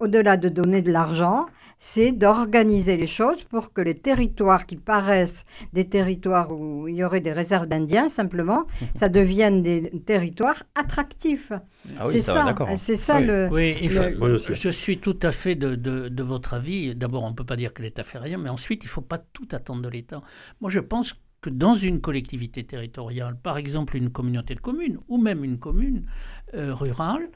au-delà 0.01 0.37
de 0.37 0.49
donner 0.49 0.83
de 0.83 0.93
l'argent, 0.93 1.47
c'est 1.79 2.13
d'organiser 2.13 2.97
les 2.97 3.07
choses 3.07 3.45
pour 3.45 3.73
que 3.73 3.81
les 3.81 3.95
territoires 3.95 4.67
qui 4.67 4.77
paraissent 4.77 5.45
des 5.73 5.89
territoires 5.89 6.51
où 6.51 6.89
il 6.89 6.97
y 6.97 7.05
aurait 7.05 7.21
des 7.21 7.33
réserves 7.33 7.67
d'Indiens, 7.67 8.09
simplement, 8.09 8.67
ça 8.95 9.09
devienne 9.09 9.63
des 9.63 9.91
territoires 10.01 10.63
attractifs. 10.75 11.53
Ah 11.99 12.07
oui, 12.07 12.13
c'est 12.13 12.19
ça, 12.21 12.55
C'est 12.77 12.97
ça 12.97 13.21
le. 13.21 13.49
Oui, 13.51 13.77
je 13.81 14.69
suis 14.71 14.99
tout 14.99 15.19
à 15.23 15.33
fait 15.33 15.55
de, 15.55 15.75
de, 15.75 16.23
votre 16.23 16.55
avis. 16.55 16.95
D'abord, 16.95 17.25
on 17.25 17.31
ne 17.31 17.35
peut 17.35 17.45
pas 17.45 17.57
dire 17.57 17.73
que 17.73 17.83
l'État 17.83 18.03
fait 18.03 18.19
rien, 18.19 18.39
mais 18.39 18.51
ensuite, 18.51 18.83
il 18.85 18.87
ne 18.87 18.91
faut 18.91 19.01
pas 19.01 19.19
tout 19.19 19.49
attendre 19.53 19.83
de 19.83 19.89
l'État. 19.89 20.23
Moi, 20.61 20.71
je 20.71 20.81
pense 20.81 21.15
que 21.45 21.51
dans 21.51 21.75
une 21.75 22.01
collectivité 22.01 22.65
territoriale, 22.65 23.37
par 23.43 23.59
exemple 23.59 23.99
une 23.99 24.11
communauté 24.11 24.55
de 24.55 24.61
communes 24.61 24.99
ou 25.09 25.19
même 25.19 25.45
une 25.45 25.59
commune 25.59 26.07
euh, 26.55 26.75
rurale, 26.75 27.29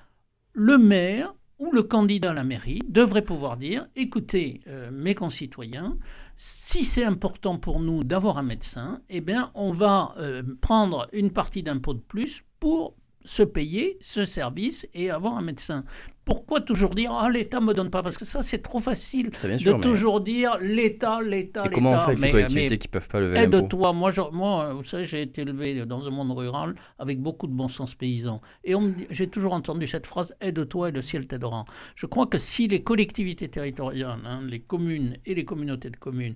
le 0.54 0.78
maire 0.78 1.34
ou 1.58 1.72
le 1.72 1.82
candidat 1.82 2.30
à 2.30 2.34
la 2.34 2.44
mairie 2.44 2.80
devrait 2.88 3.22
pouvoir 3.22 3.56
dire, 3.56 3.86
écoutez, 3.96 4.60
euh, 4.68 4.90
mes 4.92 5.14
concitoyens, 5.14 5.98
si 6.36 6.84
c'est 6.84 7.04
important 7.04 7.58
pour 7.58 7.80
nous 7.80 8.04
d'avoir 8.04 8.38
un 8.38 8.42
médecin, 8.42 9.00
eh 9.08 9.20
bien, 9.20 9.50
on 9.54 9.72
va 9.72 10.14
euh, 10.18 10.42
prendre 10.60 11.08
une 11.12 11.30
partie 11.30 11.62
d'impôt 11.62 11.94
de 11.94 12.00
plus 12.00 12.44
pour 12.60 12.94
se 13.24 13.42
payer 13.42 13.98
ce 14.00 14.24
service 14.24 14.86
et 14.94 15.10
avoir 15.10 15.36
un 15.36 15.42
médecin 15.42 15.84
pourquoi 16.28 16.60
toujours 16.60 16.94
dire 16.94 17.10
ah 17.10 17.30
l'État 17.30 17.58
me 17.58 17.72
donne 17.72 17.88
pas? 17.88 18.02
Parce 18.02 18.18
que 18.18 18.26
ça 18.26 18.42
c'est 18.42 18.58
trop 18.58 18.80
facile 18.80 19.30
de 19.30 19.80
toujours 19.80 20.20
dire 20.20 20.58
l'État 20.60 21.20
l'État 21.22 21.62
l'État 21.62 21.68
comment 21.72 21.92
on 21.92 21.98
fait 22.00 22.10
avec 22.10 22.18
les 22.20 22.30
collectivités 22.30 22.76
qui 22.76 22.88
peuvent 22.88 23.08
pas 23.08 23.20
lever 23.20 23.38
aide-toi. 23.38 23.94
moi 23.94 24.10
moi 24.30 24.74
vous 24.74 24.84
savez 24.84 25.06
j'ai 25.06 25.22
été 25.22 25.40
élevé 25.40 25.86
dans 25.86 26.06
un 26.06 26.10
monde 26.10 26.32
rural 26.32 26.74
avec 26.98 27.18
beaucoup 27.18 27.46
de 27.46 27.52
bon 27.52 27.68
sens 27.68 27.94
paysan. 27.94 28.42
Et 28.62 28.74
j'ai 29.08 29.28
toujours 29.28 29.54
entendu 29.54 29.86
cette 29.86 30.06
phrase 30.06 30.34
aide-toi 30.42 30.90
et 30.90 30.92
le 30.92 31.00
ciel 31.00 31.26
t'aidera. 31.26 31.64
Je 31.96 32.04
crois 32.04 32.26
que 32.26 32.36
si 32.36 32.68
les 32.68 32.82
collectivités 32.82 33.48
territoriales 33.48 34.20
hein, 34.26 34.40
les 34.46 34.60
communes 34.60 35.16
et 35.24 35.34
les 35.34 35.46
communautés 35.46 35.88
de 35.88 35.96
communes 35.96 36.34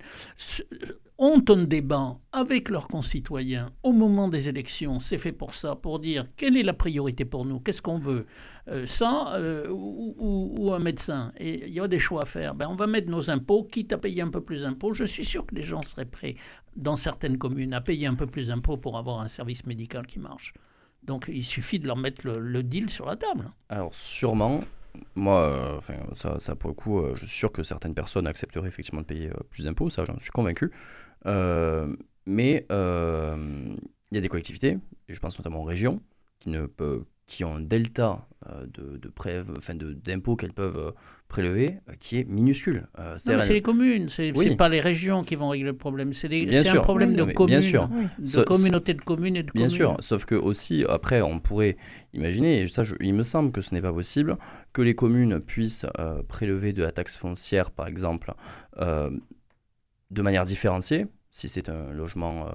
ont 1.18 1.44
un 1.50 1.64
débat 1.64 2.16
avec 2.33 2.68
leurs 2.68 2.88
concitoyens 2.88 3.70
au 3.83 3.92
moment 3.92 4.28
des 4.28 4.48
élections, 4.48 5.00
c'est 5.00 5.18
fait 5.18 5.33
pour 5.33 5.55
ça, 5.55 5.76
pour 5.76 5.98
dire 5.98 6.26
quelle 6.37 6.57
est 6.57 6.62
la 6.62 6.72
priorité 6.72 7.24
pour 7.24 7.44
nous, 7.44 7.61
qu'est-ce 7.61 7.83
qu'on 7.83 7.98
veut, 7.98 8.26
euh, 8.68 8.87
ça 8.87 9.35
euh, 9.35 9.66
ou, 9.68 10.72
un 10.72 10.79
médecin. 10.79 11.33
Et 11.38 11.66
il 11.66 11.75
y 11.75 11.81
a 11.81 11.88
des 11.88 11.98
choix 11.98 12.22
à 12.22 12.27
faire. 12.27 12.55
Ben, 12.55 12.68
on 12.68 12.77
va 12.77 12.87
mettre 12.87 13.11
nos 13.11 13.31
impôts, 13.31 13.64
quitte 13.64 13.92
à 13.92 13.98
payer 13.98 14.22
un 14.22 14.31
peu 14.31 14.40
plus 14.40 14.62
d'impôts. 14.62 14.94
Je 14.94 15.05
suis 15.05 15.25
sûr 15.25 15.44
que 15.46 15.55
les 15.55 15.64
gens 15.64 15.83
seraient 15.83 16.05
prêts, 16.05 16.37
dans 16.77 16.96
certaines 16.96 17.38
communes, 17.38 17.75
à 17.75 17.81
payer 17.81 18.07
un 18.07 18.14
peu 18.14 18.27
plus 18.27 18.48
d'impôts 18.48 18.77
pour 18.77 18.96
avoir 18.96 19.20
un 19.20 19.29
service 19.29 19.66
médical 19.66 20.07
qui 20.07 20.20
marche. 20.20 20.53
Donc 21.03 21.29
il 21.33 21.44
suffit 21.44 21.81
de 21.81 21.87
leur 21.88 21.96
mettre 21.96 22.27
le, 22.27 22.62
deal 22.62 22.88
sur 22.88 23.07
la 23.07 23.16
table. 23.16 23.51
Alors 23.68 23.92
sûrement, 23.92 24.62
moi, 25.16 25.81
euh, 25.90 26.12
ça, 26.14 26.38
ça, 26.38 26.55
pour 26.55 26.68
le 26.68 26.75
coup, 26.75 27.03
je 27.14 27.27
suis 27.27 27.37
sûr 27.37 27.51
que 27.51 27.64
certaines 27.64 27.94
personnes 27.94 28.29
accepteraient 28.29 28.68
effectivement 28.68 29.01
de 29.01 29.07
payer 29.07 29.31
plus 29.51 29.64
d'impôts, 29.64 29.90
ça 29.90 30.05
j'en 30.05 30.18
suis 30.20 30.31
convaincu. 30.31 30.70
mais 31.25 32.66
il 32.70 34.16
y 34.16 34.18
a 34.18 34.20
des 34.20 34.29
collectivités, 34.29 34.79
et 35.09 35.14
je 35.14 35.18
pense 35.18 35.37
notamment 35.38 35.62
aux 35.62 35.66
régions, 35.66 36.01
qui 36.38 36.51
ne 36.51 36.66
peuvent 36.66 37.05
qui 37.33 37.45
ont 37.45 37.57
un 37.57 37.61
delta 37.61 38.27
euh, 38.51 38.66
de, 38.75 39.11
enfin 39.57 39.75
d'impôts 39.75 40.37
qu'elles 40.37 40.53
peuvent 40.53 40.77
euh, 40.77 40.90
prélever 41.29 41.79
euh, 41.88 41.95
qui 41.99 42.18
est 42.18 42.25
minuscule. 42.25 42.87
c'est 43.16 43.49
les 43.49 43.62
communes, 43.62 44.11
c'est 44.11 44.37
oui. 44.37 44.55
pas 44.55 44.68
les 44.68 44.81
régions 44.81 45.25
qui 45.25 45.35
vont 45.35 45.49
régler 45.49 45.71
le 45.71 45.77
problème, 45.77 46.12
c'est 46.12 46.29
un 46.68 46.81
problème 46.83 47.14
de 47.16 47.25
communes, 47.25 47.61
bien 47.61 47.62
sûr. 47.62 47.88
de 48.18 48.42
communauté 48.42 48.92
de 48.92 49.01
communes 49.01 49.37
et 49.37 49.42
de 49.42 49.51
Bien 49.55 49.71
sûr, 49.71 49.97
sauf 50.01 50.27
que 50.27 50.35
aussi, 50.35 50.85
après, 50.87 51.23
on 51.23 51.40
pourrait 51.40 51.79
imaginer, 52.12 52.61
et 52.61 52.68
ça, 52.68 52.83
il 53.01 53.14
me 53.14 53.23
semble 53.23 53.51
que 53.51 53.62
ce 53.62 53.75
n'est 53.75 53.81
pas 53.81 53.95
possible, 53.95 54.37
que 54.75 54.83
les 54.83 54.95
communes 54.95 55.40
puissent 55.40 55.87
prélever 56.29 56.75
de 56.75 56.83
la 56.83 56.92
taxe 56.92 57.16
foncière, 57.16 57.71
par 57.71 57.87
exemple, 57.87 58.35
de 58.79 60.23
manière 60.23 60.45
différenciée, 60.45 61.07
si 61.31 61.49
c'est 61.49 61.71
un 61.71 61.92
logement 61.92 62.47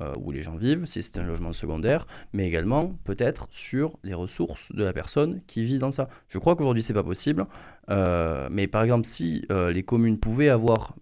euh, 0.00 0.14
où 0.18 0.32
les 0.32 0.40
gens 0.40 0.56
vivent, 0.56 0.86
si 0.86 1.02
c'est 1.02 1.18
un 1.18 1.22
logement 1.22 1.52
secondaire, 1.52 2.06
mais 2.32 2.46
également 2.46 2.94
peut-être 3.04 3.46
sur 3.50 3.98
les 4.02 4.14
ressources 4.14 4.72
de 4.72 4.82
la 4.82 4.94
personne 4.94 5.42
qui 5.46 5.64
vit 5.64 5.78
dans 5.78 5.90
ça. 5.90 6.08
Je 6.28 6.38
crois 6.38 6.56
qu'aujourd'hui 6.56 6.82
c'est 6.82 6.94
pas 6.94 7.04
possible, 7.04 7.46
euh, 7.90 8.48
mais 8.50 8.66
par 8.66 8.84
exemple 8.84 9.06
si 9.06 9.44
euh, 9.52 9.70
les 9.70 9.82
communes 9.82 10.18
pouvaient 10.18 10.48
avoir 10.48 10.94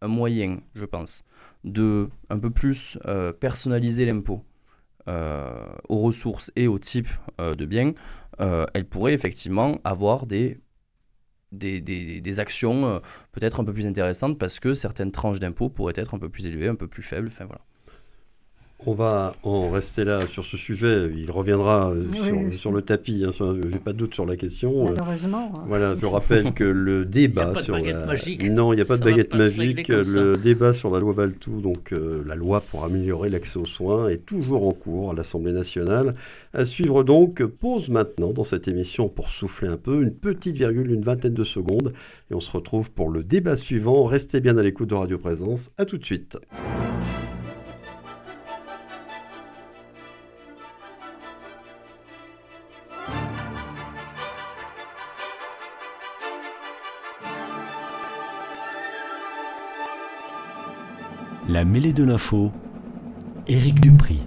un 0.00 0.06
moyen, 0.06 0.60
je 0.76 0.84
pense, 0.84 1.24
de 1.64 2.08
un 2.30 2.38
peu 2.38 2.50
plus 2.50 2.98
personnaliser 3.40 4.06
l'impôt 4.06 4.44
aux 5.08 5.98
ressources 5.98 6.52
et 6.54 6.68
au 6.68 6.78
type 6.78 7.08
de 7.40 7.66
biens, 7.66 7.94
elles 8.38 8.86
pourraient 8.88 9.14
effectivement 9.14 9.80
avoir 9.82 10.26
des 10.26 10.60
des, 11.50 11.80
des, 11.80 12.40
actions 12.40 13.00
peut-être 13.32 13.58
un 13.58 13.64
peu 13.64 13.72
plus 13.72 13.86
intéressantes 13.88 14.38
parce 14.38 14.60
que 14.60 14.74
certaines 14.74 15.10
tranches 15.10 15.40
d'impôts 15.40 15.70
pourraient 15.70 15.94
être 15.96 16.14
un 16.14 16.18
peu 16.18 16.28
plus 16.28 16.46
élevées, 16.46 16.68
un 16.68 16.76
peu 16.76 16.86
plus 16.86 17.02
faibles. 17.02 17.28
Enfin 17.28 17.46
voilà. 17.46 17.62
On 18.84 18.92
va 18.92 19.34
en 19.42 19.70
rester 19.70 20.04
là 20.04 20.26
sur 20.26 20.44
ce 20.44 20.58
sujet. 20.58 21.10
Il 21.16 21.30
reviendra 21.30 21.92
euh, 21.92 22.50
sur, 22.52 22.72
le 22.72 22.82
tapis. 22.82 23.24
Hein. 23.26 23.30
Je 23.38 23.66
n'ai 23.66 23.78
pas 23.78 23.94
de 23.94 23.98
doute 23.98 24.14
sur 24.14 24.26
la 24.26 24.36
question. 24.36 24.92
Malheureusement. 24.92 25.50
Hein. 25.56 25.64
Voilà, 25.66 25.96
je 25.98 26.04
rappelle 26.04 26.52
que 26.52 26.64
le 26.64 27.04
débat 27.06 27.54
sur 27.62 27.78
la... 27.78 28.06
Non, 28.50 28.74
il 28.74 28.76
n'y 28.76 28.82
a 28.82 28.84
pas 28.84 28.98
de 28.98 29.04
baguette 29.04 29.34
magique. 29.34 29.88
Le 29.88 30.36
débat 30.36 30.74
sur 30.74 30.90
la 30.90 31.00
loi 31.00 31.14
Valtou, 31.14 31.62
donc 31.62 31.92
euh, 31.92 32.22
la 32.26 32.34
loi 32.34 32.60
pour 32.60 32.84
améliorer 32.84 33.30
l'accès 33.30 33.58
aux 33.58 33.64
soins, 33.64 34.08
est 34.08 34.26
toujours 34.26 34.68
en 34.68 34.72
cours 34.72 35.12
à 35.12 35.14
l'Assemblée 35.14 35.52
nationale. 35.52 36.14
À 36.52 36.66
suivre 36.66 37.02
donc, 37.02 37.42
pause 37.44 37.88
maintenant 37.88 38.32
dans 38.32 38.44
cette 38.44 38.68
émission 38.68 39.08
pour 39.08 39.30
souffler 39.30 39.68
un 39.68 39.78
peu, 39.78 40.02
une 40.02 40.12
petite 40.12 40.56
virgule, 40.56 40.90
une 40.92 41.02
vingtaine 41.02 41.34
de 41.34 41.44
secondes. 41.44 41.94
Et 42.30 42.34
on 42.34 42.40
se 42.40 42.50
retrouve 42.50 42.90
pour 42.92 43.08
le 43.08 43.24
débat 43.24 43.56
suivant. 43.56 44.04
Restez 44.04 44.40
bien 44.40 44.58
à 44.58 44.62
l'écoute 44.62 44.90
de 44.90 44.94
Radio 44.94 45.16
Présence. 45.16 45.70
À 45.78 45.86
tout 45.86 45.96
de 45.96 46.04
suite. 46.04 46.36
La 61.56 61.64
mêlée 61.64 61.94
de 61.94 62.04
l'info, 62.04 62.52
Éric 63.48 63.80
Dupri. 63.80 64.18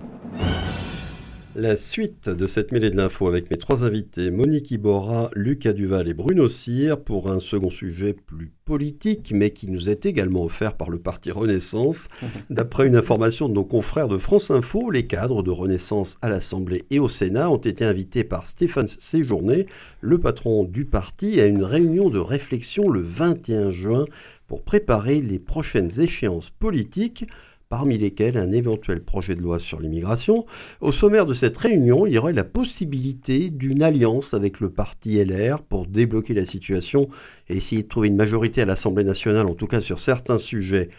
La 1.54 1.78
suite 1.78 2.28
de 2.28 2.48
cette 2.48 2.72
mêlée 2.72 2.89
de 2.89 2.98
l'info 2.98 3.28
avec 3.28 3.52
mes 3.52 3.58
trois 3.58 3.84
invités, 3.84 4.32
Monique 4.32 4.72
Iborra, 4.72 5.30
Lucas 5.36 5.74
Duval 5.74 6.08
et 6.08 6.15
Bruno 6.15 6.50
Cyr, 6.50 7.04
pour 7.04 7.30
un 7.30 7.39
second 7.39 7.70
sujet 7.70 8.13
plus 8.13 8.52
politique, 8.65 9.32
mais 9.36 9.52
qui 9.52 9.68
nous 9.70 9.89
est 9.89 10.08
également 10.08 10.44
offert 10.44 10.76
par 10.76 10.89
le 10.89 10.98
parti 10.98 11.30
Renaissance. 11.30 12.08
D'après 12.50 12.88
une 12.88 12.96
information 12.96 13.48
de 13.48 13.54
nos 13.54 13.63
confrères 13.63 14.08
de 14.08 14.18
France 14.18 14.50
Info, 14.50 14.89
les 14.89 15.06
cadres 15.06 15.44
de 15.44 15.52
Renaissance 15.52 16.18
à 16.24 16.30
l'Assemblée 16.30 16.86
et 16.89 16.98
au 16.98 17.10
Sénat 17.10 17.52
ont 17.52 17.58
été 17.58 17.86
invités 17.86 18.24
par 18.24 18.48
Stéphane 18.48 18.88
Séjourné, 18.88 19.68
le 20.02 20.18
patron 20.18 20.63
du 20.63 20.86
parti, 20.86 21.39
à 21.39 21.46
une 21.46 21.63
réunion 21.63 22.10
de 22.10 22.20
réflexion 22.20 22.89
le 22.89 23.02
21 23.02 23.70
juin 23.70 24.06
pour 24.50 24.64
préparer 24.64 25.22
les 25.22 25.40
prochaines 25.40 26.02
échéances 26.02 26.50
politiques, 26.50 27.26
parmi 27.70 28.00
lesquelles 28.00 28.38
un 28.38 28.52
éventuel 28.52 29.02
projet 29.02 29.36
de 29.36 29.42
loi 29.42 29.60
sur 29.60 29.80
l'immigration. 29.80 30.48
Au 30.82 30.92
sommaire 30.92 31.28
de 31.28 31.36
cette 31.36 31.56
réunion, 31.56 32.08
il 32.08 32.14
y 32.14 32.18
aurait 32.18 32.34
la 32.34 32.44
possibilité 32.44 33.52
d'une 33.52 33.84
alliance 33.84 34.34
avec 34.34 34.60
le 34.60 34.72
parti 34.72 35.24
LR 35.24 35.62
pour 35.62 35.86
débloquer 35.86 36.34
la 36.34 36.48
situation 36.48 37.10
et 37.48 37.58
essayer 37.58 37.84
de 37.84 37.88
trouver 37.88 38.08
une 38.08 38.16
majorité 38.16 38.64
à 38.64 38.66
l'Assemblée 38.66 39.04
nationale, 39.04 39.46
en 39.46 39.54
tout 39.54 39.68
cas 39.68 39.82
sur 39.82 40.00
certains 40.00 40.40
sujets 40.40 40.90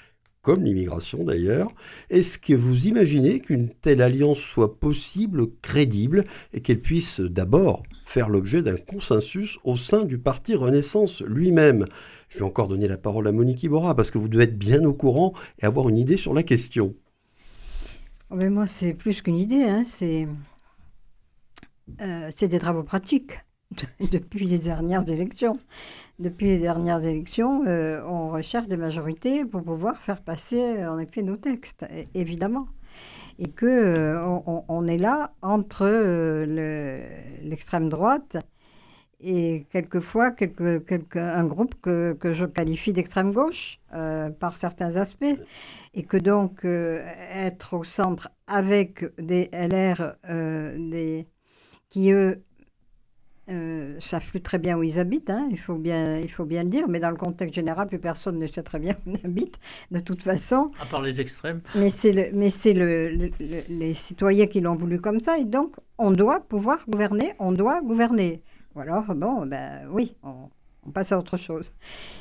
comme 0.42 0.64
l'immigration 0.64 1.24
d'ailleurs. 1.24 1.72
Est-ce 2.08 2.38
que 2.38 2.54
vous 2.54 2.86
imaginez 2.86 3.40
qu'une 3.40 3.68
telle 3.68 4.00
alliance 4.00 4.38
soit 4.38 4.78
possible, 4.78 5.48
crédible, 5.60 6.24
et 6.54 6.60
qu'elle 6.60 6.80
puisse 6.80 7.20
d'abord 7.20 7.82
faire 8.10 8.28
l'objet 8.28 8.62
d'un 8.62 8.76
consensus 8.76 9.58
au 9.64 9.76
sein 9.76 10.04
du 10.04 10.18
parti 10.18 10.54
Renaissance 10.54 11.22
lui-même 11.22 11.86
je 12.30 12.38
vais 12.38 12.44
encore 12.44 12.68
donner 12.68 12.88
la 12.88 12.96
parole 12.96 13.26
à 13.26 13.32
Monique 13.32 13.62
Iborra 13.64 13.94
parce 13.94 14.10
que 14.10 14.18
vous 14.18 14.28
devez 14.28 14.44
être 14.44 14.56
bien 14.56 14.84
au 14.84 14.94
courant 14.94 15.34
et 15.58 15.66
avoir 15.66 15.88
une 15.88 15.98
idée 15.98 16.16
sur 16.16 16.32
la 16.32 16.44
question. 16.44 16.94
Oh, 18.30 18.36
mais 18.36 18.48
moi, 18.48 18.68
c'est 18.68 18.94
plus 18.94 19.20
qu'une 19.20 19.36
idée, 19.36 19.64
hein. 19.64 19.82
c'est 19.84 20.28
euh, 22.00 22.30
des 22.40 22.58
travaux 22.60 22.84
pratiques 22.84 23.40
depuis 24.12 24.46
les 24.46 24.58
dernières 24.58 25.10
élections. 25.10 25.58
Depuis 26.20 26.46
les 26.46 26.58
dernières 26.60 27.04
élections, 27.04 27.66
euh, 27.66 28.00
on 28.06 28.30
recherche 28.30 28.68
des 28.68 28.76
majorités 28.76 29.44
pour 29.44 29.64
pouvoir 29.64 29.96
faire 29.96 30.22
passer 30.22 30.86
en 30.86 31.00
effet 31.00 31.22
nos 31.22 31.36
textes, 31.36 31.84
évidemment. 32.14 32.68
Et 33.40 33.48
que 33.48 33.66
euh, 33.66 34.62
on, 34.68 34.86
est 34.86 34.98
là 34.98 35.32
entre 35.40 35.86
l'extrême 37.42 37.88
droite 37.88 38.36
et 39.22 39.66
quelquefois 39.70 40.30
quelque, 40.30 40.78
quelque, 40.78 41.18
un 41.18 41.46
groupe 41.46 41.74
que, 41.80 42.16
que 42.18 42.32
je 42.32 42.46
qualifie 42.46 42.92
d'extrême 42.92 43.32
gauche 43.32 43.78
euh, 43.94 44.30
par 44.30 44.56
certains 44.56 44.96
aspects, 44.96 45.38
et 45.94 46.02
que 46.02 46.16
donc 46.16 46.64
euh, 46.64 47.04
être 47.32 47.74
au 47.74 47.84
centre 47.84 48.30
avec 48.46 49.04
des 49.18 49.50
LR 49.52 50.14
euh, 50.28 50.76
des, 50.90 51.26
qui, 51.88 52.10
eux, 52.12 52.42
savent 53.98 54.28
plus 54.28 54.40
très 54.40 54.58
bien 54.58 54.76
où 54.78 54.82
ils 54.82 54.98
habitent, 54.98 55.30
hein, 55.30 55.48
il, 55.50 55.58
faut 55.58 55.76
bien, 55.76 56.16
il 56.16 56.30
faut 56.30 56.44
bien 56.44 56.62
le 56.62 56.68
dire, 56.68 56.88
mais 56.88 57.00
dans 57.00 57.10
le 57.10 57.16
contexte 57.16 57.54
général, 57.54 57.88
plus 57.88 57.98
personne 57.98 58.38
ne 58.38 58.46
sait 58.46 58.62
très 58.62 58.78
bien 58.78 58.94
où 59.06 59.12
on 59.12 59.26
habite, 59.26 59.58
de 59.90 59.98
toute 59.98 60.22
façon. 60.22 60.70
À 60.80 60.86
part 60.86 61.02
les 61.02 61.20
extrêmes. 61.20 61.60
Mais 61.74 61.90
c'est 61.90 62.12
le, 62.12 62.36
mais 62.36 62.50
c'est 62.50 62.74
le, 62.74 63.30
les 63.40 63.94
citoyens 63.94 64.46
qui 64.46 64.60
l'ont 64.60 64.76
voulu 64.76 65.00
comme 65.00 65.20
ça, 65.20 65.38
et 65.38 65.44
donc 65.44 65.74
on 65.98 66.10
doit 66.10 66.40
pouvoir 66.40 66.84
gouverner, 66.88 67.34
on 67.38 67.52
doit 67.52 67.80
gouverner. 67.82 68.42
Ou 68.74 68.80
alors, 68.80 69.14
bon, 69.14 69.46
ben 69.46 69.86
oui, 69.90 70.16
on, 70.22 70.48
passe 70.92 71.12
à 71.12 71.18
autre 71.18 71.36
chose. 71.36 71.72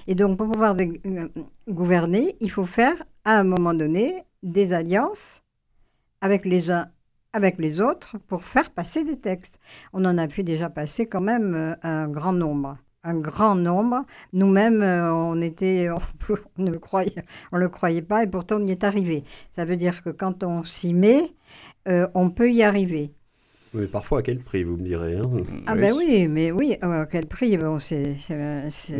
Et 0.07 0.15
donc, 0.15 0.37
pour 0.37 0.49
pouvoir 0.49 0.75
euh, 0.77 1.27
gouverner, 1.67 2.35
il 2.39 2.51
faut 2.51 2.65
faire, 2.65 2.95
à 3.23 3.39
un 3.39 3.43
moment 3.43 3.73
donné, 3.73 4.23
des 4.43 4.73
alliances 4.73 5.43
avec 6.21 6.45
les 6.45 6.69
uns, 6.69 6.89
avec 7.33 7.57
les 7.57 7.81
autres, 7.81 8.17
pour 8.27 8.43
faire 8.43 8.71
passer 8.71 9.03
des 9.03 9.19
textes. 9.19 9.59
On 9.93 10.05
en 10.05 10.17
a 10.17 10.27
fait 10.27 10.43
déjà 10.43 10.69
passer 10.69 11.05
quand 11.07 11.21
même 11.21 11.55
euh, 11.55 11.75
un 11.83 12.09
grand 12.09 12.33
nombre. 12.33 12.77
Un 13.03 13.19
grand 13.19 13.55
nombre. 13.55 14.05
Nous-mêmes, 14.33 14.81
euh, 14.81 15.13
on 15.13 15.35
ne 16.57 16.71
le 16.71 16.79
croyait, 16.79 17.25
on 17.51 17.57
le 17.57 17.69
croyait 17.69 18.01
pas 18.01 18.23
et 18.23 18.27
pourtant 18.27 18.57
on 18.59 18.65
y 18.65 18.71
est 18.71 18.83
arrivé. 18.83 19.23
Ça 19.55 19.65
veut 19.65 19.77
dire 19.77 20.03
que 20.03 20.09
quand 20.09 20.43
on 20.43 20.63
s'y 20.63 20.93
met, 20.93 21.33
on 22.13 22.29
peut 22.29 22.51
y 22.51 22.61
arriver. 22.61 23.15
Mais 23.73 23.85
parfois 23.85 24.19
à 24.19 24.21
quel 24.23 24.39
prix, 24.39 24.63
vous 24.63 24.77
me 24.77 24.83
direz 24.83 25.17
hein 25.17 25.29
Ah 25.67 25.75
ben 25.75 25.93
oui, 25.95 26.27
mais 26.27 26.51
oui, 26.51 26.77
à 26.81 27.05
quel 27.05 27.27
prix 27.27 27.55
bon, 27.57 27.77
c'est, 27.77 28.15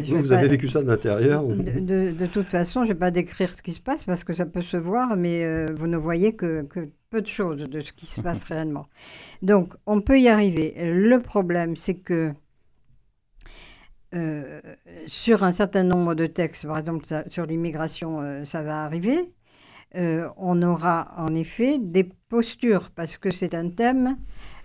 Vous, 0.08 0.20
vous 0.20 0.32
avez 0.32 0.48
vécu 0.48 0.70
ça 0.70 0.84
de 0.84 0.88
l'intérieur 0.88 1.44
de, 1.44 2.12
de, 2.12 2.26
toute 2.28 2.48
façon, 2.48 2.84
je 2.84 2.90
ne 2.90 2.94
vais 2.94 3.00
pas 3.00 3.10
décrire 3.10 3.52
ce 3.52 3.64
qui 3.64 3.72
se 3.72 3.80
passe 3.80 4.04
parce 4.04 4.24
que 4.24 4.34
ça 4.34 4.46
peut 4.46 4.62
se 4.62 4.78
voir, 4.78 5.16
mais 5.18 5.44
euh, 5.44 5.66
vous 5.76 5.88
ne 5.88 5.98
voyez 5.98 6.36
que, 6.36 6.64
que, 6.64 6.90
peu 7.10 7.22
de 7.22 7.28
choses 7.28 7.64
de 7.64 7.80
ce 7.80 7.92
qui 7.94 8.06
se 8.06 8.22
passe 8.22 8.44
réellement. 8.46 8.88
Donc, 9.42 9.74
on 9.88 10.02
peut 10.02 10.20
y 10.20 10.28
arriver. 10.28 10.76
Le 10.78 11.20
problème, 11.20 11.76
c'est 11.76 11.96
que 11.96 12.32
euh, 14.14 14.62
sur 15.08 15.44
un 15.44 15.52
certain 15.52 15.84
nombre 15.84 16.14
de 16.14 16.28
textes, 16.28 16.68
par 16.68 16.78
exemple 16.78 17.06
sur 17.28 17.46
l'immigration, 17.48 18.22
euh, 18.22 18.46
ça 18.46 18.62
va 18.62 18.84
arriver. 18.84 19.32
on 19.96 20.62
aura 20.62 21.12
en 21.18 21.34
effet 21.34 21.80
des 21.80 22.04
postures 22.04 22.92
parce 22.92 23.18
que 23.18 23.32
c'est 23.32 23.56
un 23.56 23.70
thème 23.72 24.16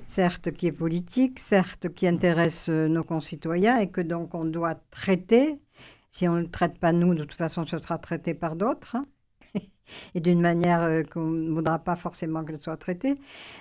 certes 0.06 0.52
qui 0.52 0.66
est 0.66 0.72
politique, 0.72 1.38
certes 1.38 1.88
qui 1.92 2.06
intéresse 2.06 2.68
euh, 2.68 2.88
nos 2.88 3.04
concitoyens 3.04 3.78
et 3.78 3.88
que 3.88 4.00
donc 4.00 4.34
on 4.34 4.44
doit 4.44 4.76
traiter. 4.90 5.58
Si 6.10 6.28
on 6.28 6.34
ne 6.34 6.42
le 6.42 6.50
traite 6.50 6.78
pas 6.78 6.92
nous, 6.92 7.14
de 7.14 7.24
toute 7.24 7.34
façon, 7.34 7.66
ce 7.66 7.78
sera 7.78 7.98
traité 7.98 8.34
par 8.34 8.56
d'autres 8.56 8.96
hein, 8.96 9.06
et 10.14 10.20
d'une 10.20 10.40
manière 10.40 10.82
euh, 10.82 11.02
qu'on 11.02 11.28
ne 11.28 11.52
voudra 11.52 11.78
pas 11.78 11.96
forcément 11.96 12.44
qu'elle 12.44 12.58
soit 12.58 12.76
traitée. 12.76 13.14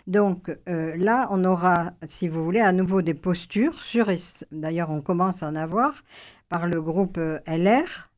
Donc 0.07 0.55
euh, 0.69 0.95
là, 0.97 1.27
on 1.31 1.43
aura, 1.45 1.93
si 2.05 2.27
vous 2.27 2.43
voulez, 2.43 2.61
à 2.61 2.71
nouveau 2.71 3.01
des 3.01 3.13
postures 3.15 3.81
sur, 3.81 4.07
d'ailleurs 4.51 4.89
on 4.89 5.01
commence 5.01 5.43
à 5.43 5.47
en 5.47 5.55
avoir 5.55 6.03
par 6.49 6.67
le 6.67 6.81
groupe 6.81 7.19
LR, 7.47 8.12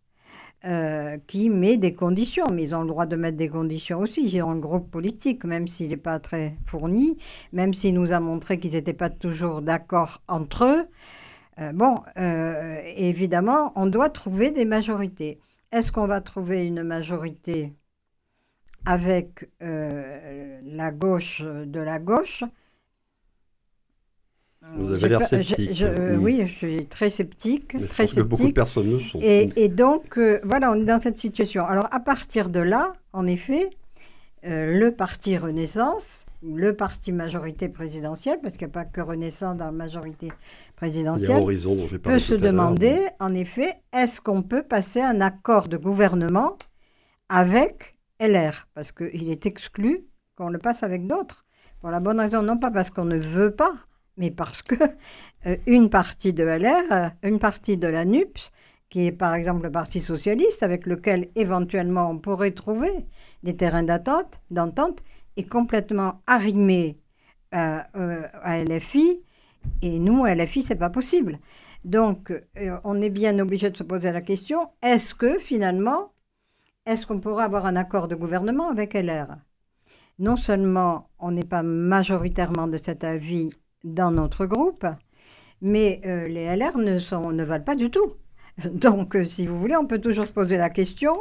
euh, 0.65 1.17
qui 1.27 1.49
met 1.49 1.77
des 1.77 1.93
conditions. 1.93 2.45
Mais 2.51 2.63
ils 2.63 2.75
ont 2.75 2.81
le 2.81 2.87
droit 2.87 3.05
de 3.05 3.15
mettre 3.15 3.37
des 3.37 3.49
conditions 3.49 3.99
aussi. 3.99 4.21
Ils 4.23 4.41
ont 4.41 4.49
un 4.51 4.59
groupe 4.59 4.89
politique, 4.89 5.43
même 5.43 5.67
s'il 5.67 5.89
n'est 5.89 5.97
pas 5.97 6.19
très 6.19 6.55
fourni, 6.65 7.17
même 7.53 7.73
s'il 7.73 7.93
nous 7.93 8.11
a 8.11 8.19
montré 8.19 8.59
qu'ils 8.59 8.73
n'étaient 8.73 8.93
pas 8.93 9.09
toujours 9.09 9.61
d'accord 9.61 10.21
entre 10.27 10.65
eux. 10.65 10.87
Euh, 11.59 11.71
bon, 11.71 11.99
euh, 12.17 12.81
évidemment, 12.95 13.71
on 13.75 13.85
doit 13.85 14.09
trouver 14.09 14.51
des 14.51 14.65
majorités. 14.65 15.39
Est-ce 15.71 15.91
qu'on 15.91 16.07
va 16.07 16.21
trouver 16.21 16.65
une 16.65 16.83
majorité 16.83 17.73
avec 18.85 19.49
la 19.59 20.91
gauche 20.91 21.41
de 21.41 21.79
la 21.79 21.99
gauche? 21.99 22.43
Vous 24.77 24.91
avez 24.91 25.09
l'air 25.09 25.23
sceptique. 25.23 25.81
Euh, 25.81 26.17
oui, 26.17 26.41
je 26.47 26.53
suis 26.53 26.85
très 26.85 27.09
sceptique. 27.09 27.75
Mais 27.75 27.87
très 27.87 28.07
je 28.07 28.13
pense 28.13 28.15
que 28.15 28.21
beaucoup 28.21 28.47
de 28.47 28.51
personnes 28.53 28.91
le 28.91 28.99
sont. 28.99 29.19
Et, 29.21 29.69
donc, 29.69 30.17
euh, 30.17 30.39
voilà, 30.43 30.71
on 30.71 30.75
est 30.75 30.85
dans 30.85 30.99
cette 30.99 31.17
situation. 31.17 31.65
Alors, 31.65 31.87
à 31.91 31.99
partir 31.99 32.49
de 32.49 32.59
là, 32.59 32.93
en 33.13 33.27
effet, 33.27 33.69
euh, 34.45 34.77
le 34.77 34.91
parti 34.91 35.37
Renaissance, 35.37 36.25
le 36.43 36.75
parti 36.75 37.11
majorité 37.11 37.69
présidentielle, 37.69 38.39
parce 38.41 38.57
qu'il 38.57 38.67
n'y 38.67 38.71
a 38.71 38.73
pas 38.73 38.85
que 38.85 39.01
Renaissance 39.01 39.57
dans 39.57 39.65
la 39.65 39.71
majorité 39.71 40.31
présidentielle, 40.75 41.41
Horizon, 41.41 41.75
dont 41.75 41.87
peut 41.97 42.19
se 42.19 42.35
demander, 42.35 43.07
en 43.19 43.33
effet, 43.33 43.73
est-ce 43.93 44.21
qu'on 44.21 44.43
peut 44.43 44.63
passer 44.63 45.01
un 45.01 45.21
accord 45.21 45.67
de 45.67 45.77
gouvernement 45.77 46.57
avec 47.29 47.93
LR 48.19 48.67
Parce 48.75 48.91
qu'il 48.91 49.29
est 49.29 49.45
exclu 49.45 49.97
qu'on 50.35 50.49
le 50.49 50.59
passe 50.59 50.83
avec 50.83 51.07
d'autres. 51.07 51.45
Pour 51.81 51.89
la 51.89 51.99
bonne 51.99 52.19
raison, 52.19 52.41
non 52.41 52.57
pas 52.57 52.71
parce 52.71 52.89
qu'on 52.89 53.05
ne 53.05 53.17
veut 53.17 53.51
pas, 53.51 53.73
mais 54.17 54.31
parce 54.31 54.61
que 54.61 54.75
euh, 55.45 55.57
une 55.65 55.89
partie 55.89 56.33
de 56.33 56.43
LR, 56.43 56.91
euh, 56.91 57.09
une 57.23 57.39
partie 57.39 57.77
de 57.77 57.87
la 57.87 58.05
NUPS, 58.05 58.51
qui 58.89 59.07
est 59.07 59.11
par 59.11 59.33
exemple 59.33 59.63
le 59.63 59.71
Parti 59.71 59.99
socialiste, 59.99 60.63
avec 60.63 60.85
lequel 60.85 61.29
éventuellement 61.35 62.09
on 62.09 62.19
pourrait 62.19 62.51
trouver 62.51 63.05
des 63.43 63.55
terrains 63.55 63.83
d'entente, 63.83 65.03
est 65.37 65.49
complètement 65.49 66.21
arrimée 66.27 66.97
euh, 67.53 67.79
à 67.93 68.63
LFI, 68.63 69.21
et 69.81 69.99
nous, 69.99 70.25
à 70.25 70.35
LFI, 70.35 70.61
c'est 70.61 70.75
pas 70.75 70.91
possible. 70.91 71.39
Donc, 71.83 72.31
on 72.83 73.01
est 73.01 73.09
bien 73.09 73.37
obligé 73.39 73.69
de 73.69 73.77
se 73.77 73.83
poser 73.83 74.11
la 74.11 74.21
question 74.21 74.69
est-ce 74.83 75.15
que 75.15 75.37
finalement, 75.39 76.13
est-ce 76.85 77.07
qu'on 77.07 77.19
pourrait 77.19 77.43
avoir 77.43 77.65
un 77.65 77.75
accord 77.75 78.07
de 78.07 78.15
gouvernement 78.15 78.69
avec 78.69 78.93
LR 78.93 79.37
Non 80.19 80.35
seulement 80.35 81.09
on 81.19 81.31
n'est 81.31 81.45
pas 81.45 81.63
majoritairement 81.63 82.67
de 82.67 82.77
cet 82.77 83.03
avis 83.03 83.51
dans 83.85 84.11
notre 84.11 84.45
groupe, 84.45 84.85
mais 85.61 86.01
euh, 86.05 86.27
les 86.27 86.53
LR 86.55 86.77
ne, 86.77 86.99
sont, 86.99 87.31
ne 87.31 87.43
valent 87.43 87.63
pas 87.63 87.75
du 87.75 87.89
tout. 87.89 88.15
Donc, 88.73 89.15
euh, 89.15 89.23
si 89.23 89.45
vous 89.45 89.57
voulez, 89.57 89.77
on 89.77 89.85
peut 89.85 90.01
toujours 90.01 90.25
se 90.25 90.31
poser 90.31 90.57
la 90.57 90.69
question, 90.69 91.15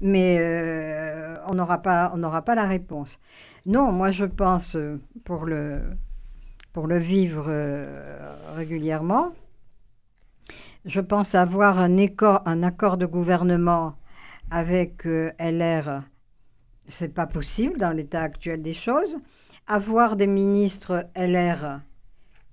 mais 0.00 0.36
euh, 0.38 1.36
on 1.48 1.54
n'aura 1.54 1.78
pas, 1.78 2.12
pas 2.44 2.54
la 2.54 2.66
réponse. 2.66 3.18
Non, 3.66 3.90
moi 3.90 4.10
je 4.10 4.24
pense, 4.24 4.76
pour 5.24 5.44
le, 5.44 5.80
pour 6.72 6.86
le 6.86 6.98
vivre 6.98 7.52
régulièrement, 8.54 9.32
je 10.86 11.00
pense 11.00 11.34
avoir 11.34 11.78
un, 11.78 11.94
un 12.46 12.62
accord 12.62 12.96
de 12.96 13.04
gouvernement 13.04 13.96
avec 14.50 15.04
LR, 15.04 16.02
c'est 16.88 17.14
pas 17.14 17.26
possible 17.26 17.78
dans 17.78 17.94
l'état 17.94 18.22
actuel 18.22 18.62
des 18.62 18.72
choses. 18.72 19.18
Avoir 19.66 20.16
des 20.16 20.26
ministres 20.26 21.06
LR, 21.14 21.80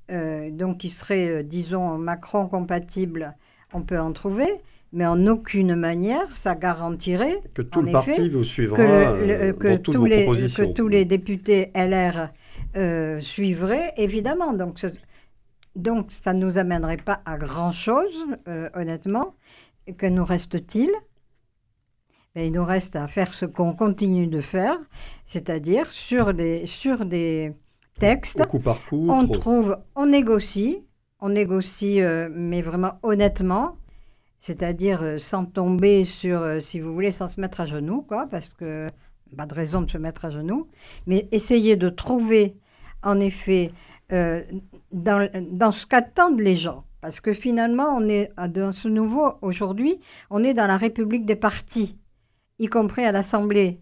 euh, 0.09 0.49
donc 0.51 0.77
qui 0.77 0.89
serait, 0.89 1.27
euh, 1.27 1.43
disons, 1.43 1.97
Macron 1.97 2.47
compatible, 2.47 3.35
on 3.73 3.81
peut 3.81 3.99
en 3.99 4.13
trouver, 4.13 4.47
mais 4.93 5.05
en 5.05 5.27
aucune 5.27 5.75
manière 5.75 6.37
ça 6.37 6.55
garantirait 6.55 7.41
que 7.53 7.61
tout 7.61 7.81
le 7.81 7.91
parti 7.91 8.29
vous 8.29 8.45
suivra 8.45 8.77
que, 8.77 9.51
que, 9.51 9.75
tous 9.75 10.05
les, 10.05 10.25
que 10.25 10.71
tous 10.71 10.87
les 10.87 11.03
députés 11.03 11.71
LR 11.75 12.29
euh, 12.77 13.19
suivraient, 13.19 13.93
évidemment. 13.97 14.53
Donc, 14.53 14.85
donc 15.75 16.09
ça 16.09 16.33
ne 16.33 16.39
nous 16.39 16.57
amènerait 16.57 16.97
pas 16.97 17.21
à 17.25 17.37
grand-chose, 17.37 18.25
honnêtement. 18.75 19.35
Que 19.97 20.05
nous 20.05 20.25
reste-t-il? 20.25 20.89
Ben, 22.33 22.45
Il 22.45 22.53
nous 22.53 22.63
reste 22.63 22.95
à 22.95 23.07
faire 23.07 23.33
ce 23.33 23.45
qu'on 23.45 23.73
continue 23.73 24.27
de 24.27 24.39
faire, 24.39 24.77
c'est-à-dire 25.25 25.91
sur 25.91 26.33
des, 26.33 26.65
sur 26.65 27.05
des, 27.05 27.53
texte. 27.99 28.41
on 28.91 29.27
trouve, 29.27 29.77
on 29.95 30.05
négocie, 30.07 30.83
on 31.19 31.29
négocie, 31.29 32.01
euh, 32.01 32.29
mais 32.31 32.61
vraiment 32.61 32.99
honnêtement, 33.03 33.77
c'est-à-dire 34.39 35.01
euh, 35.01 35.17
sans 35.17 35.45
tomber 35.45 36.03
sur, 36.03 36.41
euh, 36.41 36.59
si 36.59 36.79
vous 36.79 36.93
voulez, 36.93 37.11
sans 37.11 37.27
se 37.27 37.41
mettre 37.41 37.61
à 37.61 37.65
genoux, 37.65 38.01
quoi, 38.01 38.27
parce 38.29 38.53
que 38.53 38.87
pas 39.35 39.45
de 39.45 39.53
raison 39.53 39.81
de 39.81 39.89
se 39.89 39.97
mettre 39.97 40.25
à 40.25 40.31
genoux, 40.31 40.67
mais 41.05 41.27
essayer 41.31 41.75
de 41.75 41.89
trouver, 41.89 42.55
en 43.03 43.19
effet, 43.19 43.71
dans, 44.09 45.29
dans 45.51 45.71
ce 45.71 45.85
qu'attendent 45.85 46.39
les 46.39 46.55
gens. 46.55 46.85
Parce 47.01 47.19
que 47.19 47.33
finalement, 47.33 47.93
on 47.97 48.07
est 48.07 48.31
dans 48.47 48.71
ce 48.71 48.87
nouveau, 48.87 49.33
aujourd'hui, 49.41 49.99
on 50.29 50.45
est 50.45 50.53
dans 50.53 50.65
la 50.65 50.77
République 50.77 51.25
des 51.25 51.35
partis, 51.35 51.97
y 52.57 52.67
compris 52.67 53.03
à 53.03 53.11
l'Assemblée. 53.11 53.81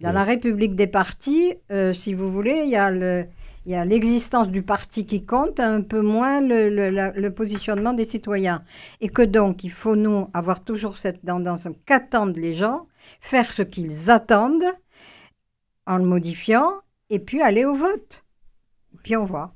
Dans 0.00 0.12
la 0.12 0.24
République 0.24 0.74
des 0.74 0.86
partis, 0.86 1.54
euh, 1.70 1.92
si 1.92 2.12
vous 2.12 2.30
voulez, 2.30 2.62
il 2.64 2.70
y 2.70 2.76
a 2.76 2.90
le, 2.90 3.26
il 3.66 3.72
y 3.72 3.74
a 3.74 3.84
l'existence 3.84 4.48
du 4.48 4.62
parti 4.62 5.06
qui 5.06 5.24
compte, 5.24 5.58
un 5.58 5.82
peu 5.82 6.00
moins 6.00 6.40
le, 6.40 6.68
le, 6.70 7.30
positionnement 7.34 7.94
des 7.94 8.04
citoyens. 8.04 8.62
Et 9.00 9.08
que 9.08 9.22
donc, 9.22 9.64
il 9.64 9.72
faut, 9.72 9.96
nous, 9.96 10.30
avoir 10.34 10.62
toujours 10.62 10.98
cette 10.98 11.24
tendance 11.24 11.66
qu'attendent 11.84 12.36
les 12.36 12.52
gens, 12.52 12.86
faire 13.20 13.52
ce 13.52 13.62
qu'ils 13.62 14.08
attendent 14.08 14.70
en 15.84 15.96
le 15.96 16.04
modifiant, 16.04 16.74
et 17.10 17.18
puis 17.18 17.42
aller 17.42 17.64
au 17.64 17.74
vote. 17.74 18.24
Puis 19.02 19.16
on 19.16 19.24
voit 19.24 19.55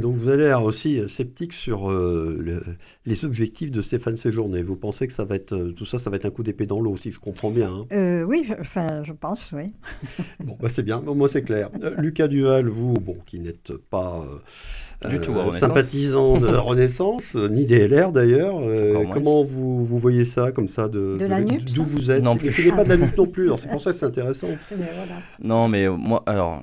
donc 0.00 0.16
vous 0.16 0.28
avez 0.28 0.44
l'air 0.44 0.62
aussi 0.62 0.98
euh, 0.98 1.08
sceptique 1.08 1.52
sur 1.52 1.90
euh, 1.90 2.64
les 3.04 3.24
objectifs 3.24 3.70
de 3.70 3.82
Stéphane 3.82 4.16
Séjourné. 4.16 4.62
Vous 4.62 4.76
pensez 4.76 5.06
que 5.06 5.12
ça 5.12 5.24
va 5.24 5.34
être, 5.36 5.54
euh, 5.54 5.72
tout 5.72 5.84
ça, 5.84 5.98
ça 5.98 6.10
va 6.10 6.16
être 6.16 6.24
un 6.24 6.30
coup 6.30 6.42
d'épée 6.42 6.66
dans 6.66 6.80
l'eau, 6.80 6.96
si 6.96 7.12
je 7.12 7.18
comprends 7.18 7.50
bien 7.50 7.70
hein 7.90 8.24
Oui, 8.26 8.50
enfin, 8.60 9.02
je 9.02 9.12
pense, 9.12 9.50
oui. 9.52 9.72
bon, 10.40 10.56
bah, 10.60 10.68
c'est 10.68 10.82
bien, 10.82 11.02
au 11.06 11.14
moins 11.14 11.28
c'est 11.28 11.42
clair. 11.42 11.70
Lucas 11.98 12.28
Duval, 12.28 12.68
vous, 12.68 12.94
bon, 12.94 13.16
qui 13.26 13.38
n'êtes 13.40 13.72
pas 13.90 14.24
du 15.08 15.20
tout 15.20 15.34
sympathisant 15.52 16.38
de 16.38 16.46
Renaissance, 16.56 17.34
ni 17.34 17.66
des 17.66 17.88
LR 17.88 18.12
d'ailleurs, 18.12 18.60
comment 19.12 19.44
vous, 19.44 19.84
vous, 19.84 19.98
voyez 19.98 20.24
ça, 20.24 20.52
comme 20.52 20.68
ça, 20.68 20.88
de, 20.88 21.18
d'où 21.74 21.84
vous 21.84 22.10
êtes? 22.10 22.22
Non 22.22 22.36
plus. 22.36 22.70
pas 22.70 22.84
de 22.84 22.88
la 22.88 22.96
lutte 23.04 23.16
non 23.18 23.26
plus, 23.26 23.50
c'est 23.56 23.68
pour 23.68 23.80
ça 23.80 23.90
que 23.90 23.96
c'est 23.96 24.06
intéressant. 24.06 24.48
Non, 25.44 25.68
mais 25.68 25.88
moi, 25.88 26.22
alors 26.26 26.62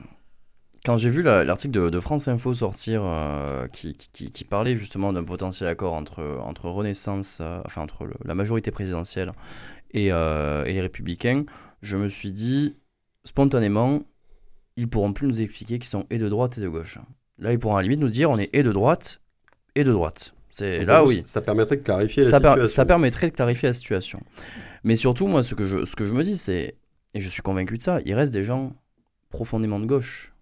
quand 0.85 0.97
j'ai 0.97 1.09
vu 1.09 1.21
l'article 1.21 1.89
de, 1.91 1.99
France 1.99 2.27
Info 2.27 2.53
sortir 2.53 3.01
euh, 3.03 3.67
qui, 3.67 3.95
qui, 3.95 4.43
parlait 4.43 4.75
justement 4.75 5.11
d'un 5.11 5.23
potentiel 5.23 5.69
accord 5.69 5.93
entre, 5.93 6.39
entre 6.43 6.69
Renaissance, 6.69 7.39
euh, 7.41 7.61
enfin 7.65 7.81
entre 7.81 8.07
la 8.23 8.35
majorité 8.35 8.71
présidentielle 8.71 9.33
et, 9.91 10.11
euh, 10.11 10.65
et, 10.65 10.73
les 10.73 10.81
Républicains, 10.81 11.43
je 11.81 11.97
me 11.97 12.07
suis 12.07 12.31
dit 12.31 12.77
spontanément, 13.25 14.03
ils 14.77 14.87
pourront 14.87 15.13
plus 15.13 15.27
nous 15.27 15.41
expliquer 15.41 15.79
qu'ils 15.79 15.89
sont 15.89 16.05
et 16.09 16.17
de 16.17 16.29
droite 16.29 16.57
et 16.57 16.61
de 16.61 16.69
gauche. 16.69 16.97
Là, 17.37 17.51
ils 17.51 17.59
pourront 17.59 17.75
à 17.75 17.81
la 17.81 17.83
limite 17.83 17.99
nous 17.99 18.09
dire 18.09 18.29
on 18.29 18.37
est 18.37 18.49
et 18.53 18.63
de 18.63 18.71
droite 18.71 19.21
et 19.75 19.83
de 19.83 19.91
droite. 19.91 20.33
C'est 20.49 20.83
là, 20.83 21.03
oui. 21.03 21.21
Ça 21.25 21.41
permettrait 21.41 21.77
de 21.77 21.83
clarifier 21.83 22.23
la 22.23 22.29
situation. 22.29 22.65
ça 22.65 22.85
permettrait 22.85 23.29
de 23.29 23.35
clarifier 23.35 23.69
la 23.69 23.73
situation. 23.73 24.21
Mais 24.83 24.95
surtout, 24.95 25.27
moi, 25.27 25.43
ce 25.43 25.55
que 25.55 25.65
je, 25.65 25.85
ce 25.85 25.95
que 25.95 26.05
je 26.05 26.11
me 26.11 26.23
dis, 26.23 26.37
c'est, 26.37 26.75
et 27.13 27.19
je 27.19 27.29
suis 27.29 27.41
convaincu 27.41 27.77
de 27.77 27.83
ça, 27.83 27.99
il 28.05 28.13
reste 28.13 28.33
des 28.33 28.43
gens 28.43 28.73
profondément 29.29 29.79
de 29.79 29.85
gauche 29.85 30.33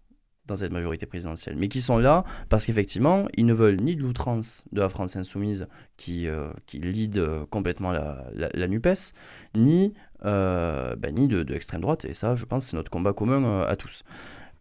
dans 0.47 0.55
cette 0.55 0.71
majorité 0.71 1.05
présidentielle, 1.05 1.55
mais 1.57 1.67
qui 1.67 1.81
sont 1.81 1.97
là 1.97 2.23
parce 2.49 2.65
qu'effectivement, 2.65 3.27
ils 3.35 3.45
ne 3.45 3.53
veulent 3.53 3.79
ni 3.81 3.95
de 3.95 4.01
l'outrance 4.01 4.65
de 4.71 4.79
la 4.79 4.89
France 4.89 5.15
insoumise 5.15 5.67
qui, 5.97 6.27
euh, 6.27 6.49
qui 6.65 6.79
lead 6.79 7.17
euh, 7.17 7.45
complètement 7.49 7.91
la, 7.91 8.25
la, 8.33 8.67
NUPES, 8.67 9.13
ni, 9.55 9.93
euh, 10.25 10.95
ben, 10.95 11.13
ni 11.13 11.27
de, 11.27 11.43
de 11.43 11.53
l'extrême 11.53 11.81
droite, 11.81 12.05
et 12.05 12.13
ça, 12.13 12.35
je 12.35 12.45
pense, 12.45 12.67
c'est 12.67 12.77
notre 12.77 12.91
combat 12.91 13.13
commun 13.13 13.61
à 13.61 13.75
tous. 13.75 14.03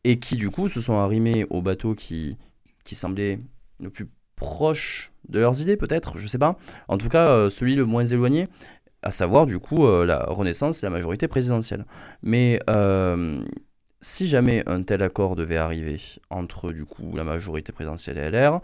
Et 0.04 0.18
qui, 0.18 0.36
du 0.36 0.50
coup, 0.50 0.68
se 0.68 0.80
sont 0.80 0.98
arrimés 0.98 1.46
au 1.50 1.62
bateau 1.62 1.94
qui, 1.94 2.36
qui 2.84 2.94
semblait 2.94 3.40
le 3.80 3.90
plus 3.90 4.08
proche 4.36 5.12
de 5.28 5.40
leurs 5.40 5.60
idées, 5.60 5.76
peut-être, 5.76 6.18
je 6.18 6.28
sais 6.28 6.38
pas. 6.38 6.58
En 6.88 6.98
tout 6.98 7.08
cas, 7.08 7.50
celui 7.50 7.74
le 7.74 7.84
moins 7.84 8.04
éloigné, 8.04 8.48
à 9.02 9.10
savoir, 9.10 9.46
du 9.46 9.58
coup, 9.58 9.86
la 10.04 10.24
Renaissance 10.26 10.82
et 10.82 10.86
la 10.86 10.90
majorité 10.90 11.26
présidentielle. 11.26 11.86
Mais 12.22 12.60
si 14.00 14.28
jamais 14.28 14.62
un 14.68 14.82
tel 14.82 15.02
accord 15.02 15.36
devait 15.36 15.56
arriver 15.56 16.00
entre 16.30 16.72
du 16.72 16.84
coup 16.84 17.14
la 17.14 17.24
majorité 17.24 17.72
présidentielle 17.72 18.18
et 18.18 18.30
LR, 18.30 18.60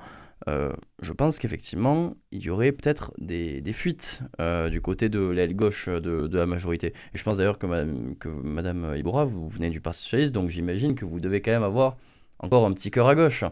euh, 0.49 0.72
je 1.01 1.12
pense 1.12 1.39
qu'effectivement, 1.39 2.14
il 2.33 2.43
y 2.43 2.51
aurait 2.51 2.72
peut-être 2.72 3.12
des, 3.18 3.62
fuites 3.72 4.22
euh, 4.41 4.68
du 4.68 4.80
côté 4.80 5.09
de 5.09 5.20
l'aile 5.20 5.55
gauche 5.55 5.89
de, 5.89 6.28
la 6.37 6.47
majorité. 6.47 6.89
Et 7.14 7.18
je 7.18 7.22
pense 7.22 7.39
d'ailleurs 7.39 7.59
que, 7.59 7.66
Madame, 7.66 8.16
que 8.16 8.99
Ibora, 8.99 9.24
vous 9.24 9.49
venez 9.49 9.70
du 9.70 9.80
Parti 9.80 10.03
Socialiste, 10.03 10.33
donc 10.33 10.49
j'imagine 10.49 10.95
que 10.95 11.05
vous 11.05 11.20
devez 11.20 11.41
quand 11.41 11.53
même 11.53 11.62
avoir 11.62 11.97
encore 12.43 12.66
un 12.66 12.72
petit 12.72 12.90
cœur 12.90 13.09
à 13.09 13.14
gauche. 13.14 13.45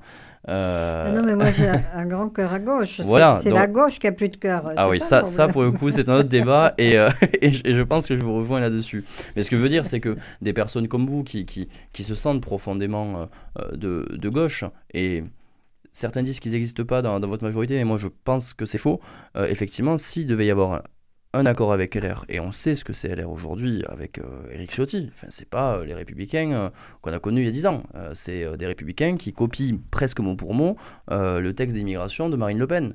Euh, 0.49 1.05
ah 1.07 1.13
non, 1.13 1.23
mais 1.23 1.35
moi 1.37 1.53
j'ai 1.53 1.69
un, 1.69 2.07
grand 2.07 2.31
cœur 2.31 2.53
à 2.53 2.59
gauche. 2.59 3.01
c'est 3.43 3.51
la 3.51 3.67
gauche 3.67 3.99
qui 3.99 4.07
a 4.07 4.13
plus 4.13 4.31
de 4.31 4.37
cœur. 4.37 4.73
Ah 4.77 4.89
oui, 4.89 4.99
ça, 4.99 5.25
ça 5.25 5.49
pour 5.49 5.63
le 5.63 5.71
coup, 5.71 5.91
c'est 5.91 6.09
un 6.09 6.17
autre 6.17 6.29
débat 6.31 6.75
et, 6.79 6.99
euh, 6.99 7.11
et, 7.41 7.53
je 7.53 7.83
pense 7.83 8.07
que 8.07 8.17
je 8.17 8.23
vous 8.23 8.35
rejoins 8.37 8.61
là-dessus. 8.61 9.05
Mais 9.37 9.43
ce 9.43 9.51
que 9.51 9.57
je 9.57 9.63
veux 9.63 9.69
dire, 9.69 9.85
c'est 9.85 10.01
que 10.01 10.17
des 10.41 10.53
personnes 10.53 10.89
comme 10.89 11.07
vous 11.07 11.25
qui, 11.25 11.45
qui, 11.45 11.69
qui 11.93 12.03
se 12.05 12.15
sentent 12.15 12.41
profondément 12.41 13.29
euh, 13.59 13.77
de, 13.77 14.09
de, 14.17 14.29
gauche 14.29 14.65
et 14.95 15.23
certains 15.93 16.23
disent 16.23 16.41
qu'ils 16.41 16.53
n'existent 16.53 16.85
pas 16.85 17.03
dans, 17.03 17.21
dans, 17.21 17.29
votre 17.29 17.45
majorité, 17.45 17.75
mais 17.75 17.85
moi 17.85 17.99
je 17.99 18.09
pense 18.25 18.55
que 18.55 18.65
c'est 18.65 18.79
faux. 18.79 19.01
effectivement, 19.37 19.99
s'il 19.99 20.27
devait 20.27 20.47
y 20.47 20.51
avoir 20.51 20.83
un 21.33 21.47
accord 21.47 21.73
avec 21.73 21.95
LR. 21.95 22.25
Et 22.29 22.41
on 22.41 22.51
sait 22.51 22.75
ce 22.75 22.85
que 22.85 22.93
c'est 22.93 23.15
LR 23.15 23.31
aujourd'hui 23.31 23.85
avec 23.89 24.19
euh, 24.19 24.53
Éric 24.53 24.73
Ciotti. 24.73 25.11
Enfin, 25.15 25.29
c'est 25.31 25.49
pas 25.49 25.77
euh, 25.77 25.85
les 25.85 25.95
républicains 25.95 26.53
euh, 26.53 26.71
qu'on 27.03 27.13
a 27.13 27.21
connus 27.21 27.43
il 27.43 27.45
y 27.45 27.49
a 27.49 27.53
10 27.53 27.67
ans. 27.67 27.83
c'est 28.15 28.57
des 28.57 28.67
républicains 28.67 29.17
qui 29.17 29.33
copient 29.33 29.79
presque 29.91 30.21
mot 30.21 30.35
pour 30.35 30.55
mot 30.55 30.77
le 31.09 31.51
texte 31.53 31.77
d'immigration 31.77 32.29
de 32.29 32.37
Marine 32.37 32.59
Le 32.59 32.67
Pen. 32.67 32.95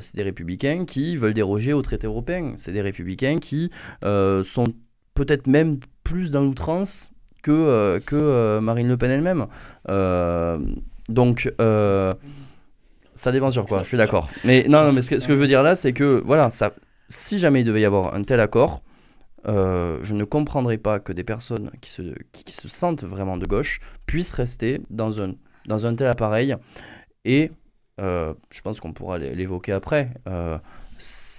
c'est 0.00 0.16
des 0.16 0.22
républicains 0.22 0.84
qui 0.86 1.16
veulent 1.16 1.34
déroger 1.34 1.72
au 1.72 1.82
traité 1.82 2.06
européen. 2.06 2.54
C'est 2.56 2.72
des 2.72 2.80
républicains 2.80 3.38
qui 3.38 3.70
sont 4.02 4.66
peut-être 5.14 5.46
même 5.46 5.78
plus 6.02 6.32
dans 6.32 6.42
l'outrance 6.42 7.12
que, 7.42 8.58
Marine 8.60 8.88
Le 8.88 8.96
Pen 8.96 9.10
elle-même. 9.10 9.46
donc 11.08 11.52
ça 13.16 13.32
dépend 13.32 13.50
sur 13.50 13.66
quoi, 13.66 13.82
je 13.82 13.88
suis 13.88 13.98
d'accord. 13.98 14.28
Mais 14.44 14.64
non, 14.68 14.84
non 14.84 14.92
mais 14.92 15.02
ce 15.02 15.10
que, 15.10 15.18
je 15.18 15.32
veux 15.32 15.46
dire 15.46 15.62
là, 15.62 15.74
c'est 15.74 15.92
que 15.92 16.22
voilà, 16.24 16.50
ça, 16.50 16.72
si 17.14 17.38
jamais 17.38 17.60
il 17.60 17.64
devait 17.64 17.80
y 17.80 17.84
avoir 17.84 18.14
un 18.14 18.22
tel 18.22 18.40
accord, 18.40 18.82
euh, 19.46 19.98
je 20.02 20.14
ne 20.14 20.24
comprendrais 20.24 20.78
pas 20.78 20.98
que 20.98 21.12
des 21.12 21.24
personnes 21.24 21.70
qui 21.80 21.90
se, 21.90 22.02
qui, 22.32 22.52
se 22.52 22.68
sentent 22.68 23.04
vraiment 23.04 23.36
de 23.36 23.46
gauche 23.46 23.80
puissent 24.06 24.32
rester 24.32 24.80
dans 24.90 25.20
un, 25.20 25.34
dans 25.66 25.86
un 25.86 25.94
tel 25.94 26.08
appareil. 26.08 26.56
Et 27.24 27.50
euh, 28.00 28.34
je 28.50 28.60
pense 28.62 28.80
qu'on 28.80 28.92
pourra 28.92 29.18
l'évoquer 29.18 29.72
après. 29.72 30.10
Euh, 30.28 30.58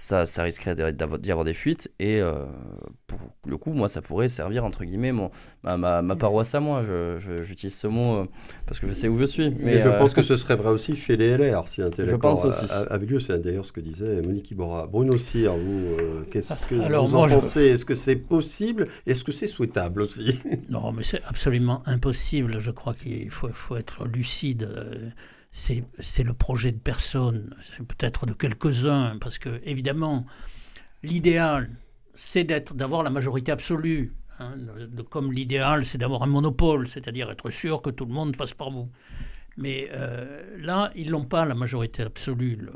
ça, 0.06 0.24
ça 0.24 0.44
risquerait 0.44 0.76
d'y 0.92 1.32
avoir 1.32 1.44
des 1.44 1.52
fuites. 1.52 1.90
Et 1.98 2.20
euh, 2.20 2.44
pour 3.08 3.18
le 3.44 3.56
coup, 3.56 3.72
moi, 3.72 3.88
ça 3.88 4.00
pourrait 4.02 4.28
servir, 4.28 4.64
entre 4.64 4.84
guillemets, 4.84 5.10
mon, 5.10 5.32
ma, 5.64 5.76
ma, 5.76 6.16
paroisse 6.16 6.54
à 6.54 6.60
moi. 6.60 6.80
J'utilise 7.42 7.76
ce 7.76 7.88
mot 7.88 8.18
euh, 8.18 8.24
parce 8.66 8.78
que 8.78 8.86
je 8.86 8.92
sais 8.92 9.08
où 9.08 9.18
je 9.18 9.24
suis. 9.24 9.52
Mais, 9.58 9.82
je 9.82 9.88
euh, 9.88 9.98
pense 9.98 10.14
que 10.14 10.22
ce 10.22 10.36
serait 10.36 10.54
vrai 10.54 10.70
aussi 10.70 10.94
chez 10.94 11.16
les 11.16 11.36
LR, 11.36 11.66
si 11.66 11.82
un 11.82 11.90
tel 11.90 12.06
je 12.06 12.14
pense 12.14 12.44
aussi. 12.44 12.66
avec 12.70 13.10
lieu. 13.10 13.18
C'est 13.18 13.38
d'ailleurs 13.38 13.64
ce 13.64 13.72
que 13.72 13.80
disait 13.80 14.22
Monique 14.22 14.48
Iborra. 14.52 14.86
Bruno 14.86 15.16
Cyr, 15.16 15.56
vous, 15.56 16.24
qu'est-ce 16.30 16.62
que 16.68 16.80
Alors, 16.82 17.08
vous 17.08 17.16
en 17.16 17.26
pensez? 17.26 17.66
Est-ce 17.66 17.84
que 17.84 17.96
c'est 17.96 18.16
possible? 18.16 18.86
Est-ce 19.06 19.24
que 19.24 19.32
c'est 19.32 19.48
souhaitable 19.48 20.02
aussi? 20.02 20.38
Non, 20.68 20.92
mais 20.92 21.02
c'est 21.02 21.22
absolument 21.24 21.82
impossible. 21.86 22.60
Je 22.60 22.70
crois 22.70 22.94
qu'il 22.94 23.30
faut, 23.30 23.48
faut, 23.48 23.76
être 23.76 24.06
lucide 24.06 24.68
c'est 25.56 26.22
le 26.22 26.34
projet 26.34 26.70
de 26.70 26.78
personne, 26.78 27.56
c'est 27.62 27.82
peut-être 27.82 28.26
de 28.26 28.34
quelques-uns, 28.34 29.16
parce 29.18 29.38
que 29.38 29.60
évidemment, 29.64 30.26
l'idéal, 31.02 31.70
c'est 32.14 32.44
d'avoir 32.44 33.02
la 33.02 33.10
majorité 33.10 33.52
absolue. 33.52 34.12
Hein, 34.38 34.54
comme 35.08 35.32
l'idéal, 35.32 35.86
c'est 35.86 35.96
d'avoir 35.96 36.22
un 36.22 36.26
monopole, 36.26 36.86
c'est-à-dire 36.86 37.30
être 37.30 37.48
sûr 37.48 37.80
que 37.80 37.88
tout 37.88 38.04
le 38.04 38.12
monde 38.12 38.36
passe 38.36 38.52
par 38.52 38.70
vous. 38.70 38.90
Mais 39.56 39.88
euh, 39.92 40.58
là, 40.58 40.90
ils 40.94 41.10
n'ont 41.10 41.24
pas 41.24 41.46
la 41.46 41.54
majorité 41.54 42.02
absolue 42.02 42.68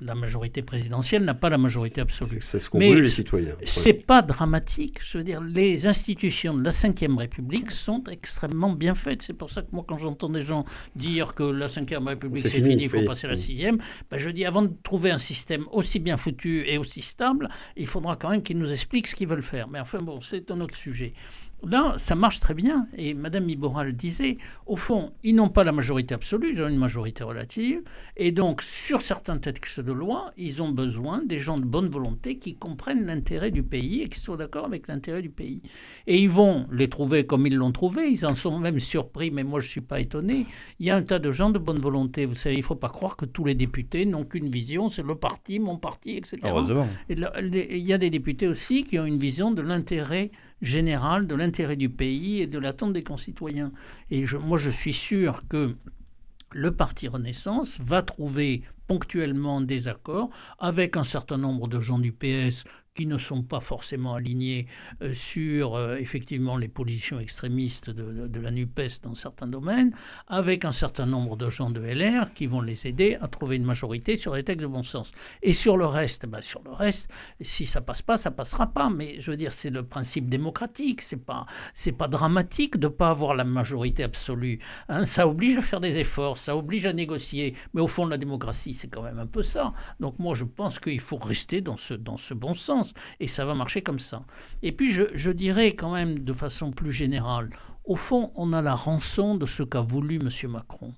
la 0.00 0.14
majorité 0.14 0.62
présidentielle 0.62 1.24
n'a 1.24 1.34
pas 1.34 1.48
la 1.48 1.58
majorité 1.58 2.00
absolue. 2.00 2.38
C'est 2.40 2.58
ce 2.58 2.70
qu'ont 2.70 2.78
voulu 2.78 3.02
les 3.02 3.08
citoyens. 3.08 3.54
C'est 3.64 3.92
pas 3.92 4.22
dramatique. 4.22 4.98
Je 5.02 5.18
veux 5.18 5.24
dire, 5.24 5.40
les 5.40 5.86
institutions 5.86 6.54
de 6.54 6.64
la 6.64 6.70
Ve 6.70 7.16
République 7.18 7.70
sont 7.70 8.02
extrêmement 8.10 8.72
bien 8.72 8.94
faites. 8.94 9.22
C'est 9.22 9.34
pour 9.34 9.50
ça 9.50 9.62
que 9.62 9.68
moi, 9.72 9.84
quand 9.86 9.98
j'entends 9.98 10.30
des 10.30 10.42
gens 10.42 10.64
dire 10.96 11.34
que 11.34 11.42
la 11.42 11.66
Ve 11.66 12.06
République 12.06 12.38
c'est 12.38 12.50
fini, 12.50 12.84
il 12.84 12.88
faut 12.88 13.02
passer 13.02 13.26
à 13.26 13.30
la 13.30 13.36
sixième, 13.36 13.78
ben 14.10 14.18
je 14.18 14.30
dis 14.30 14.44
avant 14.44 14.62
de 14.62 14.72
trouver 14.82 15.10
un 15.10 15.18
système 15.18 15.64
aussi 15.72 15.98
bien 15.98 16.16
foutu 16.16 16.66
et 16.66 16.78
aussi 16.78 17.02
stable, 17.02 17.48
il 17.76 17.86
faudra 17.86 18.16
quand 18.16 18.30
même 18.30 18.42
qu'ils 18.42 18.58
nous 18.58 18.72
expliquent 18.72 19.06
ce 19.06 19.14
qu'ils 19.14 19.28
veulent 19.28 19.42
faire. 19.42 19.68
Mais 19.68 19.80
enfin 19.80 19.98
bon, 19.98 20.20
c'est 20.20 20.50
un 20.50 20.60
autre 20.60 20.76
sujet. 20.76 21.12
Là, 21.66 21.94
ça 21.96 22.14
marche 22.14 22.40
très 22.40 22.54
bien. 22.54 22.86
Et 22.96 23.14
Mme 23.14 23.48
Iboral 23.50 23.92
disait, 23.92 24.38
au 24.66 24.76
fond, 24.76 25.12
ils 25.22 25.34
n'ont 25.34 25.48
pas 25.48 25.64
la 25.64 25.72
majorité 25.72 26.14
absolue, 26.14 26.52
ils 26.52 26.62
ont 26.62 26.68
une 26.68 26.78
majorité 26.78 27.22
relative. 27.24 27.82
Et 28.16 28.32
donc, 28.32 28.62
sur 28.62 29.02
certains 29.02 29.38
textes 29.38 29.80
de 29.80 29.92
loi, 29.92 30.32
ils 30.36 30.62
ont 30.62 30.70
besoin 30.70 31.22
des 31.24 31.38
gens 31.38 31.58
de 31.58 31.64
bonne 31.64 31.88
volonté 31.88 32.38
qui 32.38 32.56
comprennent 32.56 33.06
l'intérêt 33.06 33.50
du 33.50 33.62
pays 33.62 34.02
et 34.02 34.08
qui 34.08 34.20
soient 34.20 34.36
d'accord 34.36 34.64
avec 34.64 34.88
l'intérêt 34.88 35.22
du 35.22 35.30
pays. 35.30 35.62
Et 36.06 36.18
ils 36.18 36.30
vont 36.30 36.66
les 36.72 36.88
trouver 36.88 37.26
comme 37.26 37.46
ils 37.46 37.56
l'ont 37.56 37.72
trouvé. 37.72 38.10
Ils 38.10 38.24
en 38.24 38.34
sont 38.34 38.58
même 38.58 38.80
surpris, 38.80 39.30
mais 39.30 39.44
moi, 39.44 39.60
je 39.60 39.66
ne 39.66 39.70
suis 39.70 39.80
pas 39.80 40.00
étonné. 40.00 40.46
Il 40.78 40.86
y 40.86 40.90
a 40.90 40.96
un 40.96 41.02
tas 41.02 41.18
de 41.18 41.30
gens 41.30 41.50
de 41.50 41.58
bonne 41.58 41.80
volonté. 41.80 42.24
Vous 42.24 42.34
savez, 42.34 42.54
il 42.54 42.60
ne 42.60 42.64
faut 42.64 42.74
pas 42.74 42.88
croire 42.88 43.16
que 43.16 43.26
tous 43.26 43.44
les 43.44 43.54
députés 43.54 44.06
n'ont 44.06 44.24
qu'une 44.24 44.50
vision, 44.50 44.88
c'est 44.88 45.02
le 45.02 45.14
parti, 45.14 45.58
mon 45.60 45.76
parti, 45.76 46.16
etc. 46.16 46.38
Heureusement. 46.44 46.86
Et 47.08 47.16
il 47.78 47.86
y 47.86 47.92
a 47.92 47.98
des 47.98 48.10
députés 48.10 48.48
aussi 48.48 48.84
qui 48.84 48.98
ont 48.98 49.04
une 49.04 49.18
vision 49.18 49.50
de 49.50 49.62
l'intérêt 49.62 50.30
général 50.62 51.26
de 51.26 51.34
l'intérêt 51.34 51.76
du 51.76 51.88
pays 51.88 52.40
et 52.40 52.46
de 52.46 52.58
l'attente 52.58 52.92
des 52.92 53.02
concitoyens. 53.02 53.72
Et 54.10 54.24
moi, 54.42 54.58
je 54.58 54.70
suis 54.70 54.92
sûr 54.92 55.42
que 55.48 55.76
le 56.52 56.72
Parti 56.72 57.08
Renaissance 57.08 57.78
va 57.80 58.02
trouver 58.02 58.62
ponctuellement 58.86 59.60
des 59.60 59.86
accords 59.86 60.30
avec 60.58 60.96
un 60.96 61.04
certain 61.04 61.38
nombre 61.38 61.68
de 61.68 61.80
gens 61.80 62.00
du 62.00 62.12
PS 62.12 62.64
qui 62.94 63.06
ne 63.06 63.18
sont 63.18 63.42
pas 63.42 63.60
forcément 63.60 64.14
alignés 64.14 64.66
euh, 65.02 65.14
sur 65.14 65.76
euh, 65.76 65.96
effectivement 65.96 66.56
les 66.56 66.68
positions 66.68 67.20
extrémistes 67.20 67.88
de, 67.90 68.40
la 68.40 68.50
NUPES 68.50 69.02
dans 69.02 69.14
certains 69.14 69.46
domaines, 69.46 69.92
avec 70.26 70.64
un 70.64 70.72
certain 70.72 71.06
nombre 71.06 71.36
de 71.36 71.48
gens 71.50 71.70
de 71.70 71.80
LR 71.80 72.32
qui 72.34 72.46
vont 72.46 72.60
les 72.60 72.86
aider 72.86 73.16
à 73.20 73.28
trouver 73.28 73.56
une 73.56 73.64
majorité 73.64 74.16
sur 74.16 74.34
les 74.34 74.42
textes 74.42 74.62
de 74.62 74.66
bon 74.66 74.82
sens. 74.82 75.12
Et 75.42 75.52
sur 75.52 75.76
le 75.76 75.86
reste, 75.86 76.26
bah, 76.26 76.42
sur 76.42 76.62
le 76.64 76.72
reste, 76.72 77.08
si 77.40 77.66
ça 77.66 77.80
passe 77.80 78.02
pas, 78.02 78.16
ça 78.16 78.30
passera 78.30 78.66
pas. 78.66 78.90
Mais 78.90 79.20
je 79.20 79.30
veux 79.30 79.36
dire, 79.36 79.52
c'est 79.52 79.70
le 79.70 79.84
principe 79.84 80.28
démocratique. 80.28 81.02
C'est 81.02 81.24
pas, 81.24 81.46
c'est 81.74 81.92
pas 81.92 82.08
dramatique 82.08 82.76
de 82.76 82.88
pas 82.88 83.10
avoir 83.10 83.34
la 83.34 83.44
majorité 83.44 84.02
absolue. 84.02 84.58
Hein. 84.88 85.06
ça 85.06 85.28
oblige 85.28 85.58
à 85.58 85.60
faire 85.60 85.80
des 85.80 85.98
efforts, 85.98 86.38
ça 86.38 86.56
oblige 86.56 86.86
à 86.86 86.92
négocier. 86.92 87.54
Mais 87.74 87.80
au 87.80 87.88
fond, 87.88 88.06
la 88.06 88.18
démocratie, 88.18 88.74
c'est 88.74 88.88
quand 88.88 89.02
même 89.02 89.18
un 89.18 89.26
peu 89.26 89.42
ça. 89.42 89.72
Donc 90.00 90.18
moi, 90.18 90.34
je 90.34 90.44
pense 90.44 90.78
qu'il 90.78 91.00
faut 91.00 91.18
rester 91.18 91.60
dans 91.60 91.76
ce, 91.76 91.94
dans 91.94 92.16
ce 92.16 92.34
bon 92.34 92.54
sens. 92.54 92.79
Et 93.20 93.28
ça 93.28 93.44
va 93.44 93.54
marcher 93.54 93.82
comme 93.82 93.98
ça. 93.98 94.24
Et 94.62 94.72
puis 94.72 94.92
je, 94.92 95.30
dirais 95.30 95.72
quand 95.72 95.92
même 95.92 96.20
de 96.20 96.32
façon 96.32 96.70
plus 96.70 96.92
générale, 96.92 97.50
au 97.84 97.96
fond, 97.96 98.32
on 98.34 98.52
a 98.52 98.62
la 98.62 98.74
rançon 98.74 99.36
de 99.36 99.46
ce 99.46 99.62
qu'a 99.62 99.80
voulu 99.80 100.16
M. 100.16 100.50
Macron. 100.50 100.94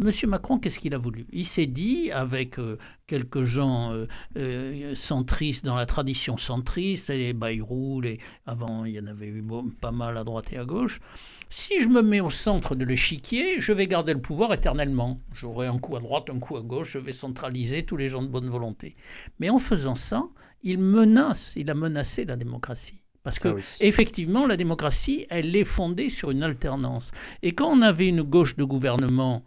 M. 0.00 0.10
Macron, 0.28 0.58
qu'est-ce 0.58 0.78
qu'il 0.78 0.94
a 0.94 0.98
voulu? 0.98 1.26
Il 1.32 1.46
s'est 1.46 1.66
dit, 1.66 2.10
avec 2.12 2.58
euh, 2.58 2.78
quelques 3.06 3.42
gens 3.42 3.92
euh, 3.92 4.06
euh, 4.36 4.94
centristes 4.94 5.64
dans 5.64 5.74
la 5.74 5.86
tradition 5.86 6.36
centriste, 6.36 7.08
les 7.08 7.32
Bayrou, 7.32 8.00
les... 8.00 8.18
avant 8.46 8.84
il 8.84 8.94
y 8.94 9.00
en 9.00 9.06
avait 9.06 9.26
eu 9.26 9.44
pas 9.80 9.92
mal 9.92 10.16
à 10.16 10.24
droite 10.24 10.52
et 10.52 10.58
à 10.58 10.64
gauche, 10.64 11.00
si 11.48 11.80
je 11.80 11.88
me 11.88 12.02
mets 12.02 12.20
au 12.20 12.30
centre 12.30 12.74
de 12.74 12.84
l'échiquier, 12.84 13.60
je 13.60 13.72
vais 13.72 13.86
garder 13.86 14.14
le 14.14 14.20
pouvoir 14.20 14.52
éternellement. 14.52 15.20
J'aurai 15.32 15.66
un 15.66 15.78
coup 15.78 15.96
à 15.96 16.00
droite, 16.00 16.30
un 16.30 16.38
coup 16.38 16.56
à 16.56 16.62
gauche, 16.62 16.92
je 16.92 16.98
vais 16.98 17.12
centraliser 17.12 17.84
tous 17.84 17.96
les 17.96 18.08
gens 18.08 18.22
de 18.22 18.28
bonne 18.28 18.50
volonté. 18.50 18.96
Mais 19.38 19.50
en 19.50 19.58
faisant 19.58 19.94
ça, 19.94 20.24
il 20.66 20.78
menace, 20.78 21.54
il 21.56 21.70
a 21.70 21.74
menacé 21.74 22.24
la 22.24 22.36
démocratie. 22.36 22.98
Parce 23.22 23.38
que, 23.38 23.56
effectivement, 23.80 24.46
la 24.46 24.56
démocratie, 24.56 25.26
elle 25.30 25.54
est 25.56 25.64
fondée 25.64 26.10
sur 26.10 26.30
une 26.30 26.42
alternance. 26.42 27.10
Et 27.42 27.52
quand 27.52 27.68
on 27.68 27.82
avait 27.82 28.06
une 28.06 28.22
gauche 28.22 28.56
de 28.56 28.62
gouvernement, 28.62 29.42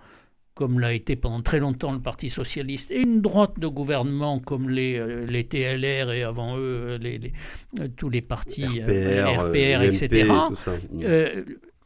comme 0.53 0.80
l'a 0.80 0.91
été 0.91 1.15
pendant 1.15 1.41
très 1.41 1.59
longtemps 1.59 1.93
le 1.93 1.99
Parti 2.01 2.30
socialiste, 2.30 2.91
et 2.91 2.99
une 2.99 3.22
droite 3.22 3.57
de 3.57 3.67
gouvernement 3.67 4.39
comme 4.39 4.70
les, 4.70 4.97
euh, 4.97 5.26
les 5.26 5.45
TLR 5.45 6.11
et 6.11 6.24
avant 6.24 6.57
eux 6.57 6.97
les, 7.01 7.32
euh, 7.80 7.88
tous 7.95 8.09
les 8.09 8.22
partis 8.22 8.65
RPR, 8.65 9.45
RPR 9.45 9.82
etc., 9.84 10.30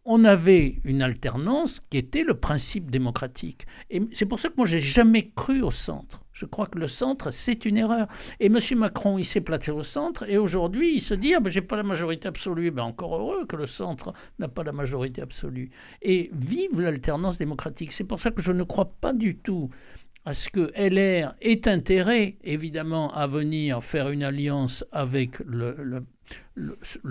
on 0.06 0.26
avait 0.26 0.80
une 0.84 1.02
alternance 1.02 1.80
qui 1.90 1.98
était 1.98 2.24
le 2.24 2.34
principe 2.34 2.92
démocratique. 2.92 3.66
Et 3.90 4.02
c'est 4.12 4.26
pour 4.26 4.40
ça 4.40 4.50
que 4.50 4.56
moi, 4.58 4.66
j'ai 4.66 4.80
jamais 4.80 5.32
cru 5.36 5.62
au 5.62 5.72
centre. 5.72 6.24
Je 6.34 6.46
crois 6.46 6.66
que 6.66 6.80
le 6.80 6.88
centre, 6.88 7.32
c'est 7.32 7.64
une 7.66 7.78
erreur. 7.78 8.08
Et 8.40 8.48
M. 8.48 8.60
Macron, 8.76 9.18
il 9.18 9.26
s'est 9.26 9.42
platé 9.42 9.72
au 9.72 9.84
centre, 9.84 10.28
et 10.28 10.38
aujourd'hui, 10.38 10.96
il 10.96 11.02
se 11.02 11.14
dit, 11.14 11.36
ah 11.36 11.40
ben, 11.40 11.50
j'ai 11.50 11.62
pas 11.62 11.78
la 11.78 11.84
majorité 11.84 12.28
absolue. 12.28 12.72
Ben, 12.72 12.84
encore 12.84 13.16
heureux 13.16 13.46
que 13.46 13.56
le 13.56 13.68
centre 13.68 14.14
n'a 14.40 14.48
pas 14.48 14.64
la 14.64 14.72
majorité 14.72 15.22
absolue. 15.22 15.70
Et 16.02 16.32
vive 16.34 16.82
l'alternance 16.82 17.38
démocratique. 17.38 17.94
C'est 17.94 18.04
pour 18.04 18.20
ça 18.20 18.32
que 18.32 18.42
je 18.42 18.52
ne 18.52 18.64
crois 18.64 18.92
pas 19.00 19.14
du 19.14 19.38
tout 19.38 19.70
à 20.26 20.34
ce 20.34 20.50
que 20.50 20.72
LR 20.76 21.36
ait 21.42 21.68
intérêt, 21.68 22.38
évidemment, 22.44 23.14
à 23.14 23.28
venir 23.28 23.84
faire 23.84 24.10
une 24.10 24.24
alliance 24.24 24.86
avec 24.92 25.40
le, 25.46 26.04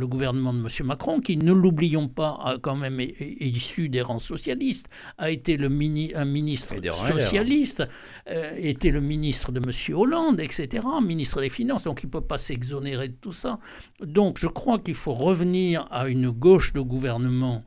gouvernement 0.06 0.52
de 0.52 0.60
M. 0.60 0.86
Macron, 0.86 1.20
qui, 1.20 1.36
ne 1.36 1.52
l'oublions 1.52 2.08
pas, 2.08 2.38
a 2.44 2.58
quand 2.60 2.76
même 2.76 3.00
est, 3.00 3.14
issu 3.40 3.88
des 3.88 4.02
rangs 4.02 4.18
socialistes, 4.18 4.88
a 5.18 5.30
été 5.30 5.56
le 5.56 5.68
mini, 5.68 6.12
un 6.14 6.24
ministre 6.24 6.74
socialiste, 6.92 7.86
euh, 8.28 8.54
était 8.56 8.90
le 8.90 9.00
ministre 9.00 9.52
de 9.52 9.60
M. 9.60 9.96
Hollande, 9.96 10.40
etc., 10.40 10.86
ministre 11.02 11.40
des 11.40 11.50
Finances, 11.50 11.84
donc 11.84 12.02
il 12.02 12.06
ne 12.06 12.12
peut 12.12 12.20
pas 12.20 12.38
s'exonérer 12.38 13.08
de 13.08 13.16
tout 13.20 13.32
ça. 13.32 13.58
Donc 14.00 14.38
je 14.38 14.48
crois 14.48 14.78
qu'il 14.78 14.94
faut 14.94 15.14
revenir 15.14 15.86
à 15.90 16.08
une 16.08 16.30
gauche 16.30 16.72
de 16.72 16.80
gouvernement 16.80 17.64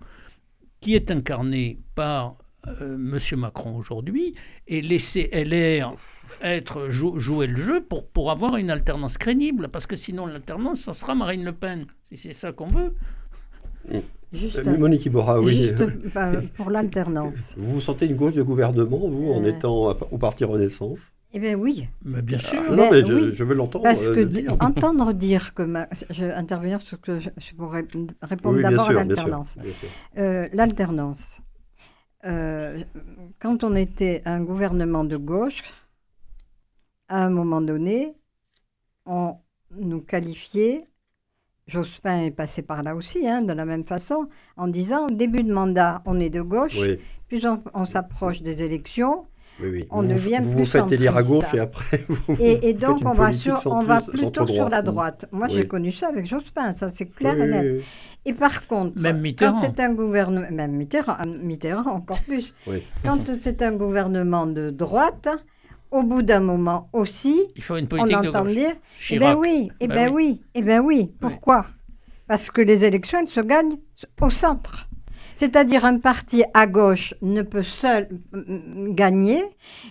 qui 0.81 0.95
est 0.95 1.11
incarnée 1.11 1.79
par 1.95 2.37
euh, 2.67 2.95
M. 2.95 3.19
Macron 3.39 3.75
aujourd'hui 3.75 4.35
et 4.67 4.81
laisser 4.81 5.29
LR 5.33 5.95
être 6.41 6.89
jouer 6.89 7.47
le 7.47 7.55
jeu 7.55 7.81
pour, 7.81 8.07
pour 8.07 8.31
avoir 8.31 8.57
une 8.57 8.69
alternance 8.69 9.17
crédible, 9.17 9.67
parce 9.71 9.87
que 9.87 9.95
sinon 9.95 10.25
l'alternance, 10.25 10.81
ça 10.81 10.93
sera 10.93 11.15
Marine 11.15 11.43
Le 11.43 11.53
Pen, 11.53 11.85
si 12.09 12.17
c'est 12.17 12.33
ça 12.33 12.51
qu'on 12.51 12.67
veut. 12.67 12.93
Juste, 14.33 14.57
euh, 14.57 14.77
Monique 14.77 15.05
Iborra, 15.05 15.39
oui. 15.39 15.71
Bah, 16.13 16.31
pour 16.57 16.69
l'alternance. 16.69 17.55
Vous 17.57 17.73
vous 17.75 17.81
sentez 17.81 18.05
une 18.05 18.15
gauche 18.15 18.33
de 18.33 18.43
gouvernement, 18.43 18.97
vous, 18.97 19.31
en 19.31 19.43
euh. 19.43 19.49
étant 19.49 19.97
au 20.11 20.17
Parti 20.17 20.43
Renaissance? 20.43 21.11
Eh 21.33 21.39
bien 21.39 21.55
oui. 21.55 21.87
Mais 22.03 22.21
bien 22.21 22.39
sûr. 22.39 22.61
non, 22.71 22.89
mais 22.91 23.03
je, 23.03 23.43
veux 23.43 23.55
l'entendre. 23.55 23.83
Parce 23.83 24.05
que 24.05 24.23
dire. 24.23 24.55
entendre 24.59 25.13
dire 25.13 25.53
que 25.53 25.67
je 26.09 26.25
vais 26.25 26.33
intervenir 26.33 26.81
sur 26.81 26.97
ce 26.97 27.01
que 27.01 27.19
je, 27.19 27.53
pourrais 27.55 27.85
répondre 28.21 28.61
d'abord 28.61 28.89
à 28.89 28.93
l'alternance. 28.93 29.57
l'alternance. 30.15 31.41
Euh, 32.25 32.79
quand 33.39 33.63
on 33.63 33.75
était 33.75 34.21
un 34.25 34.43
gouvernement 34.43 35.03
de 35.03 35.17
gauche, 35.17 35.61
à 37.07 37.23
un 37.23 37.29
moment 37.29 37.61
donné, 37.61 38.15
on 39.05 39.35
nous 39.77 40.01
qualifiait, 40.01 40.79
Jospin 41.67 42.21
est 42.23 42.31
passé 42.31 42.61
par 42.61 42.83
là 42.83 42.95
aussi, 42.95 43.27
hein, 43.27 43.41
de 43.41 43.53
la 43.53 43.65
même 43.65 43.83
façon, 43.83 44.27
en 44.57 44.67
disant, 44.67 45.07
début 45.07 45.43
de 45.43 45.53
mandat, 45.53 46.01
on 46.05 46.19
est 46.19 46.29
de 46.29 46.41
gauche, 46.41 46.79
puis 47.27 47.43
on 47.73 47.85
s'approche 47.85 48.41
des 48.41 48.63
élections, 48.63 49.25
on 49.89 50.03
devient 50.03 50.39
vous, 50.41 50.51
plus 50.51 50.59
vous 50.59 50.65
faites 50.65 50.91
élire 50.91 51.15
à 51.15 51.23
gauche 51.23 51.53
et 51.53 51.59
après 51.59 52.03
vous 52.09 52.35
Et, 52.39 52.73
donc 52.73 53.01
on 53.05 53.13
va, 53.13 53.31
sur, 53.31 53.55
on 53.67 53.83
va 53.83 54.01
plutôt 54.01 54.45
sur 54.47 54.69
la 54.69 54.81
droite. 54.81 55.25
Moi 55.31 55.47
j'ai 55.47 55.67
connu 55.67 55.91
ça 55.91 56.09
avec 56.09 56.25
Jospin, 56.25 56.71
ça 56.71 56.89
c'est 56.89 57.05
clair 57.05 57.39
et 57.39 57.47
net. 57.47 57.83
Et 58.25 58.33
par 58.33 58.67
contre, 58.67 58.99
même 58.99 59.23
quand 59.37 59.59
c'est 59.59 59.79
un 59.79 59.93
gouvernement, 59.93 60.47
même 60.51 60.71
Mitterrand, 60.73 61.17
Mitterrand 61.25 61.91
encore 61.91 62.21
plus, 62.21 62.53
quand 63.03 63.19
c'est 63.39 63.61
un 63.61 63.73
gouvernement 63.73 64.47
de 64.47 64.71
droite, 64.71 65.29
au 65.95 66.03
bout 66.03 66.21
d'un 66.21 66.41
moment 66.41 66.89
aussi, 66.93 67.41
Il 67.55 67.63
faut 67.63 67.77
une 67.77 67.87
politique 67.87 68.17
on 68.17 68.27
entend 68.27 68.43
de 68.43 68.49
dire, 68.49 68.73
eh 69.11 69.19
ben 69.19 69.35
oui, 69.35 69.71
eh 69.79 69.87
ben, 69.87 69.95
ben 69.95 70.13
oui, 70.13 70.41
eh 70.53 70.61
ben 70.61 70.81
oui. 70.81 71.13
Pourquoi? 71.19 71.65
Parce 72.27 72.51
que 72.51 72.61
les 72.61 72.85
élections, 72.85 73.19
elles 73.19 73.27
se 73.27 73.39
gagnent 73.39 73.77
au 74.21 74.29
centre. 74.29 74.89
C'est-à-dire 75.35 75.83
un 75.85 75.99
parti 75.99 76.43
à 76.53 76.65
gauche 76.65 77.13
ne 77.21 77.41
peut 77.41 77.63
seul 77.63 78.07
gagner 78.89 79.43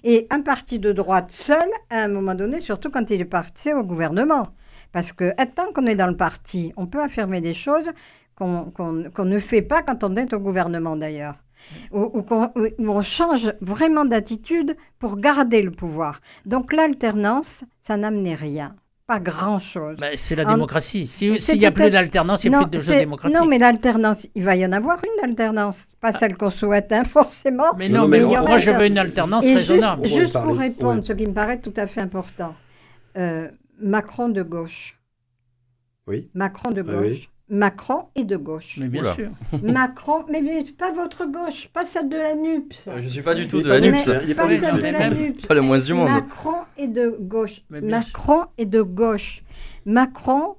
et 0.03 0.27
un 0.31 0.41
parti 0.41 0.79
de 0.79 0.91
droite 0.93 1.31
seul, 1.33 1.69
à 1.91 2.03
un 2.05 2.09
moment 2.09 2.35
donné, 2.35 2.61
surtout 2.61 2.91
quand 2.91 3.11
il 3.11 3.21
est 3.21 3.27
parti 3.27 3.73
au 3.73 3.85
gouvernement. 3.85 4.49
Parce 4.93 5.13
que 5.13 5.35
tant 5.55 5.73
qu'on 5.75 5.87
est 5.87 5.97
dans 5.97 6.07
le 6.07 6.17
parti, 6.17 6.73
on 6.77 6.87
peut 6.87 7.03
affirmer 7.03 7.41
des 7.41 7.55
choses 7.55 7.91
qu'on 8.37 9.25
ne 9.25 9.39
fait 9.39 9.63
pas 9.63 9.83
quand 9.83 10.03
on 10.03 10.17
est 10.17 10.33
au 10.33 10.39
gouvernement 10.39 10.97
d'ailleurs. 10.97 11.37
Ou, 11.93 12.25
on 12.79 13.03
change 13.03 13.53
vraiment 13.61 14.05
d'attitude 14.05 14.77
pour 14.99 15.17
garder 15.17 15.63
le 15.63 15.71
pouvoir. 15.71 16.21
Donc 16.47 16.73
l'alternance, 16.73 17.65
ça 17.81 17.97
n'amenait 17.97 18.35
rien 18.35 18.75
pas 19.07 19.21
grand-chose. 19.21 19.99
Bah, 19.99 20.17
c'est 20.17 20.35
la 20.35 20.45
démocratie. 20.45 21.07
S'il 21.07 21.59
n'y 21.59 21.67
a 21.67 21.73
plus 21.73 21.91
d'alternance, 21.91 22.45
il 22.45 22.51
n'y 22.51 22.57
a 22.57 22.67
plus 22.67 22.79
de 22.79 22.83
jeu 22.83 22.95
démocratique. 22.95 23.39
Non, 23.39 23.47
mais 23.47 23.59
l'alternance, 23.59 24.27
il 24.35 24.43
va 24.43 24.57
y 24.57 24.65
en 24.65 24.73
avoir 24.73 24.99
une 25.05 25.29
alternance. 25.29 25.89
Pas 26.01 26.11
ah. 26.15 26.19
celle 26.19 26.37
qu'on 26.37 26.51
souhaite, 26.51 26.91
hein, 26.93 27.05
forcément. 27.05 27.75
Mais 27.77 27.89
non, 27.89 28.09
mais, 28.09 28.21
moi, 28.21 28.57
je 28.59 28.71
veux 28.71 28.87
une 28.87 28.99
alternance 28.99 29.45
raisonnable. 29.45 30.07
Juste, 30.07 30.33
pour 30.33 30.57
répondre, 30.57 31.05
ce 31.05 31.13
qui 31.13 31.27
me 31.27 31.33
paraît 31.33 31.61
tout 31.61 31.75
à 31.77 31.87
fait 31.87 32.01
important. 32.01 32.55
Euh, 33.17 33.49
Macron 33.79 34.29
de 34.29 34.43
gauche. 34.43 34.99
Oui. 36.07 36.31
Macron 36.35 36.71
de 36.71 36.83
gauche. 36.83 37.29
Macron 37.49 38.07
est 38.15 38.25
de 38.25 38.37
gauche. 38.37 38.77
Mais 38.79 38.89
bien 38.89 39.05
sûr. 39.15 39.31
Macron, 39.63 40.25
mais, 40.31 40.41
mais 40.41 40.65
pas 40.79 40.93
votre 40.93 41.27
gauche, 41.27 41.69
pas 41.69 41.85
celle 41.85 42.09
de 42.09 42.17
la 42.17 42.35
NUPS. 42.35 42.89
Je 42.97 43.05
ne 43.05 43.09
suis 43.09 43.23
pas 43.23 43.35
du 43.35 43.47
tout 43.47 43.61
de 43.61 43.69
la 43.69 43.81
NUPS. 43.81 44.07
pas, 44.07 44.49
celle 44.49 44.77
de 44.77 44.83
la 44.83 45.11
NUPS. 45.11 45.47
Pas 45.47 45.55
le 45.55 45.61
moins 45.61 45.79
du 45.79 45.93
monde. 45.93 46.09
Macron 46.09 46.57
est 46.79 46.89
de 46.89 47.17
gauche. 47.21 47.61
Macron 47.69 48.47
est 48.57 48.67
de 48.67 48.81
gauche. 48.81 49.41
Macron, 49.85 50.57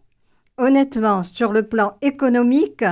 honnêtement, 0.58 1.24
sur 1.24 1.52
le 1.52 1.64
plan 1.64 1.98
économique, 2.02 2.84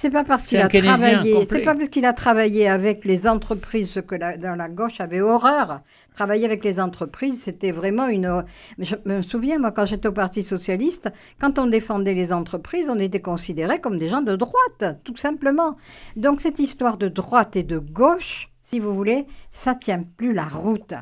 c'est 0.00 0.10
pas 0.10 0.22
parce 0.22 0.46
qu'il 0.46 0.58
a 0.58 0.68
travaillé, 0.68 1.44
c'est 1.44 1.62
pas 1.62 1.74
parce 1.74 1.88
qu'il 1.88 2.04
a 2.04 2.12
travaillé 2.12 2.68
avec 2.68 3.04
les 3.04 3.26
entreprises, 3.26 3.90
ce 3.90 3.98
que 3.98 4.14
dans 4.14 4.54
la 4.54 4.68
gauche 4.68 5.00
avait 5.00 5.20
horreur. 5.20 5.80
Travailler 6.14 6.44
avec 6.44 6.62
les 6.62 6.78
entreprises, 6.78 7.42
c'était 7.42 7.72
vraiment 7.72 8.06
une. 8.06 8.44
Je 8.78 8.94
me 9.06 9.22
souviens, 9.22 9.58
moi, 9.58 9.72
quand 9.72 9.86
j'étais 9.86 10.06
au 10.06 10.12
Parti 10.12 10.44
socialiste, 10.44 11.10
quand 11.40 11.58
on 11.58 11.66
défendait 11.66 12.14
les 12.14 12.32
entreprises, 12.32 12.88
on 12.88 13.00
était 13.00 13.18
considérés 13.18 13.80
comme 13.80 13.98
des 13.98 14.08
gens 14.08 14.22
de 14.22 14.36
droite, 14.36 14.84
tout 15.02 15.16
simplement. 15.16 15.76
Donc 16.14 16.40
cette 16.40 16.60
histoire 16.60 16.96
de 16.96 17.08
droite 17.08 17.56
et 17.56 17.64
de 17.64 17.80
gauche, 17.80 18.50
si 18.62 18.78
vous 18.78 18.94
voulez, 18.94 19.26
ça 19.50 19.74
tient 19.74 20.04
plus 20.16 20.32
la 20.32 20.44
route. 20.44 20.94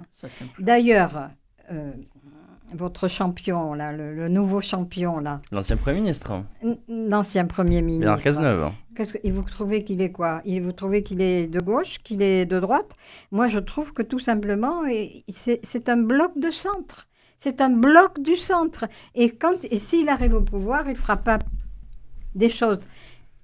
D'ailleurs. 0.58 1.28
Euh, 1.70 1.92
votre 2.74 3.06
champion, 3.06 3.74
là, 3.74 3.92
le, 3.92 4.28
nouveau 4.28 4.60
champion, 4.60 5.20
là. 5.20 5.40
L'ancien 5.52 5.76
Premier 5.76 6.00
ministre. 6.00 6.42
L'ancien 6.88 7.46
Premier 7.46 7.82
ministre. 7.82 8.08
Alors, 8.08 8.20
Cazeneuve. 8.20 8.72
Et 9.24 9.30
vous 9.30 9.42
trouvez 9.42 9.84
qu'il 9.84 10.00
est 10.00 10.12
quoi? 10.12 10.42
Il 10.44 10.62
Vous 10.62 10.72
trouvez 10.72 11.02
qu'il 11.02 11.20
est 11.20 11.46
de 11.46 11.60
gauche, 11.60 11.98
qu'il 11.98 12.22
est 12.22 12.46
de 12.46 12.60
droite? 12.60 12.92
Moi, 13.32 13.48
je 13.48 13.58
trouve 13.58 13.92
que 13.92 14.02
tout 14.02 14.18
simplement, 14.18 14.82
c'est 15.28 15.88
un 15.88 15.96
bloc 15.96 16.38
de 16.38 16.50
centre. 16.50 17.08
C'est 17.38 17.60
un 17.60 17.70
bloc 17.70 18.20
du 18.20 18.36
centre. 18.36 18.86
Et, 19.14 19.30
quand, 19.30 19.64
et 19.70 19.76
s'il 19.76 20.08
arrive 20.08 20.34
au 20.34 20.42
pouvoir, 20.42 20.88
il 20.88 20.96
fera 20.96 21.16
pas 21.16 21.38
des 22.34 22.48
choses 22.48 22.80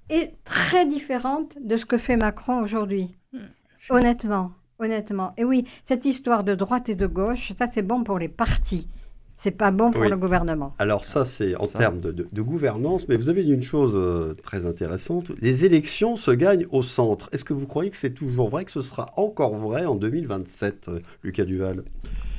et 0.09 0.31
très 0.43 0.85
différentes 0.85 1.57
de 1.61 1.77
ce 1.77 1.85
que 1.85 1.97
fait 1.97 2.17
Macron 2.17 2.61
aujourd'hui. 2.61 3.15
Hmm, 3.31 3.47
honnêtement, 3.89 4.51
honnêtement. 4.79 5.33
Et 5.37 5.43
oui, 5.43 5.65
cette 5.81 6.05
histoire 6.05 6.43
de 6.43 6.55
droite 6.55 6.89
et 6.89 6.95
de 6.95 7.07
gauche, 7.07 7.51
ça 7.57 7.67
c'est 7.67 7.81
bon 7.81 8.03
pour 8.03 8.19
les 8.19 8.29
partis. 8.29 8.87
C'est 9.35 9.51
pas 9.51 9.71
bon 9.71 9.91
pour 9.91 10.03
le 10.03 10.15
gouvernement. 10.15 10.75
Alors 10.79 11.05
ça, 11.05 11.25
c'est 11.25 11.55
en 11.55 11.67
termes 11.67 11.99
de, 11.99 12.41
gouvernance, 12.41 13.07
mais 13.07 13.15
vous 13.15 13.29
avez 13.29 13.43
dit 13.43 13.51
une 13.51 13.63
chose 13.63 13.93
euh, 13.95 14.35
très 14.43 14.65
intéressante. 14.65 15.31
Les 15.41 15.65
élections 15.65 16.17
se 16.17 16.31
gagnent 16.31 16.67
au 16.71 16.83
centre. 16.83 17.29
Est-ce 17.31 17.43
que 17.43 17.53
vous 17.53 17.65
croyez 17.65 17.89
que 17.89 17.97
c'est 17.97 18.13
toujours 18.13 18.49
vrai, 18.49 18.65
que 18.65 18.71
ce 18.71 18.81
sera 18.81 19.09
encore 19.17 19.55
vrai 19.57 19.85
en 19.85 19.95
2027, 19.95 20.89
euh, 20.89 20.99
Lucas 21.23 21.45
Duval? 21.45 21.83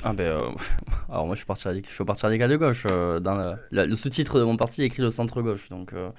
Ah 0.07 0.13
ben, 0.13 0.23
euh, 0.23 0.39
alors 1.09 1.25
moi 1.25 1.33
je 1.33 1.39
suis 1.39 1.47
parti, 1.47 1.67
je 1.83 1.91
suis 1.91 2.05
parti 2.05 2.25
radical 2.27 2.51
de 2.51 2.57
gauche. 2.57 2.83
Euh, 2.91 3.19
dans 3.19 3.55
le 3.71 3.95
sous-titre 3.95 4.37
de 4.37 4.43
mon 4.43 4.55
parti 4.55 4.83
est 4.83 4.85
écrit 4.85 5.01
le 5.01 5.09
centre 5.09 5.41
gauche. 5.41 5.69
Donc, 5.69 5.93
euh, 5.93 6.09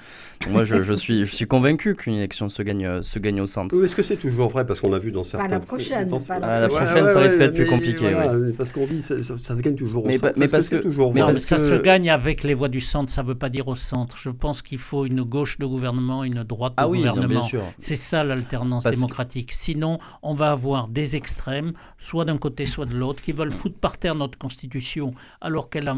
moi 0.51 0.65
je, 0.65 0.83
je, 0.83 0.93
suis, 0.93 1.25
je 1.25 1.33
suis 1.33 1.47
convaincu 1.47 1.95
qu'une 1.95 2.15
élection 2.15 2.49
se 2.49 2.63
gagne, 2.63 3.05
se 3.05 3.21
gagne 3.21 3.41
au 3.41 3.47
centre. 3.47 3.81
Est-ce 3.85 3.95
que 3.95 4.03
c'est 4.03 4.17
toujours 4.17 4.51
vrai? 4.51 4.67
Parce 4.67 4.81
qu'on 4.81 4.91
l'a 4.91 4.99
vu 4.99 5.13
dans 5.13 5.23
certains. 5.23 5.47
Pas 5.47 5.55
la 5.55 5.61
prochaine. 5.61 6.11
la, 6.11 6.61
la 6.63 6.69
prochaine, 6.69 7.07
ça 7.07 7.21
risque 7.21 7.39
d'être 7.39 7.55
plus 7.55 7.67
compliqué. 7.67 8.13
Parce 8.59 8.73
qu'on 8.73 8.87
dit 8.87 9.03
ça, 9.03 9.23
ça, 9.23 9.57
se 9.57 9.63
gagne 9.63 9.77
toujours 9.77 10.05
au 10.05 10.11
centre. 10.11 10.33
Mais 10.37 10.49
parce 10.49 10.69
que, 10.69 10.77
toujours 10.77 11.15
mais 11.15 11.21
parce 11.21 11.39
ça 11.39 11.57
se 11.57 11.75
gagne 11.81 12.11
avec 12.11 12.43
les 12.43 12.55
voix 12.55 12.69
du 12.69 12.81
centre. 12.81 13.13
Ça 13.13 13.23
ne 13.23 13.29
veut 13.29 13.37
pas 13.37 13.51
dire 13.51 13.69
au 13.69 13.77
centre. 13.77 14.19
Je 14.19 14.31
pense 14.31 14.63
qu'il 14.63 14.79
faut 14.79 15.07
une 15.07 15.23
gauche 15.23 15.59
de 15.59 15.67
gouvernement, 15.67 16.25
une 16.25 16.43
droite 16.43 16.73
de 16.73 16.83
ah 16.83 16.89
oui, 16.89 16.99
gouvernement. 16.99 17.47
C'est 17.79 17.95
ça 17.95 18.25
l'alternance 18.25 18.83
démocratique. 18.83 19.53
Sinon, 19.53 20.01
on 20.25 20.35
va 20.35 20.51
avoir 20.51 20.89
des 20.89 21.15
extrêmes, 21.15 21.73
soit 21.99 22.25
d'un 22.25 22.37
côté, 22.37 22.67
soit 22.67 22.87
de 22.87 22.97
l'autre, 22.97 23.23
qui 23.23 23.31
veulent 23.31 23.53
foutre 23.53 23.76
par 23.77 23.99
terre 23.99 24.15
notre 24.15 24.39
Constitution 24.39 25.15
alors 25.41 25.71
qu'elle 25.71 25.89
a 25.89 25.97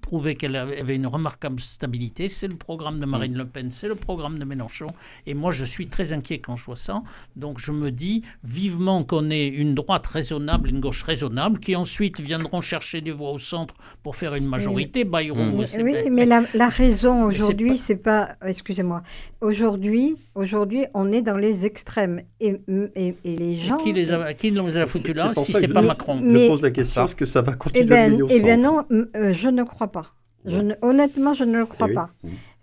prouvé 0.00 0.36
qu'elle 0.36 0.56
avait 0.56 0.96
une 0.96 1.06
remarquable 1.06 1.60
stabilité. 1.60 2.28
C'est 2.28 2.48
le 2.48 2.56
programme 2.56 3.00
de 3.00 3.06
Marine 3.06 3.36
Le 3.36 3.46
Pen, 3.46 3.70
c'est 3.70 3.88
le 3.88 3.94
programme 3.94 4.38
de 4.38 4.44
Mélenchon. 4.44 4.88
Et 5.26 5.34
moi, 5.34 5.52
je 5.52 5.64
suis 5.64 5.86
très 5.86 6.12
inquiet 6.12 6.38
quand 6.38 6.56
je 6.56 6.64
vois 6.64 6.76
ça. 6.76 7.02
Donc 7.36 7.58
je 7.58 7.72
me 7.72 7.90
dis 7.90 8.22
vivement 8.44 9.04
qu'on 9.04 9.30
ait 9.30 9.46
une 9.46 9.74
droite 9.74 10.06
raisonnable, 10.06 10.68
une 10.68 10.80
gauche 10.80 11.02
raisonnable, 11.02 11.58
qui 11.60 11.76
ensuite 11.76 12.20
viendront 12.20 12.60
chercher 12.60 13.00
des 13.00 13.12
voix 13.12 13.30
au 13.30 13.38
centre 13.38 13.74
pour 14.02 14.16
faire 14.16 14.34
une 14.34 14.46
majorité. 14.46 15.04
Bayrou, 15.04 15.38
oui, 15.78 16.10
mais 16.10 16.26
la, 16.26 16.68
raison 16.68 17.24
aujourd'hui, 17.24 17.76
c'est 17.76 17.96
pas... 17.96 18.36
Excusez-moi. 18.44 19.02
Aujourd'hui, 19.40 20.16
aujourd'hui, 20.34 20.84
on 20.94 21.10
est 21.12 21.22
dans 21.22 21.36
les 21.36 21.66
extrêmes. 21.66 22.22
Et, 22.40 22.60
et, 22.94 23.14
les 23.24 23.56
gens... 23.56 23.76
qui, 23.76 23.92
les 23.92 24.10
a, 24.10 24.34
qui 24.34 24.52
nous 24.52 24.76
a 24.76 24.86
foutu 24.86 25.12
là 25.12 25.32
si 25.34 25.52
c'est 25.52 25.68
pas 25.68 25.82
Macron 25.82 26.18
Je 26.22 26.48
pose 26.48 26.62
la 26.62 26.70
question, 26.70 26.91
est-ce 26.96 27.16
que 27.16 27.26
ça 27.26 27.42
va 27.42 27.54
continuer 27.54 27.84
eh 27.84 27.88
ben, 27.88 28.26
Eh 28.28 28.42
bien 28.42 28.56
non, 28.56 28.84
euh, 28.90 29.32
je 29.32 29.48
ne 29.48 29.62
crois 29.62 29.88
pas. 29.88 30.14
Je 30.44 30.58
honnêtement, 30.82 31.34
je 31.34 31.44
ne 31.44 31.58
le 31.58 31.66
crois 31.66 31.86
eh 31.88 31.94
pas. 31.94 32.10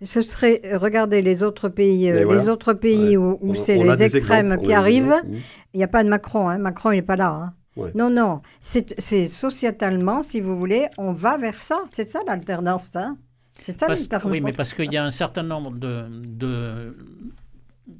Ce 0.02 0.20
serait, 0.22 0.60
euh, 0.64 0.78
regardez 0.78 1.22
les 1.22 1.42
autres 1.42 1.68
pays, 1.68 2.10
euh, 2.10 2.30
les 2.30 2.48
autres 2.48 2.74
pays 2.74 3.16
où, 3.16 3.54
c'est 3.54 3.76
les 3.76 4.02
extrêmes 4.02 4.58
qui 4.62 4.72
arrivent. 4.72 5.20
Il 5.72 5.78
n'y 5.78 5.84
a 5.84 5.88
pas 5.88 6.04
de 6.04 6.08
Macron. 6.08 6.48
Hein. 6.48 6.58
Macron, 6.58 6.92
il 6.92 6.96
n'est 6.96 7.02
pas 7.02 7.16
là. 7.16 7.52
Hein. 7.76 7.90
Non, 7.94 8.10
non. 8.10 8.42
C'est 8.60 9.26
sociétalement, 9.26 10.22
si 10.22 10.40
vous 10.40 10.56
voulez, 10.56 10.88
on 10.98 11.12
va 11.12 11.38
vers 11.38 11.60
ça. 11.60 11.82
C'est 11.92 12.04
ça 12.04 12.20
l'alternance. 12.26 12.94
Hein. 12.94 13.16
C'est 13.58 13.78
ça 13.78 13.88
l'alternance. 13.88 14.30
Oui, 14.30 14.40
mais 14.40 14.52
parce 14.52 14.74
qu'il 14.74 14.92
y 14.92 14.96
a 14.96 15.04
un 15.04 15.10
certain 15.10 15.42
nombre 15.42 15.72
de, 15.72 16.06
de 16.10 16.96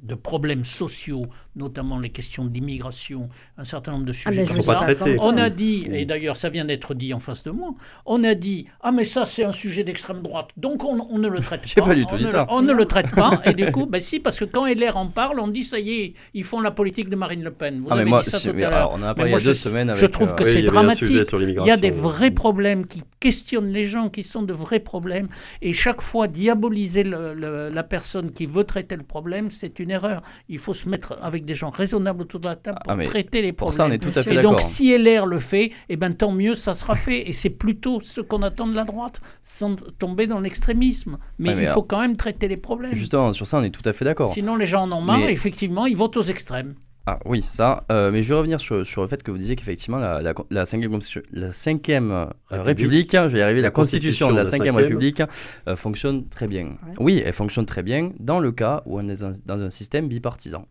de 0.01 0.15
problèmes 0.15 0.65
sociaux, 0.65 1.27
notamment 1.55 1.99
les 1.99 2.09
questions 2.09 2.45
d'immigration, 2.45 3.29
un 3.57 3.63
certain 3.63 3.91
nombre 3.93 4.05
de 4.05 4.11
ah, 4.11 4.31
sujets 4.31 4.45
comme 4.45 4.61
ça. 4.61 4.87
On 5.19 5.37
a 5.37 5.49
dit, 5.49 5.87
et 5.91 6.05
d'ailleurs 6.05 6.35
ça 6.35 6.49
vient 6.49 6.65
d'être 6.65 6.93
dit 6.93 7.13
en 7.13 7.19
face 7.19 7.43
de 7.43 7.51
moi, 7.51 7.73
on 8.05 8.23
a 8.23 8.35
dit 8.35 8.67
ah 8.81 8.91
mais 8.91 9.03
ça 9.03 9.25
c'est 9.25 9.43
un 9.43 9.51
sujet 9.51 9.83
d'extrême 9.83 10.21
droite, 10.21 10.49
donc 10.57 10.83
on, 10.83 11.17
ne 11.17 11.27
le 11.27 11.39
traite 11.39 11.61
pas. 11.75 11.81
pas 11.81 11.95
du 11.95 12.05
tout 12.05 12.15
on, 12.15 12.17
dit 12.17 12.23
ne, 12.23 12.29
ça. 12.29 12.45
on 12.49 12.61
ne 12.61 12.73
le 12.73 12.85
traite 12.85 13.11
pas 13.11 13.41
et 13.45 13.53
du 13.53 13.71
coup, 13.71 13.85
ben 13.89 14.01
si 14.01 14.19
parce 14.19 14.39
que 14.39 14.45
quand 14.45 14.65
LR 14.65 14.97
en 14.97 15.07
parle, 15.07 15.39
on 15.39 15.47
dit 15.47 15.63
ça 15.63 15.79
y 15.79 15.91
est, 15.91 16.13
ils 16.33 16.43
font 16.43 16.61
la 16.61 16.71
politique 16.71 17.09
de 17.09 17.15
Marine 17.15 17.43
Le 17.43 17.51
Pen. 17.51 17.79
Vous 17.81 17.87
ah, 17.89 17.93
avez 17.93 18.03
mais 18.03 18.09
moi, 18.09 18.21
dit 18.21 18.29
ça 18.29 18.39
tout 18.39 18.49
à 18.49 18.53
l'heure. 18.53 18.91
On 18.93 19.01
a 19.01 19.13
parlé 19.13 19.31
il 19.31 19.33
y 19.35 19.37
a 19.37 19.43
deux 19.43 19.53
semaines. 19.53 19.89
Avec, 19.89 20.01
je 20.01 20.05
trouve 20.05 20.35
que 20.35 20.43
c'est 20.43 20.61
dramatique. 20.61 21.07
Il 21.09 21.65
y 21.65 21.71
a 21.71 21.77
des 21.77 21.91
vrais 21.91 22.31
problèmes 22.31 22.87
qui 22.87 23.03
questionnent 23.19 23.71
les 23.71 23.85
gens, 23.85 24.09
qui 24.09 24.23
sont 24.23 24.41
de 24.41 24.53
vrais 24.53 24.79
problèmes, 24.79 25.27
et 25.61 25.73
chaque 25.73 26.01
fois 26.01 26.27
diaboliser 26.27 27.03
la 27.03 27.83
personne 27.83 28.31
qui 28.31 28.45
veut 28.45 28.63
traiter 28.63 28.95
le 28.95 29.03
problème, 29.03 29.49
c'est 29.49 29.79
une 29.81 29.91
erreur. 29.91 30.21
Il 30.49 30.59
faut 30.59 30.73
se 30.73 30.87
mettre 30.87 31.17
avec 31.21 31.45
des 31.45 31.55
gens 31.55 31.69
raisonnables 31.69 32.21
autour 32.21 32.39
de 32.39 32.47
la 32.47 32.55
table 32.55 32.79
pour 32.83 32.93
ah, 32.93 33.03
traiter 33.03 33.41
les 33.41 33.53
problèmes. 33.53 33.71
Pour 33.71 33.73
ça, 33.73 33.85
on 33.85 33.91
est 33.91 33.97
tout 33.97 34.17
à 34.17 34.23
fait 34.23 34.35
Et 34.35 34.41
donc, 34.41 34.61
si 34.61 34.95
LR 34.95 35.25
le 35.25 35.39
fait, 35.39 35.71
eh 35.89 35.97
ben, 35.97 36.13
tant 36.13 36.31
mieux, 36.31 36.55
ça 36.55 36.73
sera 36.73 36.95
fait. 36.95 37.29
Et 37.29 37.33
c'est 37.33 37.49
plutôt 37.49 38.01
ce 38.01 38.21
qu'on 38.21 38.41
attend 38.41 38.67
de 38.67 38.75
la 38.75 38.83
droite, 38.83 39.21
sans 39.43 39.75
tomber 39.97 40.27
dans 40.27 40.39
l'extrémisme. 40.39 41.17
Mais, 41.39 41.55
il 41.61 41.67
faut 41.67 41.83
quand 41.83 41.99
même 41.99 42.17
traiter 42.17 42.47
les 42.47 42.57
problèmes. 42.57 42.93
Justement, 42.93 43.33
sur 43.33 43.47
ça, 43.47 43.59
on 43.59 43.63
est 43.63 43.69
tout 43.69 43.87
à 43.87 43.93
fait 43.93 44.05
d'accord. 44.05 44.33
Sinon, 44.33 44.55
les 44.55 44.65
gens 44.65 44.83
en 44.83 44.91
ont 44.91 45.01
marre, 45.01 45.29
effectivement, 45.29 45.85
ils 45.85 45.97
votent 45.97 46.17
aux 46.17 46.21
extrêmes. 46.21 46.75
Ah 47.05 47.19
oui, 47.25 47.43
ça. 47.47 47.83
Euh, 47.91 48.11
mais 48.11 48.21
je 48.21 48.29
vais 48.29 48.35
revenir 48.35 48.61
sur, 48.61 48.85
sur, 48.85 49.01
le 49.01 49.07
fait 49.07 49.23
que 49.23 49.31
vous 49.31 49.37
disiez 49.37 49.55
qu'effectivement, 49.55 49.97
la, 49.97 50.21
la, 50.21 50.33
la, 50.51 50.65
cinquième, 50.65 50.99
la 51.31 51.51
cinquième 51.51 52.11
euh, 52.11 52.25
République, 52.51 53.11
je 53.13 53.27
vais 53.27 53.39
y 53.39 53.41
arriver, 53.41 53.61
la, 53.61 53.71
constitution, 53.71 54.31
de 54.31 54.37
la 54.37 54.45
cinquième 54.45 54.75
République 54.75 55.21
euh, 55.67 55.75
fonctionne 55.75 56.27
très 56.29 56.47
bien. 56.47 56.77
Oui, 56.99 57.21
elle 57.25 57.33
fonctionne 57.33 57.65
très 57.65 57.81
bien 57.81 58.11
dans 58.19 58.39
le 58.39 58.51
cas 58.51 58.83
où 58.85 58.99
on 58.99 59.07
est 59.07 59.23
dans, 59.45 59.59
un 59.59 59.69
système 59.69 60.07
bipartisan 60.07 60.67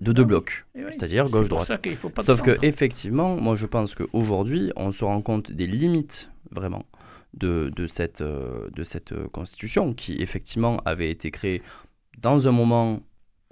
de 0.00 0.12
deux 0.12 0.24
blocs, 0.24 0.66
c'est-à-dire 0.90 1.28
gauche-droite. 1.28 1.72
Sauf 2.20 2.42
que 2.42 2.56
effectivement, 2.62 3.36
moi 3.36 3.54
je 3.54 3.66
pense 3.66 3.94
qu'aujourd'hui, 3.94 4.72
on 4.76 4.92
se 4.92 5.04
rend 5.04 5.20
compte 5.22 5.50
des 5.50 5.66
limites 5.66 6.30
vraiment 6.50 6.84
de, 7.34 7.72
de 7.74 7.86
cette, 7.86 8.22
de 8.22 8.82
cette 8.84 9.14
constitution 9.32 9.94
qui 9.94 10.20
effectivement 10.20 10.78
avait 10.84 11.10
été 11.10 11.30
créée 11.30 11.62
dans 12.18 12.46
un 12.46 12.52
moment 12.52 13.00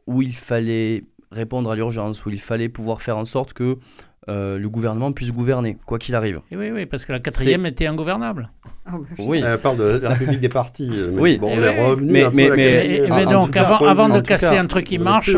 où 0.06 0.22
il 0.22 0.34
fallait 0.34 1.04
répondre 1.30 1.70
à 1.70 1.76
l'urgence, 1.76 2.24
où 2.24 2.30
il 2.30 2.40
fallait 2.40 2.68
pouvoir 2.68 3.02
faire 3.02 3.18
en 3.18 3.24
sorte 3.24 3.52
que 3.52 3.78
euh, 4.28 4.58
le 4.58 4.68
gouvernement 4.68 5.12
puisse 5.12 5.32
gouverner, 5.32 5.76
quoi 5.86 5.98
qu'il 5.98 6.14
arrive. 6.14 6.40
oui, 6.52 6.70
oui, 6.70 6.86
parce 6.86 7.04
que 7.04 7.12
la 7.12 7.20
quatrième 7.20 7.64
était 7.66 7.86
ingouvernable. 7.86 8.50
Ah, 8.90 8.96
oui. 9.18 9.42
Elle 9.44 9.58
parle 9.58 9.76
de 9.76 10.00
la 10.02 10.10
République 10.10 10.40
des 10.40 10.48
partis. 10.48 10.90
oui, 11.12 11.38
bon, 11.38 11.50
on 11.54 11.62
est 11.62 11.84
revenu 11.84 12.12
mais, 12.12 12.24
un 12.24 12.30
mais, 12.30 12.48
peu 12.48 12.56
mais, 12.56 13.06
mais 13.10 13.26
donc, 13.26 13.56
avant, 13.56 13.78
avant 13.78 14.08
de 14.08 14.20
casser 14.20 14.56
un 14.56 14.66
truc 14.66 14.84
qui 14.84 14.98
marche, 14.98 15.30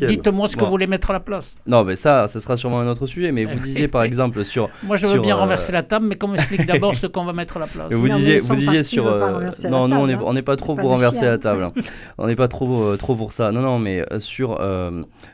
dites-moi 0.00 0.48
ce 0.48 0.56
que 0.56 0.64
vous 0.64 0.70
voulez 0.70 0.86
mettre 0.86 1.10
à 1.10 1.14
la 1.14 1.20
place. 1.20 1.56
Non, 1.66 1.84
mais 1.84 1.96
ça, 1.96 2.26
ce 2.26 2.40
sera 2.40 2.56
sûrement 2.56 2.80
un 2.80 2.88
autre 2.88 3.06
sujet. 3.06 3.32
Mais 3.32 3.44
vous 3.44 3.58
disiez 3.58 3.88
par 3.88 4.02
exemple 4.02 4.44
sur. 4.44 4.68
Moi, 4.82 4.96
je 4.96 5.06
veux 5.06 5.20
bien 5.20 5.36
euh, 5.36 5.40
renverser 5.40 5.72
la 5.72 5.82
table, 5.82 6.06
mais 6.06 6.16
qu'on 6.16 6.28
m'explique 6.28 6.66
d'abord 6.66 6.94
ce 6.94 7.06
qu'on 7.06 7.24
va 7.24 7.32
mettre 7.32 7.56
à 7.56 7.60
la 7.60 7.66
place. 7.66 7.86
Vous 7.90 8.08
disiez, 8.08 8.38
vous 8.38 8.54
disiez 8.54 8.82
sur. 8.82 9.06
Euh, 9.06 9.50
non, 9.68 9.88
nous, 9.88 9.96
on 9.96 10.32
n'est 10.32 10.42
pas 10.42 10.56
trop 10.56 10.74
pour 10.74 10.90
renverser 10.90 11.26
la 11.26 11.38
table. 11.38 11.64
Hein. 11.64 11.72
On 12.18 12.26
n'est 12.26 12.36
pas 12.36 12.48
trop 12.48 12.96
trop 12.96 13.14
pour 13.14 13.32
ça. 13.32 13.52
Non, 13.52 13.60
non, 13.60 13.78
mais 13.78 14.04
sur 14.18 14.58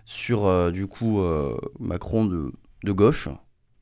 sur 0.05 0.73
du 0.73 0.87
coup 0.87 1.21
Macron 1.79 2.25
de 2.25 2.53
gauche. 2.93 3.29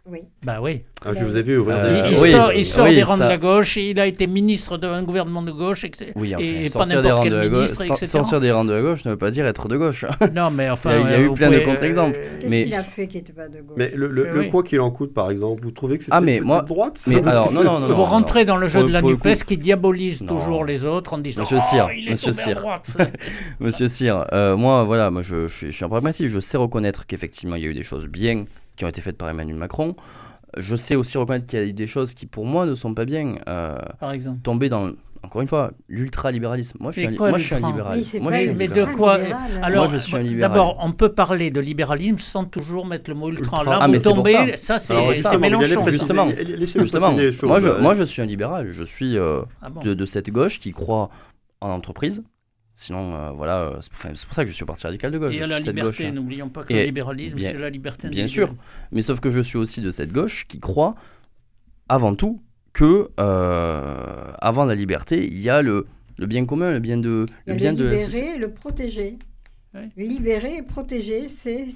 Oui. 0.05 0.19
Bah 0.45 0.59
oui. 0.61 0.83
Ah, 1.05 1.11
je 1.17 1.25
vous 1.25 1.37
ai 1.37 1.43
vu 1.43 1.59
ouvrir 1.59 1.81
des... 1.81 2.11
Il, 2.11 2.19
sort, 2.19 2.53
il 2.53 2.67
sort 2.67 2.89
des 2.89 3.05
rangs 3.05 3.17
de 3.17 3.23
la 3.23 3.39
gauche, 3.39 3.77
il 3.77 4.01
a 4.01 4.07
été 4.07 4.27
ministre 4.27 4.77
d'un 4.77 5.01
gouvernement 5.05 5.43
de 5.43 5.53
gauche, 5.53 5.85
etc. 5.85 6.11
Oui, 6.17 6.35
enfin, 6.35 6.45
et 6.45 6.69
pas 6.71 6.87
n'importe 6.87 7.23
quel 7.23 7.51
ministre, 7.51 7.83
etc. 7.83 8.07
Sortir 8.07 8.41
des 8.41 8.51
rangs 8.51 8.65
de 8.65 8.73
la 8.73 8.83
gauche 8.83 9.05
ne 9.05 9.11
veut 9.11 9.17
pas 9.17 9.31
dire 9.31 9.47
être 9.47 9.69
de 9.69 9.77
gauche. 9.77 10.05
Non, 10.35 10.51
mais 10.51 10.71
enfin... 10.71 10.99
il 10.99 11.11
y 11.11 11.15
a, 11.15 11.21
eu 11.21 11.33
plein 11.33 11.51
de 11.51 11.61
contre-exemples. 11.61 12.19
Qu'est-ce 12.41 12.51
mais... 12.51 12.65
qu'il 12.65 12.75
a 12.75 12.83
fait 12.83 13.07
qui 13.07 13.19
n'était 13.19 13.33
pas 13.33 13.49
de 13.49 13.61
gauche 13.61 13.77
Mais 13.77 13.93
le, 13.95 14.09
le, 14.09 14.51
quoi 14.51 14.65
qu'il 14.65 14.81
en 14.81 14.91
coûte, 14.91 15.15
par 15.15 15.31
exemple, 15.31 15.63
vous 15.63 15.71
trouvez 15.71 15.99
que 15.99 16.05
c'était 16.05 16.17
ah, 16.17 16.21
de 16.21 16.67
droite 16.67 17.01
mais 17.07 17.27
alors, 17.27 17.53
non, 17.53 17.63
non, 17.63 17.79
non, 17.79 17.95
Vous 17.95 18.03
rentrez 18.03 18.45
dans 18.45 18.57
le 18.57 18.67
jeu 18.67 18.83
de 18.83 18.93
la 18.93 19.03
NUPES 19.03 19.45
qui 19.47 19.57
diabolise 19.57 20.25
toujours 20.27 20.65
les 20.65 20.85
autres 20.85 21.15
en 21.15 21.19
disant 21.19 21.43
Monsieur 21.43 21.61
Cyr, 21.61 21.89
oh, 21.89 22.11
Monsieur 22.11 22.33
Cyr, 22.33 22.81
Monsieur 23.61 23.87
Cyr, 23.87 24.27
euh, 24.33 24.57
moi, 24.57 24.83
voilà, 24.83 25.11
moi 25.13 25.23
je 25.23 25.47
suis 25.47 25.85
un 25.85 25.89
pragmatique, 25.89 26.29
je 26.29 26.41
sais 26.41 26.57
reconnaître 26.57 27.07
qu'effectivement 27.07 27.55
il 27.55 27.63
y 27.63 27.67
a 27.67 27.69
eu 27.69 27.75
des 27.75 27.83
choses 27.83 28.09
bien 28.09 28.47
qui 28.83 28.87
ont 28.87 28.89
été 28.89 29.01
faites 29.01 29.17
par 29.17 29.29
Emmanuel 29.29 29.57
Macron 29.57 29.95
je 30.57 30.77
sais 30.77 30.97
aussi 30.97 31.17
reconnaître 31.19 31.47
qu'il 31.47 31.67
y 31.67 31.71
a 31.71 31.73
des 31.73 31.87
choses 31.87 32.15
qui 32.15 32.27
pour 32.27 32.45
moi 32.45 32.67
ne 32.67 32.75
sont 32.75 32.93
pas 32.93 33.05
bien. 33.05 33.37
Euh, 33.49 33.79
Par 33.99 34.13
exemple 34.13 34.41
Tomber 34.43 34.69
dans, 34.69 34.93
encore 35.23 35.41
une 35.41 35.49
fois, 35.49 35.71
l'ultralibéralisme. 35.89 36.77
Moi, 36.81 36.93
je 36.93 37.01
suis, 37.01 37.09
un, 37.09 37.11
moi, 37.13 37.39
je 37.39 37.45
suis 37.45 37.55
un 37.55 37.71
libéral. 37.71 38.03
moi, 38.21 38.33
je 38.33 38.39
suis 38.39 38.51
mais 38.51 38.69
de 38.69 38.85
quoi 38.85 39.19
Alors, 39.63 39.87
je 39.87 39.97
suis 39.97 40.17
un 40.17 40.23
libéral. 40.23 40.51
D'abord, 40.53 40.77
on 40.81 40.93
peut 40.93 41.11
parler 41.11 41.51
de 41.51 41.61
libéralisme 41.61 42.19
sans 42.19 42.45
toujours 42.45 42.85
mettre 42.85 43.09
le 43.09 43.17
mot 43.17 43.31
ultra. 43.31 43.65
Là, 43.65 43.79
ah, 43.81 43.89
vous 43.89 43.99
tombez, 43.99 44.57
ça, 44.57 44.79
c'est 44.79 45.39
Mélenchon. 45.39 45.85
Justement, 45.87 46.29
justement 46.31 47.13
moi, 47.45 47.61
je, 47.61 47.81
moi, 47.81 47.95
je 47.95 48.03
suis 48.03 48.21
un 48.21 48.27
libéral. 48.27 48.73
Je 48.73 48.85
suis 48.85 49.17
euh, 49.17 49.41
ah 49.63 49.71
de, 49.83 49.95
de 49.95 50.05
cette 50.05 50.31
gauche 50.31 50.59
qui 50.59 50.73
croit 50.73 51.09
en 51.63 51.71
entreprise, 51.71 52.23
Sinon, 52.83 53.15
euh, 53.15 53.31
voilà, 53.31 53.61
euh, 53.61 53.77
c'est 53.81 54.27
pour, 54.27 54.35
ça 54.35 54.43
que 54.43 54.51
je 54.51 54.55
suis 54.55 54.65
au 54.65 54.67
Parti 54.67 54.85
radical 54.87 55.13
de 55.13 55.19
gauche. 55.19 55.37
Et 55.37 55.43
à 55.43 55.47
la 55.47 55.61
liberté, 55.61 56.11
n'oublions 56.11 56.49
pas 56.49 56.65
que 56.65 56.73
le 56.73 56.83
libéralisme, 56.83 57.39
c'est 57.39 57.57
la 57.57 57.71
liberté 57.71 58.09
Bien 58.09 58.27
sûr, 58.27 58.55
mais 58.91 59.03
sauf 59.03 59.21
que 59.21 59.31
je 59.31 59.41
suis 59.41 59.57
aussi 59.57 59.81
de 59.81 59.91
cette 59.91 60.13
gauche 60.13 60.47
qui 60.49 60.59
croit, 60.59 60.97
avant 61.89 62.15
tout, 62.17 62.43
que 62.73 63.11
euh, 63.21 64.33
avant 64.41 64.65
la 64.65 64.75
liberté, 64.75 65.27
il 65.27 65.39
y 65.39 65.49
a 65.49 65.63
le, 65.63 65.87
le 66.19 66.27
bien 66.27 66.45
commun, 66.45 66.73
le 66.73 66.81
bien 66.81 66.97
de, 66.97 67.27
le, 67.47 67.55
bien 67.55 67.73
de 67.73 67.85
le 67.85 68.51
protéger. 68.51 69.19
Libérer 69.97 70.57
et 70.57 70.63
protéger, 70.63 71.29
c'est. 71.29 71.67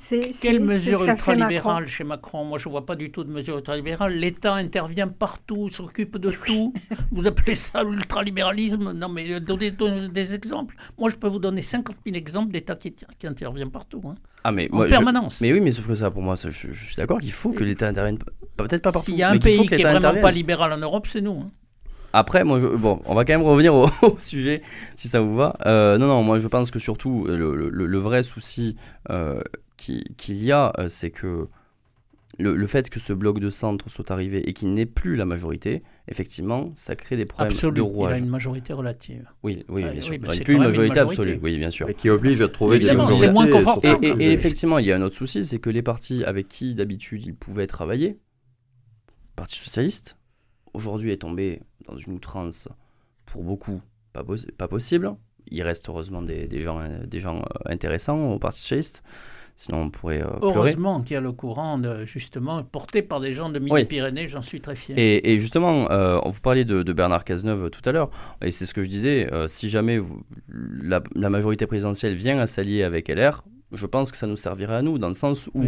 Quelle 0.42 0.60
mesure 0.60 1.04
ultralibérale 1.04 1.88
chez 1.88 2.04
Macron? 2.04 2.44
Moi, 2.44 2.58
je 2.58 2.68
ne 2.68 2.72
vois 2.72 2.84
pas 2.84 2.94
du 2.94 3.10
tout 3.10 3.24
de 3.24 3.30
mesure 3.30 3.56
ultralibérale. 3.56 4.14
L'État 4.14 4.54
intervient 4.54 5.08
partout, 5.08 5.70
s'occupe 5.70 6.18
de 6.18 6.30
tout. 6.30 6.74
vous 7.10 7.26
appelez 7.26 7.54
ça 7.54 7.82
l'ultralibéralisme? 7.82 8.92
Non, 8.92 9.08
mais 9.08 9.32
euh, 9.32 9.40
donnez, 9.40 9.72
des 10.10 10.34
exemples. 10.34 10.76
Moi, 10.98 11.08
je 11.08 11.16
peux 11.16 11.28
vous 11.28 11.38
donner 11.38 11.62
50 11.62 11.96
000 12.04 12.16
exemples 12.16 12.52
d'État 12.52 12.76
qui, 12.76 12.94
qui 12.94 13.26
intervient 13.26 13.68
partout. 13.68 14.02
Hein. 14.04 14.16
Ah, 14.44 14.52
mais 14.52 14.68
en 14.72 14.86
permanence. 14.88 15.40
Mais 15.40 15.52
oui, 15.52 15.60
mais 15.60 15.72
sauf 15.72 15.88
que 15.88 15.94
ça, 15.94 16.10
pour 16.10 16.22
moi, 16.22 16.34
je, 16.36 16.50
suis 16.50 16.96
d'accord 16.96 17.18
qu'il 17.18 17.32
faut 17.32 17.52
que 17.52 17.64
l'État 17.64 17.88
intervienne. 17.88 18.18
Peut-être 18.58 18.82
pas 18.82 18.92
partout. 18.92 19.10
S'il 19.10 19.18
y 19.18 19.22
a 19.22 19.30
un 19.30 19.38
pays 19.38 19.66
qui 19.66 19.74
est 19.74 19.82
vraiment 19.82 20.20
pas 20.20 20.32
libéral 20.32 20.70
en 20.72 20.78
Europe, 20.78 21.06
c'est 21.06 21.22
nous. 21.22 21.40
Hein. 21.40 21.50
Après, 22.16 22.44
moi, 22.44 22.58
bon, 22.58 23.00
on 23.04 23.14
va 23.14 23.26
quand 23.26 23.34
même 23.34 23.46
revenir 23.46 23.74
au, 23.74 23.88
sujet, 24.18 24.62
si 24.96 25.06
ça 25.06 25.20
vous 25.20 25.36
va. 25.36 25.56
Euh, 25.66 25.98
non, 25.98 26.06
non, 26.06 26.22
moi, 26.22 26.38
je 26.38 26.48
pense 26.48 26.70
que 26.70 26.78
surtout, 26.78 27.26
le, 27.26 27.98
vrai 27.98 28.22
souci 28.22 28.76
euh, 29.10 29.42
qu'il 29.76 30.42
y 30.42 30.50
a, 30.50 30.72
euh, 30.78 30.88
c'est 30.88 31.10
que 31.10 31.48
le, 32.38 32.66
fait 32.66 32.88
que 32.88 33.00
ce 33.00 33.12
bloc 33.12 33.38
de 33.38 33.50
centre 33.50 33.90
soit 33.90 34.10
arrivé 34.10 34.48
et 34.48 34.54
qu'il 34.54 34.72
n'ait 34.72 34.86
plus 34.86 35.16
la 35.16 35.26
majorité, 35.26 35.82
effectivement, 36.08 36.70
ça 36.74 36.96
crée 36.96 37.18
des 37.18 37.26
problèmes 37.26 37.54
de 37.54 37.80
rouage. 37.82 38.12
Il 38.12 38.22
a 38.22 38.24
une 38.24 38.30
majorité 38.30 38.72
relative. 38.72 39.28
Oui, 39.42 39.64
oui, 39.68 39.84
bien 39.84 40.00
sûr. 40.00 40.14
il 40.14 40.20
n'y 40.20 40.26
a 40.26 40.40
plus 40.40 40.54
une 40.54 40.62
majorité, 40.62 40.98
absolue, 40.98 41.38
oui, 41.42 41.58
bien 41.58 41.70
sûr. 41.70 41.88
Et 41.90 41.94
qui 41.94 42.08
oblige 42.08 42.40
à 42.40 42.48
trouver 42.48 42.78
des 42.78 42.94
majorités. 42.94 43.30
moins 43.30 43.48
confortable. 43.48 44.04
Et, 44.04 44.24
et, 44.24 44.32
effectivement, 44.32 44.78
il 44.78 44.86
y 44.86 44.92
a 44.92 44.96
un 44.96 45.02
autre 45.02 45.16
souci, 45.16 45.44
c'est 45.44 45.58
que 45.58 45.70
les 45.70 45.82
partis 45.82 46.24
avec 46.24 46.48
qui 46.48 46.74
d'habitude 46.74 47.24
il 47.26 47.34
pouvait 47.34 47.66
travailler, 47.66 48.18
Parti 49.36 49.58
socialiste, 49.58 50.16
aujourd'hui 50.72 51.10
est 51.10 51.18
tombé 51.18 51.60
dans 51.88 51.96
une 51.96 52.14
outrance 52.14 52.68
pour 53.24 53.42
beaucoup 53.42 53.80
pas, 54.12 54.24
pas 54.56 54.68
possible. 54.68 55.12
Il 55.48 55.62
reste 55.62 55.88
heureusement 55.88 56.22
des, 56.22 56.46
des 56.46 56.62
gens, 56.62 56.80
des 57.06 57.20
gens 57.20 57.38
euh, 57.38 57.72
intéressants 57.72 58.32
au 58.32 58.38
Parti 58.38 58.60
socialiste. 58.60 59.04
sinon 59.54 59.82
on 59.82 59.90
pourrait 59.90 60.22
euh, 60.22 60.28
Heureusement 60.42 61.00
qu'il 61.00 61.14
y 61.14 61.16
a 61.16 61.20
le 61.20 61.32
courant, 61.32 61.80
justement, 62.04 62.62
porté 62.64 63.02
par 63.02 63.20
des 63.20 63.32
gens 63.32 63.48
de 63.48 63.58
Midi-Pyrénées, 63.58 64.28
j'en 64.28 64.42
suis 64.42 64.60
très 64.60 64.74
fier. 64.74 64.96
Et, 64.98 65.38
justement, 65.38 65.90
euh, 65.90 66.18
vous 66.24 66.40
parliez 66.40 66.64
de, 66.64 66.92
Bernard 66.92 67.24
Cazeneuve 67.24 67.70
tout 67.70 67.86
à 67.88 67.92
l'heure, 67.92 68.10
et 68.42 68.50
c'est 68.50 68.66
ce 68.66 68.74
que 68.74 68.82
je 68.82 68.88
disais, 68.88 69.28
si 69.46 69.68
jamais 69.68 70.00
la, 70.48 71.02
la 71.14 71.30
majorité 71.30 71.66
présidentielle 71.66 72.14
vient 72.14 72.38
à 72.38 72.46
s'allier 72.46 72.82
avec 72.82 73.08
LR, 73.08 73.44
je 73.72 73.86
pense 73.86 74.12
que 74.12 74.16
ça 74.16 74.26
nous 74.28 74.36
servirait 74.36 74.76
à 74.76 74.82
nous, 74.82 74.96
dans 74.98 75.08
le 75.08 75.14
sens 75.14 75.48
où 75.52 75.62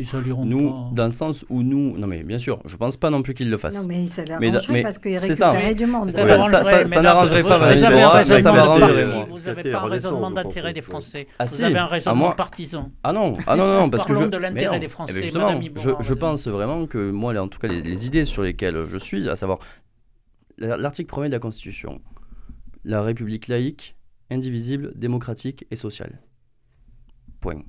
nous, 0.44 0.90
dans 0.92 1.07
le 1.07 1.11
sens 1.11 1.44
où 1.49 1.62
nous, 1.62 1.99
non 1.99 2.07
mais 2.07 2.22
bien 2.22 2.38
sûr, 2.38 2.61
je 2.64 2.76
pense 2.76 2.96
pas 2.96 3.11
non 3.11 3.22
plus 3.22 3.34
qu'ils 3.34 3.51
le 3.51 3.57
fassent. 3.57 3.82
Non 3.82 3.88
mais 3.88 4.07
ça 4.07 4.24
l'arrangerait 4.24 4.82
parce 4.82 4.99
qu'il 4.99 5.18
récupérerait 5.18 5.74
du 5.74 5.86
monde. 5.86 6.11
Ça, 6.12 6.22
ça, 6.22 7.03
n'arrangerait 7.03 7.42
pas. 7.42 7.59
Vous 7.59 7.84
avez 7.84 8.03
un 8.03 8.09
raisonnement 8.09 9.26
Vous 9.28 9.40
n'avez 9.40 9.70
pas 9.70 9.80
un 9.80 9.88
raisonnement 9.88 10.30
d'intérêt 10.30 10.72
des 10.72 10.82
Français. 10.82 11.26
Ah, 11.38 11.46
vous 11.46 11.62
avez 11.62 11.78
un 11.78 11.86
raisonnement 11.86 12.32
partisan. 12.32 12.92
Ah 13.03 13.12
non, 13.12 13.34
ah 13.46 13.57
non, 13.57 13.66
non, 13.66 13.90
parce 13.90 14.05
que 14.05 14.14
je. 14.14 14.24
de 14.24 14.36
l'intérêt 14.36 14.80
des 14.80 14.88
Français. 14.88 15.22
Justement, 15.22 15.61
je 16.01 16.14
pense 16.14 16.46
vraiment 16.46 16.86
que 16.86 17.11
moi, 17.11 17.36
en 17.36 17.49
tout 17.49 17.59
cas, 17.59 17.68
les 17.68 18.07
idées 18.07 18.24
sur 18.24 18.42
lesquelles 18.42 18.84
je 18.84 18.99
suis, 18.99 19.28
à 19.28 19.34
savoir 19.34 19.59
l'article 20.59 21.20
1 21.20 21.26
de 21.26 21.32
la 21.32 21.38
Constitution, 21.38 22.01
la 22.84 23.03
République 23.03 23.49
laïque, 23.49 23.96
indivisible, 24.30 24.92
démocratique 24.94 25.66
et 25.70 25.76
sociale. 25.76 26.20
Point. 27.40 27.62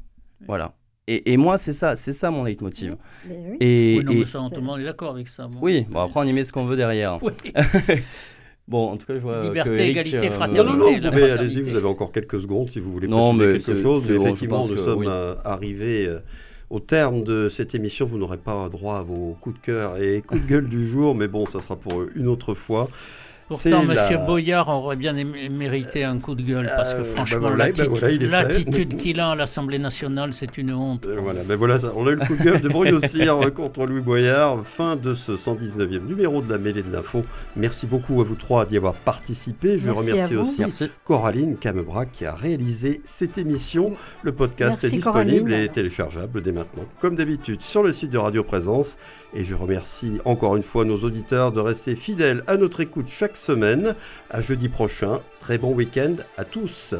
Voilà. 0.47 0.73
Et, 1.07 1.33
et, 1.33 1.37
moi, 1.37 1.57
c'est 1.57 1.73
ça, 1.73 1.95
c'est 1.95 2.13
ça 2.13 2.29
mon 2.29 2.43
leitmotiv. 2.43 2.95
Oui. 3.27 3.57
Et, 3.59 3.95
oui, 3.97 4.05
non, 4.05 4.11
et... 4.11 4.25
ça, 4.27 4.41
on 4.41 4.77
est 4.77 4.83
d'accord 4.83 5.15
avec 5.15 5.27
ça. 5.27 5.49
Oui, 5.59 5.87
bon, 5.89 6.01
après 6.01 6.19
on 6.19 6.23
y 6.23 6.33
met 6.33 6.43
ce 6.43 6.53
qu'on 6.53 6.65
veut 6.65 6.75
derrière. 6.75 7.17
Oui. 7.23 7.33
bon, 8.67 8.91
en 8.91 8.97
tout 8.97 9.07
cas, 9.07 9.15
je 9.15 9.19
vois 9.19 9.41
Liberté, 9.41 9.71
que 9.71 9.79
égalité, 9.79 10.17
euh... 10.17 10.31
fraternité. 10.31 10.63
Non, 10.63 10.77
non, 10.77 10.99
non, 11.01 11.11
vous 11.11 11.23
allez-y, 11.23 11.61
vous 11.63 11.75
avez 11.75 11.87
encore 11.87 12.11
quelques 12.11 12.39
secondes 12.39 12.69
si 12.69 12.79
vous 12.79 12.91
voulez 12.91 13.07
non, 13.07 13.35
préciser 13.35 13.73
quelque 13.73 13.81
chose. 13.81 14.07
Bon, 14.07 14.21
effectivement, 14.21 14.67
nous 14.67 14.77
sommes 14.77 15.07
euh, 15.07 15.33
arrivés 15.43 16.05
euh, 16.07 16.19
au 16.69 16.79
terme 16.79 17.23
de 17.23 17.49
cette 17.49 17.73
émission. 17.73 18.05
Vous 18.05 18.19
n'aurez 18.19 18.37
pas 18.37 18.69
droit 18.69 18.97
à 18.97 19.01
vos 19.01 19.35
coups 19.41 19.59
de 19.59 19.65
cœur 19.65 19.97
et 19.97 20.21
coups 20.21 20.43
de 20.43 20.47
gueule 20.47 20.69
du 20.69 20.87
jour, 20.87 21.15
mais 21.15 21.27
bon, 21.27 21.47
ça 21.47 21.59
sera 21.59 21.75
pour 21.75 22.03
une 22.15 22.27
autre 22.27 22.53
fois. 22.53 22.87
Pourtant, 23.49 23.81
M. 23.81 24.25
Boyard 24.27 24.69
aurait 24.69 24.95
bien 24.95 25.13
mérité 25.13 26.03
un 26.03 26.19
coup 26.19 26.35
de 26.35 26.43
gueule, 26.43 26.67
parce 26.67 26.93
que 26.93 26.99
euh, 26.99 27.03
ben 27.03 27.15
franchement, 27.15 27.49
ben 27.49 28.29
l'attitude 28.29 28.95
qu'il 28.95 29.19
a 29.19 29.31
à 29.31 29.35
l'Assemblée 29.35 29.79
nationale, 29.79 30.33
c'est 30.33 30.59
une 30.59 30.71
honte. 30.71 31.07
Euh, 31.07 31.17
voilà, 31.19 31.41
ben 31.43 31.55
voilà 31.55 31.79
on 31.95 32.05
a 32.05 32.11
eu 32.11 32.15
le 32.15 32.25
coup 32.25 32.35
de 32.35 32.43
gueule 32.43 32.61
de 32.61 32.69
Bruno 32.69 32.99
Cyr 33.01 33.51
contre 33.55 33.87
Louis 33.87 34.01
Boyard. 34.01 34.63
Fin 34.65 34.95
de 34.95 35.15
ce 35.15 35.31
119e 35.31 36.05
numéro 36.05 36.43
de 36.43 36.51
la 36.51 36.59
mêlée 36.59 36.83
de 36.83 36.91
l'info. 36.91 37.25
Merci 37.55 37.87
beaucoup 37.87 38.21
à 38.21 38.23
vous 38.23 38.35
trois 38.35 38.65
d'y 38.65 38.77
avoir 38.77 38.93
participé. 38.93 39.79
Je 39.79 39.89
remercie 39.89 40.35
aussi 40.35 40.63
Coraline 41.03 41.57
Camebrac 41.57 42.11
qui 42.11 42.25
a 42.25 42.35
réalisé 42.35 43.01
cette 43.03 43.39
émission. 43.39 43.95
Le 44.21 44.31
podcast 44.31 44.83
est 44.83 44.91
disponible 44.91 45.53
et 45.53 45.69
téléchargeable 45.69 46.43
dès 46.43 46.51
maintenant, 46.51 46.85
comme 47.01 47.15
d'habitude, 47.15 47.63
sur 47.63 47.81
le 47.81 47.93
site 47.93 48.11
de 48.11 48.19
Radio 48.19 48.43
Présence. 48.43 48.97
Et 49.33 49.43
je 49.43 49.53
remercie 49.53 50.19
encore 50.25 50.55
une 50.55 50.63
fois 50.63 50.85
nos 50.85 50.99
auditeurs 50.99 51.51
de 51.51 51.59
rester 51.59 51.95
fidèles 51.95 52.43
à 52.47 52.57
notre 52.57 52.79
écoute 52.79 53.07
chaque 53.09 53.37
semaine. 53.37 53.95
À 54.29 54.41
jeudi 54.41 54.69
prochain. 54.69 55.21
Très 55.39 55.57
bon 55.57 55.73
week-end 55.73 56.15
à 56.37 56.45
tous. 56.45 56.95